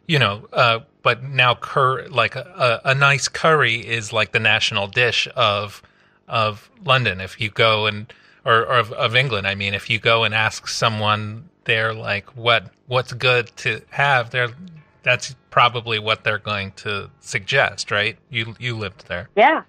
you 0.08 0.20
know, 0.20 0.48
uh, 0.54 0.80
but 1.02 1.24
now 1.24 1.56
cur 1.56 2.08
like 2.10 2.36
a, 2.36 2.80
a, 2.86 2.94
nice 2.94 3.28
curry 3.28 3.78
is 3.78 4.14
like 4.14 4.32
the 4.34 4.40
national 4.40 4.88
dish 4.88 5.28
of 5.36 5.82
of 6.28 6.70
London. 6.86 7.20
If 7.20 7.42
you 7.42 7.50
go 7.50 7.88
and 7.88 8.14
or, 8.46 8.60
or 8.62 8.78
of, 8.78 8.92
of 8.92 9.16
England, 9.16 9.48
I 9.48 9.56
mean, 9.56 9.74
if 9.74 9.90
you 9.90 9.98
go 9.98 10.24
and 10.24 10.36
ask 10.36 10.68
someone 10.68 11.50
there, 11.64 11.92
like 11.92 12.38
what 12.38 12.72
what's 12.86 13.14
good 13.14 13.48
to 13.58 13.82
have, 13.90 14.30
they're 14.30 14.54
that's 15.02 15.36
probably 15.50 15.98
what 15.98 16.24
they're 16.24 16.38
going 16.38 16.72
to 16.74 17.10
suggest, 17.20 17.90
right? 17.90 18.16
You 18.30 18.56
you 18.60 18.78
lived 18.78 19.08
there. 19.08 19.30
Yeah. 19.36 19.64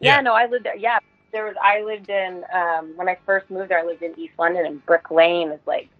Yeah, 0.00 0.16
Yeah. 0.16 0.20
no, 0.22 0.34
I 0.34 0.46
lived 0.46 0.64
there. 0.64 0.76
Yeah, 0.76 0.98
there 1.34 1.44
was. 1.44 1.56
I 1.62 1.82
lived 1.82 2.08
in 2.08 2.44
um, 2.54 2.92
when 2.96 3.08
I 3.08 3.18
first 3.26 3.50
moved 3.50 3.70
there. 3.70 3.80
I 3.80 3.84
lived 3.84 4.02
in 4.02 4.18
East 4.18 4.32
London, 4.38 4.64
and 4.64 4.84
Brick 4.86 5.10
Lane 5.10 5.50
is 5.50 5.60
like 5.66 5.90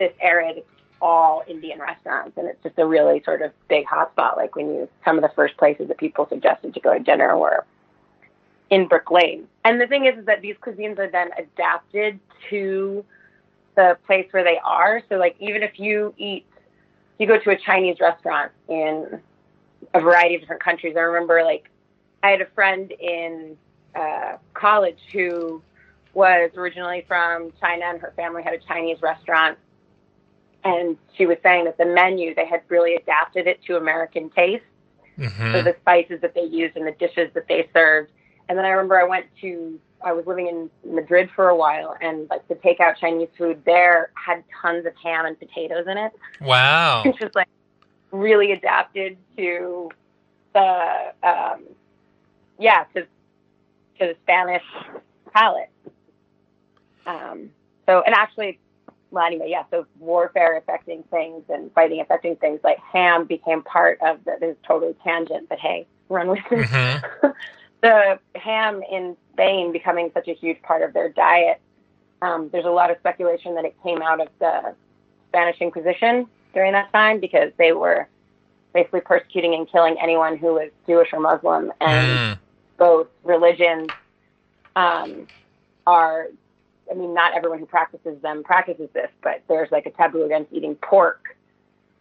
this 0.00 0.12
area 0.20 0.54
that's 0.54 0.66
all 1.00 1.44
Indian 1.46 1.78
restaurants, 1.78 2.36
and 2.36 2.48
it's 2.48 2.60
just 2.64 2.78
a 2.78 2.86
really 2.86 3.22
sort 3.24 3.42
of 3.42 3.52
big 3.68 3.86
hotspot. 3.86 4.36
Like 4.36 4.56
when 4.56 4.66
you 4.68 4.88
some 5.04 5.16
of 5.16 5.22
the 5.22 5.30
first 5.36 5.56
places 5.56 5.86
that 5.88 5.98
people 5.98 6.26
suggested 6.28 6.74
to 6.74 6.80
go 6.80 6.94
to 6.94 6.98
dinner 6.98 7.38
were 7.38 7.64
in 8.70 8.88
Brick 8.88 9.10
Lane. 9.10 9.46
And 9.64 9.80
the 9.80 9.86
thing 9.86 10.06
is, 10.06 10.18
is 10.18 10.26
that 10.26 10.40
these 10.40 10.56
cuisines 10.56 10.98
are 10.98 11.10
then 11.10 11.30
adapted 11.38 12.18
to 12.50 13.04
the 13.76 13.98
place 14.06 14.26
where 14.32 14.42
they 14.42 14.58
are. 14.64 15.02
So 15.08 15.16
like 15.16 15.36
even 15.38 15.62
if 15.62 15.78
you 15.78 16.14
eat, 16.16 16.46
you 17.18 17.26
go 17.26 17.38
to 17.38 17.50
a 17.50 17.56
Chinese 17.56 17.98
restaurant 18.00 18.50
in 18.68 19.20
a 19.92 20.00
variety 20.00 20.36
of 20.36 20.40
different 20.40 20.62
countries. 20.62 20.96
I 20.96 21.00
remember 21.00 21.44
like 21.44 21.68
I 22.22 22.30
had 22.30 22.40
a 22.40 22.46
friend 22.46 22.90
in 22.92 23.58
uh, 23.94 24.36
college 24.54 24.98
who 25.12 25.62
was 26.12 26.50
originally 26.56 27.04
from 27.06 27.52
China, 27.60 27.86
and 27.86 28.00
her 28.00 28.12
family 28.16 28.42
had 28.42 28.54
a 28.54 28.58
Chinese 28.58 29.02
restaurant. 29.02 29.58
And 30.64 30.96
she 31.16 31.26
was 31.26 31.36
saying 31.42 31.66
that 31.66 31.76
the 31.76 31.84
menu 31.84 32.34
they 32.34 32.46
had 32.46 32.62
really 32.68 32.94
adapted 32.94 33.46
it 33.46 33.62
to 33.66 33.76
American 33.76 34.30
taste. 34.30 34.64
Mm-hmm. 35.18 35.52
So 35.52 35.62
the 35.62 35.76
spices 35.80 36.20
that 36.22 36.34
they 36.34 36.44
used 36.44 36.76
and 36.76 36.86
the 36.86 36.92
dishes 36.92 37.30
that 37.34 37.46
they 37.48 37.68
served. 37.72 38.10
And 38.48 38.58
then 38.58 38.64
I 38.64 38.70
remember 38.70 38.98
I 38.98 39.04
went 39.04 39.26
to 39.42 39.78
I 40.04 40.12
was 40.12 40.26
living 40.26 40.48
in 40.48 40.94
Madrid 40.94 41.30
for 41.34 41.48
a 41.48 41.56
while, 41.56 41.96
and 42.00 42.28
like 42.28 42.46
the 42.48 42.54
takeout 42.56 42.98
Chinese 42.98 43.28
food 43.38 43.62
there 43.64 44.10
had 44.14 44.44
tons 44.60 44.86
of 44.86 44.92
ham 45.02 45.24
and 45.24 45.38
potatoes 45.38 45.86
in 45.88 45.96
it. 45.96 46.12
Wow. 46.40 47.02
It's 47.06 47.18
just 47.18 47.34
like 47.34 47.48
really 48.10 48.52
adapted 48.52 49.16
to 49.36 49.90
the 50.52 51.12
um, 51.22 51.64
yeah 52.58 52.84
to 52.94 53.06
to 53.98 54.06
the 54.06 54.16
Spanish 54.22 54.62
palate. 55.32 55.70
Um, 57.06 57.50
so 57.86 58.02
and 58.02 58.14
actually, 58.14 58.58
well 59.10 59.26
anyway, 59.26 59.48
yeah. 59.50 59.64
So 59.70 59.86
warfare 59.98 60.56
affecting 60.56 61.02
things 61.04 61.44
and 61.48 61.72
fighting 61.72 62.00
affecting 62.00 62.36
things 62.36 62.60
like 62.64 62.78
ham 62.78 63.26
became 63.26 63.62
part 63.62 63.98
of 64.00 64.24
the. 64.24 64.36
This 64.40 64.50
is 64.50 64.56
totally 64.66 64.94
tangent, 65.04 65.48
but 65.48 65.58
hey, 65.58 65.86
run 66.08 66.28
with 66.28 66.40
it. 66.50 66.68
Mm-hmm. 66.68 67.28
the 67.82 68.18
ham 68.36 68.82
in 68.90 69.16
Spain 69.32 69.72
becoming 69.72 70.10
such 70.14 70.28
a 70.28 70.34
huge 70.34 70.60
part 70.62 70.82
of 70.82 70.92
their 70.94 71.10
diet. 71.10 71.60
Um, 72.22 72.48
there's 72.50 72.64
a 72.64 72.70
lot 72.70 72.90
of 72.90 72.96
speculation 72.98 73.54
that 73.56 73.64
it 73.64 73.74
came 73.82 74.00
out 74.00 74.20
of 74.20 74.28
the 74.38 74.74
Spanish 75.28 75.60
Inquisition 75.60 76.26
during 76.54 76.72
that 76.72 76.90
time 76.92 77.20
because 77.20 77.52
they 77.58 77.72
were 77.72 78.08
basically 78.72 79.00
persecuting 79.00 79.54
and 79.54 79.70
killing 79.70 79.96
anyone 80.00 80.36
who 80.36 80.54
was 80.54 80.70
Jewish 80.86 81.08
or 81.12 81.20
Muslim, 81.20 81.72
and 81.80 82.36
Mm. 82.36 82.38
Both 82.78 83.08
religions 83.22 83.88
um, 84.76 85.26
are. 85.86 86.28
I 86.90 86.94
mean, 86.94 87.14
not 87.14 87.34
everyone 87.34 87.60
who 87.60 87.66
practices 87.66 88.20
them 88.20 88.42
practices 88.44 88.90
this, 88.92 89.08
but 89.22 89.42
there's 89.48 89.70
like 89.72 89.86
a 89.86 89.90
taboo 89.90 90.22
against 90.24 90.52
eating 90.52 90.74
pork. 90.74 91.36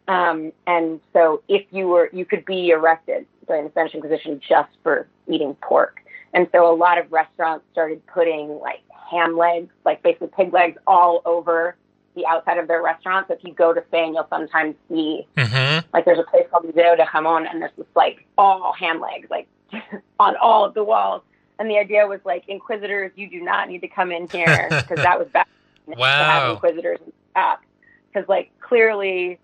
Um, 0.10 0.52
and 0.68 1.00
so, 1.14 1.42
if 1.48 1.66
you 1.72 1.88
were, 1.88 2.10
you 2.12 2.26
could 2.26 2.44
be 2.44 2.74
arrested 2.74 3.26
during 3.48 3.64
the 3.64 3.70
Spanish 3.72 3.94
Inquisition 3.94 4.42
just 4.48 4.72
for 4.84 5.08
eating 5.28 5.56
pork. 5.56 6.02
And 6.34 6.48
so, 6.52 6.72
a 6.72 6.76
lot 6.76 6.98
of 6.98 7.12
restaurants 7.12 7.66
started 7.72 8.06
putting 8.08 8.60
like 8.60 8.82
ham 9.10 9.38
legs, 9.38 9.72
like 9.86 10.04
basically 10.04 10.30
pig 10.36 10.54
legs, 10.54 10.78
all 10.86 11.22
over 11.26 11.78
the 12.16 12.26
outside 12.26 12.58
of 12.58 12.68
their 12.68 12.82
restaurants. 12.82 13.28
So 13.28 13.36
if 13.36 13.44
you 13.44 13.54
go 13.54 13.74
to 13.74 13.84
Spain, 13.88 14.14
you'll 14.14 14.28
sometimes 14.30 14.76
see 14.90 15.26
Mm-hmm. 15.36 15.88
like 15.94 16.06
there's 16.06 16.20
a 16.20 16.24
place 16.24 16.44
called 16.52 16.64
Museo 16.64 16.96
de 16.96 17.06
Jamón, 17.06 17.50
and 17.50 17.62
there's 17.62 17.72
just 17.78 17.90
like 17.96 18.26
all 18.38 18.74
ham 18.74 19.00
legs, 19.00 19.28
like 19.30 19.48
on 20.20 20.36
all 20.38 20.66
of 20.66 20.74
the 20.74 20.84
walls. 20.84 21.22
And 21.60 21.70
the 21.70 21.78
idea 21.78 22.06
was 22.08 22.20
like 22.26 22.44
inquisitors, 22.48 23.12
you 23.16 23.30
do 23.30 23.42
not 23.42 23.70
need 23.70 23.82
to 23.82 23.88
come 23.88 24.12
in 24.12 24.28
here 24.32 24.68
because 24.70 24.98
that 25.04 25.20
was 25.20 25.28
bad 25.32 25.46
to 25.88 25.96
have 25.96 25.98
Wow. 26.44 26.52
inquisitors 26.54 27.00
in 27.00 27.08
the 27.08 27.40
shop. 27.40 27.62
Because 28.12 28.28
like 28.28 28.52
clearly, 28.60 29.40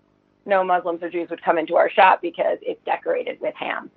no 0.46 0.64
Muslims 0.64 1.02
or 1.02 1.10
Jews 1.10 1.30
would 1.30 1.42
come 1.42 1.58
into 1.58 1.76
our 1.76 1.90
shop 1.90 2.20
because 2.22 2.58
it's 2.62 2.82
decorated 2.84 3.40
with 3.40 3.54
ham. 3.54 3.90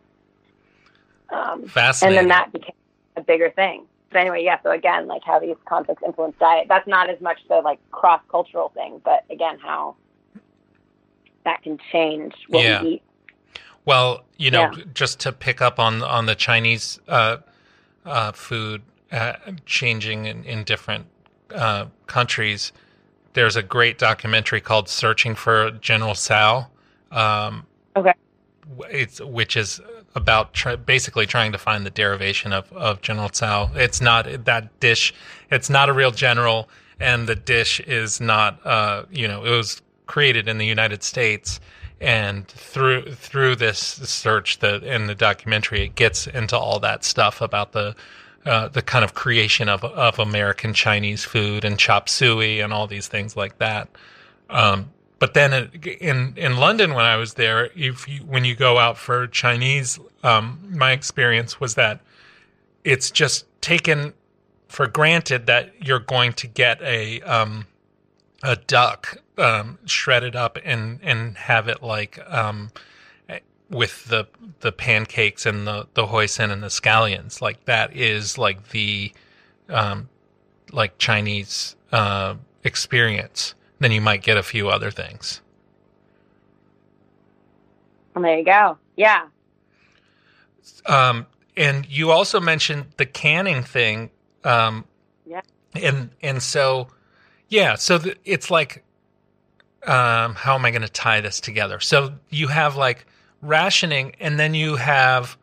Um, 1.29 1.71
and 2.01 2.15
then 2.15 2.27
that 2.27 2.51
became 2.51 2.75
a 3.15 3.21
bigger 3.21 3.49
thing. 3.49 3.85
But 4.11 4.19
anyway, 4.19 4.43
yeah. 4.43 4.59
So 4.61 4.69
again, 4.71 5.07
like 5.07 5.23
how 5.23 5.39
these 5.39 5.55
conflicts 5.65 6.03
influence 6.05 6.35
diet. 6.39 6.67
That's 6.69 6.87
not 6.87 7.09
as 7.09 7.19
much 7.21 7.39
the 7.49 7.61
like 7.61 7.79
cross 7.91 8.21
cultural 8.29 8.69
thing, 8.69 9.01
but 9.03 9.25
again, 9.31 9.57
how 9.59 9.95
that 11.45 11.63
can 11.63 11.79
change 11.91 12.33
what 12.47 12.63
Yeah. 12.63 12.83
we 12.83 12.89
eat. 12.89 13.03
Well, 13.85 14.23
you 14.37 14.51
know, 14.51 14.71
Yeah. 14.75 14.83
just 14.93 15.19
to 15.21 15.31
pick 15.31 15.61
up 15.61 15.79
on 15.79 16.01
on 16.03 16.25
the 16.25 16.35
Chinese 16.35 16.99
uh, 17.07 17.37
uh, 18.05 18.31
food 18.31 18.81
uh, 19.11 19.33
changing 19.65 20.25
in, 20.25 20.43
in 20.45 20.63
different 20.63 21.05
uh, 21.53 21.85
countries, 22.07 22.71
there's 23.33 23.55
a 23.55 23.63
great 23.63 23.97
documentary 23.97 24.61
called 24.61 24.89
"Searching 24.89 25.35
for 25.35 25.71
General 25.71 26.15
Tsao." 26.15 26.67
Um, 27.11 27.65
Okay. 27.95 28.13
it's 28.89 29.21
which 29.21 29.55
is 29.55 29.79
about 30.15 30.53
try, 30.53 30.75
basically 30.75 31.25
trying 31.27 31.51
to 31.51 31.57
find 31.57 31.85
the 31.85 31.89
derivation 31.91 32.53
of, 32.53 32.71
of 32.73 33.01
General 33.01 33.29
Tsao. 33.29 33.69
It's 33.75 34.01
not 34.01 34.45
that 34.45 34.79
dish. 34.79 35.13
It's 35.51 35.69
not 35.69 35.89
a 35.89 35.93
real 35.93 36.11
general, 36.11 36.69
and 36.99 37.27
the 37.27 37.35
dish 37.35 37.79
is 37.81 38.19
not. 38.21 38.59
Uh, 38.65 39.03
you 39.11 39.27
know, 39.27 39.43
it 39.45 39.51
was 39.51 39.81
created 40.07 40.47
in 40.47 40.57
the 40.57 40.65
United 40.65 41.03
States, 41.03 41.59
and 42.03 42.47
through 42.47 43.13
through 43.15 43.55
this 43.55 43.79
search, 43.79 44.59
the 44.59 44.75
in 44.83 45.07
the 45.07 45.15
documentary, 45.15 45.83
it 45.85 45.95
gets 45.95 46.27
into 46.27 46.57
all 46.57 46.79
that 46.79 47.03
stuff 47.03 47.41
about 47.41 47.71
the. 47.71 47.95
Uh, 48.45 48.67
the 48.67 48.81
kind 48.81 49.05
of 49.05 49.13
creation 49.13 49.69
of 49.69 49.85
of 49.85 50.19
American 50.19 50.73
Chinese 50.73 51.23
food 51.23 51.63
and 51.63 51.79
chop 51.79 52.09
suey 52.09 52.59
and 52.59 52.73
all 52.73 52.87
these 52.87 53.07
things 53.07 53.37
like 53.37 53.57
that. 53.59 53.87
Um, 54.49 54.91
but 55.17 55.33
then 55.33 55.53
it- 55.53 55.85
in 56.01 56.33
in 56.35 56.57
London 56.57 56.93
when 56.93 57.05
I 57.05 57.15
was 57.15 57.35
there, 57.35 57.69
if 57.73 58.05
you, 58.05 58.19
when 58.25 58.43
you 58.43 58.53
go 58.53 58.79
out 58.79 58.97
for 58.97 59.27
Chinese, 59.27 59.97
um, 60.25 60.59
my 60.71 60.91
experience 60.91 61.61
was 61.61 61.75
that 61.75 62.01
it's 62.83 63.09
just 63.09 63.45
taken 63.61 64.13
for 64.67 64.87
granted 64.87 65.45
that 65.45 65.71
you're 65.79 65.99
going 65.99 66.33
to 66.33 66.47
get 66.47 66.81
a 66.81 67.21
um, 67.21 67.65
a 68.43 68.57
duck 68.57 69.17
um, 69.39 69.79
shredded 69.85 70.35
up 70.35 70.59
and 70.63 70.99
and 71.01 71.37
have 71.37 71.67
it 71.69 71.81
like 71.81 72.19
um, 72.29 72.69
with 73.69 74.05
the 74.05 74.27
the 74.59 74.71
pancakes 74.71 75.45
and 75.45 75.65
the 75.65 75.87
the 75.95 76.07
hoisin 76.07 76.51
and 76.51 76.61
the 76.61 76.67
scallions. 76.67 77.41
Like 77.41 77.65
that 77.65 77.95
is 77.95 78.37
like 78.37 78.69
the 78.69 79.11
um, 79.69 80.09
like 80.71 80.97
Chinese 80.99 81.75
uh, 81.91 82.35
experience. 82.63 83.55
Then 83.79 83.91
you 83.91 84.01
might 84.01 84.21
get 84.23 84.37
a 84.37 84.43
few 84.43 84.69
other 84.69 84.91
things. 84.91 85.41
And 88.15 88.23
there 88.23 88.37
you 88.37 88.45
go. 88.45 88.77
Yeah. 88.95 89.27
Um, 90.85 91.25
and 91.57 91.87
you 91.89 92.11
also 92.11 92.39
mentioned 92.39 92.85
the 92.97 93.05
canning 93.05 93.63
thing. 93.63 94.11
Um, 94.43 94.85
Yeah. 95.25 95.41
and 95.73 96.11
and 96.21 96.43
so 96.43 96.89
yeah, 97.53 97.75
so 97.75 97.99
the, 97.99 98.15
it's 98.25 98.49
like, 98.49 98.83
um, 99.83 100.33
how 100.33 100.55
am 100.55 100.65
I 100.65 100.71
going 100.71 100.81
to 100.81 100.89
tie 100.89 101.21
this 101.21 101.39
together? 101.39 101.79
So 101.79 102.15
you 102.31 102.47
have 102.47 102.75
like 102.75 103.05
rationing, 103.43 104.15
and 104.19 104.39
then 104.39 104.55
you 104.55 104.75
have 104.75 105.37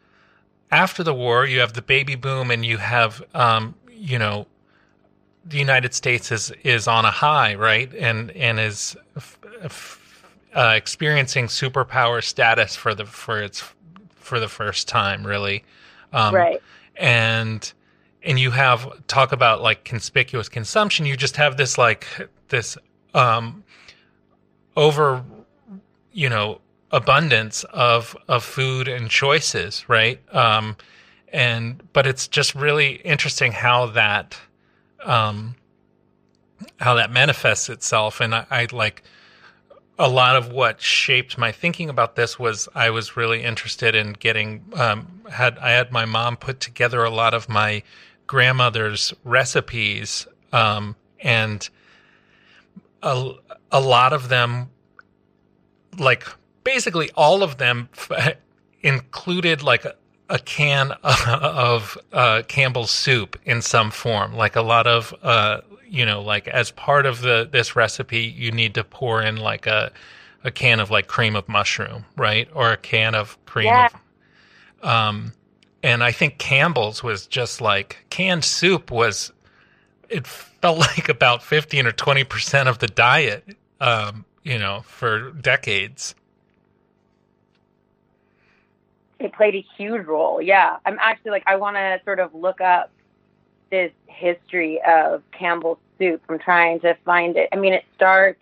after 0.72 1.04
the 1.04 1.14
war, 1.14 1.46
you 1.46 1.60
have 1.60 1.74
the 1.74 1.82
baby 1.82 2.16
boom, 2.16 2.50
and 2.50 2.66
you 2.66 2.78
have 2.78 3.22
um, 3.32 3.76
you 3.88 4.18
know 4.18 4.48
the 5.44 5.58
United 5.58 5.94
States 5.94 6.32
is 6.32 6.50
is 6.64 6.88
on 6.88 7.04
a 7.04 7.12
high, 7.12 7.54
right? 7.54 7.94
And 7.94 8.32
and 8.32 8.58
is 8.58 8.96
f- 9.16 9.38
f- 9.62 10.24
uh, 10.52 10.72
experiencing 10.74 11.46
superpower 11.46 12.24
status 12.24 12.74
for 12.74 12.92
the 12.92 13.06
for 13.06 13.40
its 13.40 13.62
for 14.16 14.40
the 14.40 14.48
first 14.48 14.88
time, 14.88 15.24
really. 15.24 15.62
Um, 16.12 16.34
Right. 16.34 16.62
And 16.96 17.72
and 18.22 18.38
you 18.38 18.50
have 18.50 19.06
talk 19.06 19.32
about 19.32 19.62
like 19.62 19.84
conspicuous 19.84 20.48
consumption. 20.48 21.06
You 21.06 21.16
just 21.16 21.36
have 21.36 21.56
this 21.56 21.78
like 21.78 22.06
this 22.48 22.76
um 23.14 23.64
over 24.76 25.24
you 26.12 26.28
know 26.28 26.60
abundance 26.90 27.64
of 27.64 28.16
of 28.28 28.44
food 28.44 28.88
and 28.88 29.10
choices, 29.10 29.88
right? 29.88 30.20
Um, 30.34 30.76
and 31.32 31.82
but 31.92 32.06
it's 32.06 32.28
just 32.28 32.54
really 32.54 32.94
interesting 32.96 33.52
how 33.52 33.86
that 33.86 34.36
um, 35.04 35.54
how 36.78 36.94
that 36.94 37.10
manifests 37.10 37.68
itself. 37.68 38.20
And 38.20 38.34
I, 38.34 38.46
I 38.50 38.66
like 38.72 39.02
a 39.98 40.08
lot 40.08 40.36
of 40.36 40.50
what 40.50 40.80
shaped 40.80 41.36
my 41.38 41.52
thinking 41.52 41.88
about 41.90 42.16
this 42.16 42.38
was 42.38 42.68
I 42.74 42.90
was 42.90 43.16
really 43.16 43.42
interested 43.42 43.94
in 43.94 44.14
getting 44.14 44.64
um, 44.74 45.22
had 45.30 45.58
I 45.58 45.70
had 45.70 45.92
my 45.92 46.04
mom 46.04 46.36
put 46.36 46.60
together 46.60 47.04
a 47.04 47.10
lot 47.10 47.34
of 47.34 47.48
my 47.48 47.82
grandmother's 48.30 49.12
recipes 49.24 50.24
um, 50.52 50.94
and 51.20 51.68
a, 53.02 53.32
a 53.72 53.80
lot 53.80 54.12
of 54.12 54.28
them 54.28 54.70
like 55.98 56.24
basically 56.62 57.10
all 57.16 57.42
of 57.42 57.58
them 57.58 57.88
f- 57.92 58.36
included 58.82 59.64
like 59.64 59.84
a, 59.84 59.96
a 60.28 60.38
can 60.38 60.92
of 61.02 61.98
uh, 62.12 62.42
Campbell's 62.46 62.92
soup 62.92 63.36
in 63.44 63.60
some 63.62 63.90
form, 63.90 64.36
like 64.36 64.54
a 64.54 64.62
lot 64.62 64.86
of 64.86 65.12
uh, 65.24 65.60
you 65.88 66.06
know, 66.06 66.22
like 66.22 66.46
as 66.46 66.70
part 66.70 67.06
of 67.06 67.20
the 67.22 67.48
this 67.50 67.74
recipe, 67.74 68.20
you 68.20 68.52
need 68.52 68.74
to 68.74 68.84
pour 68.84 69.20
in 69.20 69.38
like 69.38 69.66
a 69.66 69.90
a 70.44 70.52
can 70.52 70.78
of 70.78 70.88
like 70.88 71.08
cream 71.08 71.34
of 71.34 71.48
mushroom, 71.48 72.04
right, 72.16 72.48
or 72.54 72.70
a 72.70 72.76
can 72.76 73.16
of 73.16 73.36
cream 73.44 73.66
Yeah. 73.66 73.88
of 74.82 74.88
um, 74.88 75.32
and 75.82 76.02
I 76.02 76.12
think 76.12 76.38
Campbell's 76.38 77.02
was 77.02 77.26
just 77.26 77.60
like 77.60 77.98
canned 78.10 78.44
soup 78.44 78.90
was. 78.90 79.32
It 80.08 80.26
felt 80.26 80.78
like 80.96 81.08
about 81.08 81.42
fifteen 81.42 81.86
or 81.86 81.92
twenty 81.92 82.24
percent 82.24 82.68
of 82.68 82.78
the 82.78 82.88
diet, 82.88 83.56
um, 83.80 84.24
you 84.42 84.58
know, 84.58 84.82
for 84.82 85.30
decades. 85.32 86.14
it 89.20 89.34
played 89.34 89.54
a 89.54 89.64
huge 89.76 90.06
role. 90.06 90.40
Yeah, 90.40 90.78
I'm 90.84 90.98
actually 90.98 91.30
like 91.32 91.44
I 91.46 91.56
want 91.56 91.76
to 91.76 92.00
sort 92.04 92.18
of 92.18 92.34
look 92.34 92.60
up 92.60 92.90
this 93.70 93.92
history 94.06 94.80
of 94.82 95.22
Campbell's 95.30 95.78
soup. 95.98 96.22
I'm 96.28 96.38
trying 96.38 96.80
to 96.80 96.96
find 97.04 97.36
it. 97.36 97.48
I 97.52 97.56
mean, 97.56 97.74
it 97.74 97.84
starts. 97.94 98.40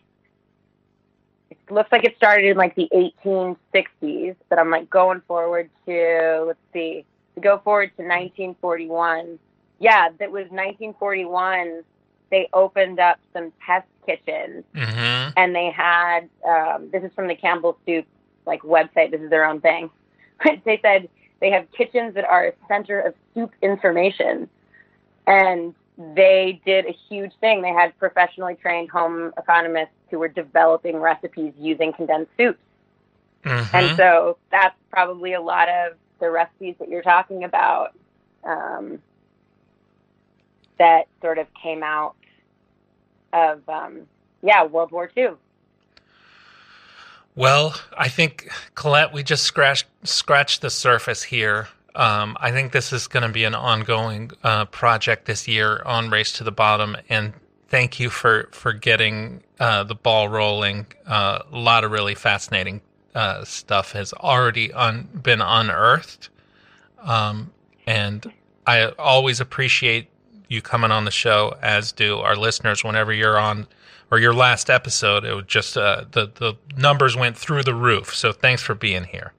It 1.51 1.59
looks 1.70 1.91
like 1.93 2.05
it 2.05 2.16
started 2.16 2.47
in 2.47 2.57
like 2.57 2.76
the 2.76 2.89
1860s, 3.24 4.36
but 4.49 4.59
I'm 4.59 4.70
like 4.70 4.89
going 4.89 5.20
forward 5.26 5.68
to 5.86 6.45
let's 6.47 6.59
see, 6.72 7.05
go 7.39 7.59
forward 7.59 7.91
to 7.97 8.03
1941. 8.03 9.39
Yeah, 9.78 10.09
that 10.18 10.30
was 10.30 10.45
1941. 10.51 11.82
They 12.30 12.49
opened 12.53 13.01
up 13.01 13.18
some 13.32 13.53
test 13.64 13.86
kitchens 14.07 14.64
Mm-hmm. 14.74 15.32
and 15.36 15.55
they 15.55 15.70
had 15.70 16.28
um, 16.47 16.89
this 16.91 17.03
is 17.03 17.11
from 17.14 17.28
the 17.28 17.34
Campbell 17.34 17.78
Soup 17.86 18.07
like 18.47 18.62
website. 18.62 19.11
This 19.11 19.20
is 19.20 19.30
their 19.30 19.45
own 19.45 19.61
thing. 19.61 19.91
they 20.64 20.78
said 20.82 21.09
they 21.41 21.51
have 21.51 21.70
kitchens 21.72 22.14
that 22.14 22.24
are 22.24 22.47
a 22.49 22.53
center 22.68 23.01
of 23.01 23.14
soup 23.34 23.53
information, 23.62 24.49
and 25.26 25.74
they 26.14 26.61
did 26.64 26.86
a 26.86 26.93
huge 27.09 27.32
thing. 27.41 27.62
They 27.62 27.72
had 27.72 27.97
professionally 27.99 28.55
trained 28.55 28.91
home 28.91 29.32
economists 29.36 29.95
who 30.11 30.18
were 30.18 30.28
developing 30.28 30.97
recipes 30.97 31.53
using 31.59 31.93
condensed 31.93 32.30
soups, 32.39 32.59
Mm-hmm. 33.45 33.76
and 33.76 33.97
so 33.97 34.36
that's 34.51 34.76
probably 34.91 35.32
a 35.34 35.41
lot 35.41 35.68
of 35.68 35.93
the 36.20 36.30
recipes 36.30 36.74
that 36.78 36.88
you're 36.88 37.02
talking 37.02 37.44
about 37.44 37.94
um, 38.44 39.00
that 40.78 41.08
sort 41.20 41.38
of 41.38 41.46
came 41.54 41.82
out 41.82 42.16
of 43.32 43.68
um, 43.68 44.02
yeah 44.42 44.64
World 44.64 44.90
War 44.90 45.10
II. 45.16 45.30
Well, 47.34 47.80
I 47.96 48.08
think 48.08 48.50
Colette, 48.74 49.12
we 49.12 49.22
just 49.22 49.44
scratched 49.44 49.86
scratched 50.02 50.62
the 50.62 50.70
surface 50.70 51.22
here. 51.22 51.68
Um, 51.94 52.36
I 52.40 52.52
think 52.52 52.72
this 52.72 52.92
is 52.92 53.06
going 53.06 53.24
to 53.24 53.28
be 53.28 53.44
an 53.44 53.54
ongoing 53.54 54.30
uh, 54.42 54.66
project 54.66 55.26
this 55.26 55.48
year 55.48 55.82
on 55.84 56.10
Race 56.10 56.32
to 56.34 56.44
the 56.44 56.52
Bottom, 56.52 56.96
and 57.08 57.32
thank 57.68 58.00
you 58.00 58.10
for 58.10 58.48
for 58.52 58.72
getting 58.72 59.42
uh, 59.60 59.84
the 59.84 59.94
ball 59.94 60.28
rolling. 60.28 60.86
Uh, 61.06 61.40
a 61.52 61.58
lot 61.58 61.84
of 61.84 61.90
really 61.90 62.14
fascinating 62.14 62.80
uh, 63.18 63.44
stuff 63.44 63.92
has 63.92 64.12
already 64.12 64.72
un- 64.72 65.08
been 65.22 65.40
unearthed, 65.40 66.28
um, 67.02 67.50
and 67.86 68.32
I 68.66 68.86
always 68.98 69.40
appreciate 69.40 70.08
you 70.48 70.62
coming 70.62 70.90
on 70.92 71.04
the 71.04 71.10
show, 71.10 71.56
as 71.62 71.92
do 71.92 72.18
our 72.18 72.36
listeners. 72.36 72.84
Whenever 72.84 73.12
you're 73.12 73.38
on, 73.38 73.66
or 74.10 74.18
your 74.18 74.32
last 74.34 74.70
episode, 74.70 75.24
it 75.24 75.34
was 75.34 75.44
just 75.46 75.76
uh, 75.76 76.04
the 76.12 76.26
the 76.34 76.54
numbers 76.76 77.16
went 77.16 77.36
through 77.36 77.62
the 77.64 77.74
roof. 77.74 78.14
So 78.14 78.32
thanks 78.32 78.62
for 78.62 78.74
being 78.74 79.04
here. 79.04 79.32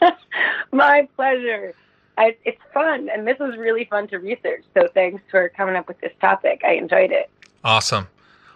My 0.72 1.08
pleasure. 1.16 1.74
I, 2.16 2.36
it's 2.44 2.60
fun, 2.74 3.08
and 3.12 3.26
this 3.26 3.38
was 3.38 3.56
really 3.56 3.84
fun 3.84 4.08
to 4.08 4.18
research. 4.18 4.64
So 4.74 4.88
thanks 4.92 5.22
for 5.30 5.48
coming 5.50 5.76
up 5.76 5.86
with 5.86 6.00
this 6.00 6.12
topic. 6.20 6.62
I 6.66 6.72
enjoyed 6.72 7.12
it, 7.12 7.30
Awesome. 7.62 8.08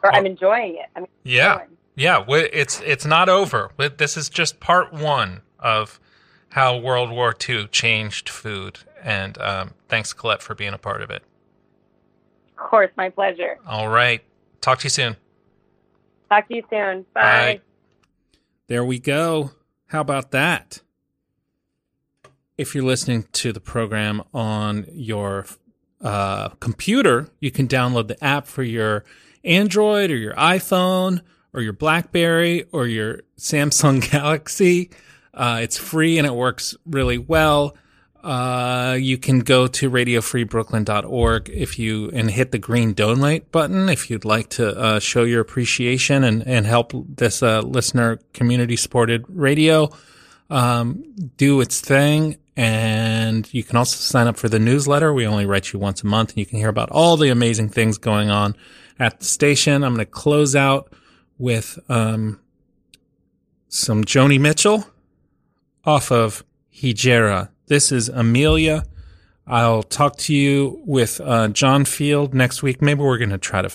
or 0.03 0.13
I'm 0.13 0.27
enjoying 0.27 0.75
it. 0.77 0.87
I'm 0.97 1.07
Yeah, 1.23 1.61
yeah. 1.95 2.25
It's 2.29 2.81
it's 2.81 3.05
not 3.05 3.29
over. 3.29 3.71
This 3.97 4.17
is 4.17 4.29
just 4.29 4.61
part 4.61 4.93
one 4.93 5.43
of 5.59 6.01
how 6.51 6.77
World 6.79 7.11
War 7.11 7.35
II 7.49 7.67
changed 7.69 8.29
food. 8.29 8.81
And 9.03 9.39
um, 9.39 9.75
thanks, 9.89 10.13
Colette, 10.13 10.43
for 10.43 10.55
being 10.55 10.75
a 10.75 10.79
part 10.79 11.03
of 11.03 11.11
it. 11.11 11.23
of 12.59 12.69
course 12.69 12.91
my 12.97 13.09
pleasure. 13.09 13.59
All 13.67 13.89
right. 13.89 14.23
Talk 14.61 14.79
to 14.81 14.85
you 14.85 14.91
soon. 14.91 15.17
Talk 16.31 16.49
to 16.49 16.57
you 16.57 16.63
soon. 16.71 17.05
Bye. 17.15 17.61
There 18.69 18.85
we 18.85 18.99
go. 18.99 19.51
How 19.87 20.01
about 20.01 20.31
that? 20.31 20.81
If 22.57 22.75
you're 22.75 22.85
listening 22.85 23.27
to 23.33 23.53
the 23.53 23.61
program 23.61 24.23
on 24.33 24.87
your 24.93 25.47
uh, 26.01 26.51
computer, 26.61 27.31
you 27.41 27.51
can 27.51 27.67
download 27.67 28.09
the 28.09 28.23
app 28.23 28.47
for 28.47 28.63
your 28.63 29.05
Android 29.45 30.11
or 30.11 30.17
your 30.17 30.35
iPhone 30.35 31.23
or 31.55 31.61
your 31.61 31.73
Blackberry 31.73 32.65
or 32.73 32.87
your 32.87 33.23
Samsung 33.39 34.11
Galaxy. 34.11 34.91
Uh, 35.35 35.61
it's 35.63 35.79
free 35.79 36.19
and 36.19 36.27
it 36.27 36.35
works 36.35 36.77
really 36.87 37.19
well. 37.19 37.77
Uh, 38.23 38.97
you 39.01 39.19
can 39.19 39.41
go 39.41 39.67
to 39.67 39.91
radiofreebrooklyn.org 39.91 41.51
if 41.51 41.77
you 41.77 42.09
and 42.11 42.31
hit 42.31 42.53
the 42.53 42.59
green 42.59 42.93
donate 42.93 43.51
button 43.51 43.89
if 43.89 44.09
you'd 44.09 44.25
like 44.25 44.49
to 44.49 44.79
uh, 44.79 45.01
show 45.01 45.25
your 45.25 45.41
appreciation 45.41 46.23
and, 46.23 46.47
and 46.47 46.65
help 46.65 46.93
this 47.09 47.43
uh, 47.43 47.61
listener 47.63 48.21
community 48.33 48.77
supported 48.77 49.25
radio 49.29 49.91
um, 50.51 51.03
do 51.37 51.61
its 51.61 51.81
thing. 51.81 52.37
And 52.57 53.53
you 53.53 53.65
can 53.65 53.77
also 53.77 53.97
sign 53.97 54.29
up 54.29 54.37
for 54.37 54.49
the 54.49 54.59
newsletter. 54.61 55.13
We 55.13 55.27
only 55.27 55.47
write 55.47 55.73
you 55.73 55.81
once 55.81 56.03
a 56.03 56.07
month 56.07 56.31
and 56.31 56.39
you 56.39 56.47
can 56.47 56.59
hear 56.59 56.69
about 56.69 56.91
all 56.91 57.17
the 57.17 57.31
amazing 57.31 57.71
things 57.71 57.99
going 57.99 58.31
on 58.31 58.55
at 59.01 59.19
the 59.19 59.25
station. 59.25 59.83
I'm 59.83 59.95
going 59.95 60.07
to 60.07 60.11
close 60.11 60.55
out 60.55 60.93
with 61.43 61.77
um, 61.89 62.39
some 63.69 64.05
Joni 64.05 64.41
Mitchell 64.41 64.87
off 65.85 66.13
of 66.13 66.45
Hejira. 66.73 67.49
This 67.67 67.91
is 67.91 68.09
Amelia. 68.09 68.85
I'll 69.45 69.83
talk 69.83 70.17
to 70.19 70.35
you 70.35 70.81
with 70.87 71.21
uh, 71.21 71.49
John 71.49 71.85
Field 71.85 72.33
next 72.33 72.63
week. 72.63 72.81
Maybe 72.81 73.03
we're 73.03 73.19
going 73.19 73.31
to 73.31 73.39
try 73.39 73.61
to 73.61 73.71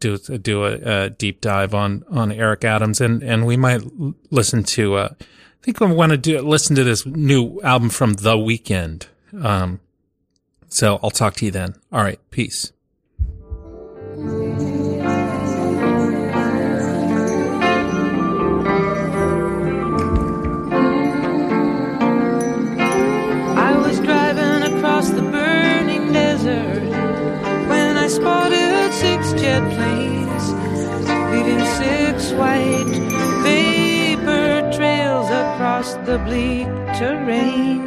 do 0.00 0.18
do 0.18 0.64
a, 0.64 1.04
a 1.04 1.10
deep 1.10 1.40
dive 1.40 1.72
on 1.72 2.04
on 2.10 2.32
Eric 2.32 2.64
Adams, 2.64 3.00
and 3.00 3.22
and 3.22 3.46
we 3.46 3.56
might 3.56 3.82
listen 4.30 4.64
to. 4.64 4.96
Uh, 4.96 5.08
I 5.20 5.24
think 5.62 5.78
we 5.78 5.86
want 5.86 6.10
to 6.10 6.18
do 6.18 6.40
listen 6.40 6.74
to 6.74 6.82
this 6.82 7.06
new 7.06 7.60
album 7.62 7.90
from 7.90 8.14
The 8.14 8.34
Weeknd. 8.34 9.06
Um, 9.40 9.78
so 10.68 10.98
I'll 11.00 11.10
talk 11.10 11.34
to 11.34 11.44
you 11.44 11.52
then. 11.52 11.76
All 11.92 12.02
right, 12.02 12.18
peace. 12.32 12.72
Leaving 31.32 31.64
six 31.80 32.32
white 32.32 32.84
vapor 33.42 34.70
trails 34.72 35.28
across 35.30 35.94
the 36.06 36.18
bleak 36.18 36.66
terrain. 36.98 37.82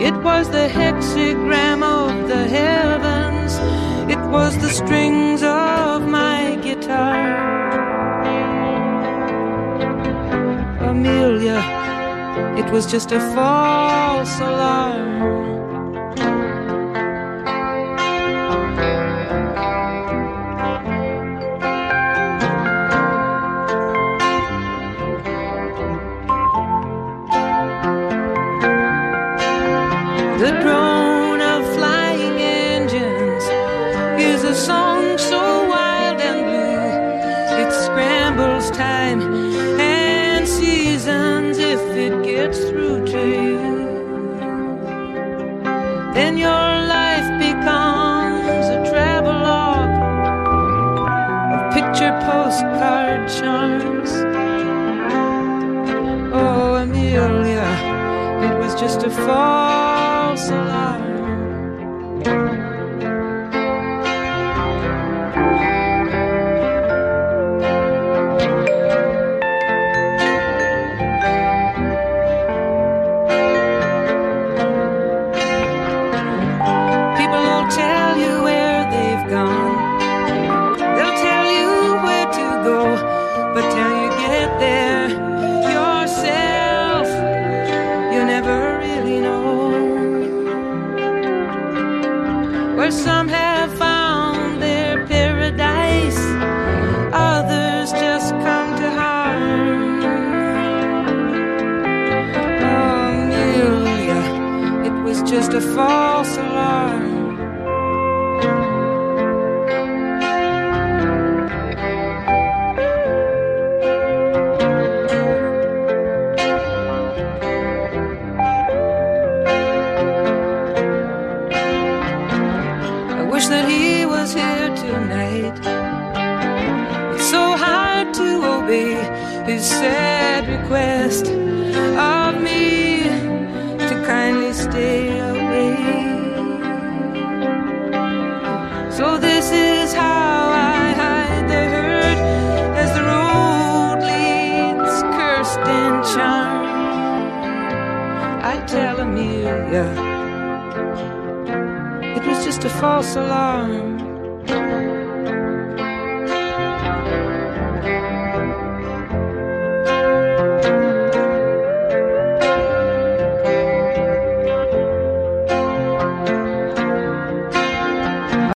It 0.00 0.14
was 0.22 0.48
the 0.50 0.68
hexagram 0.68 1.82
of 1.82 2.28
the 2.28 2.46
heavens, 2.46 3.54
it 4.10 4.20
was 4.30 4.56
the 4.58 4.70
strings 4.70 5.42
of 5.42 6.02
my 6.06 6.58
guitar. 6.62 7.56
Amelia. 10.90 11.60
It 12.58 12.70
was 12.70 12.86
just 12.86 13.12
a 13.12 13.20
false 13.34 14.38
alarm. 14.40 15.55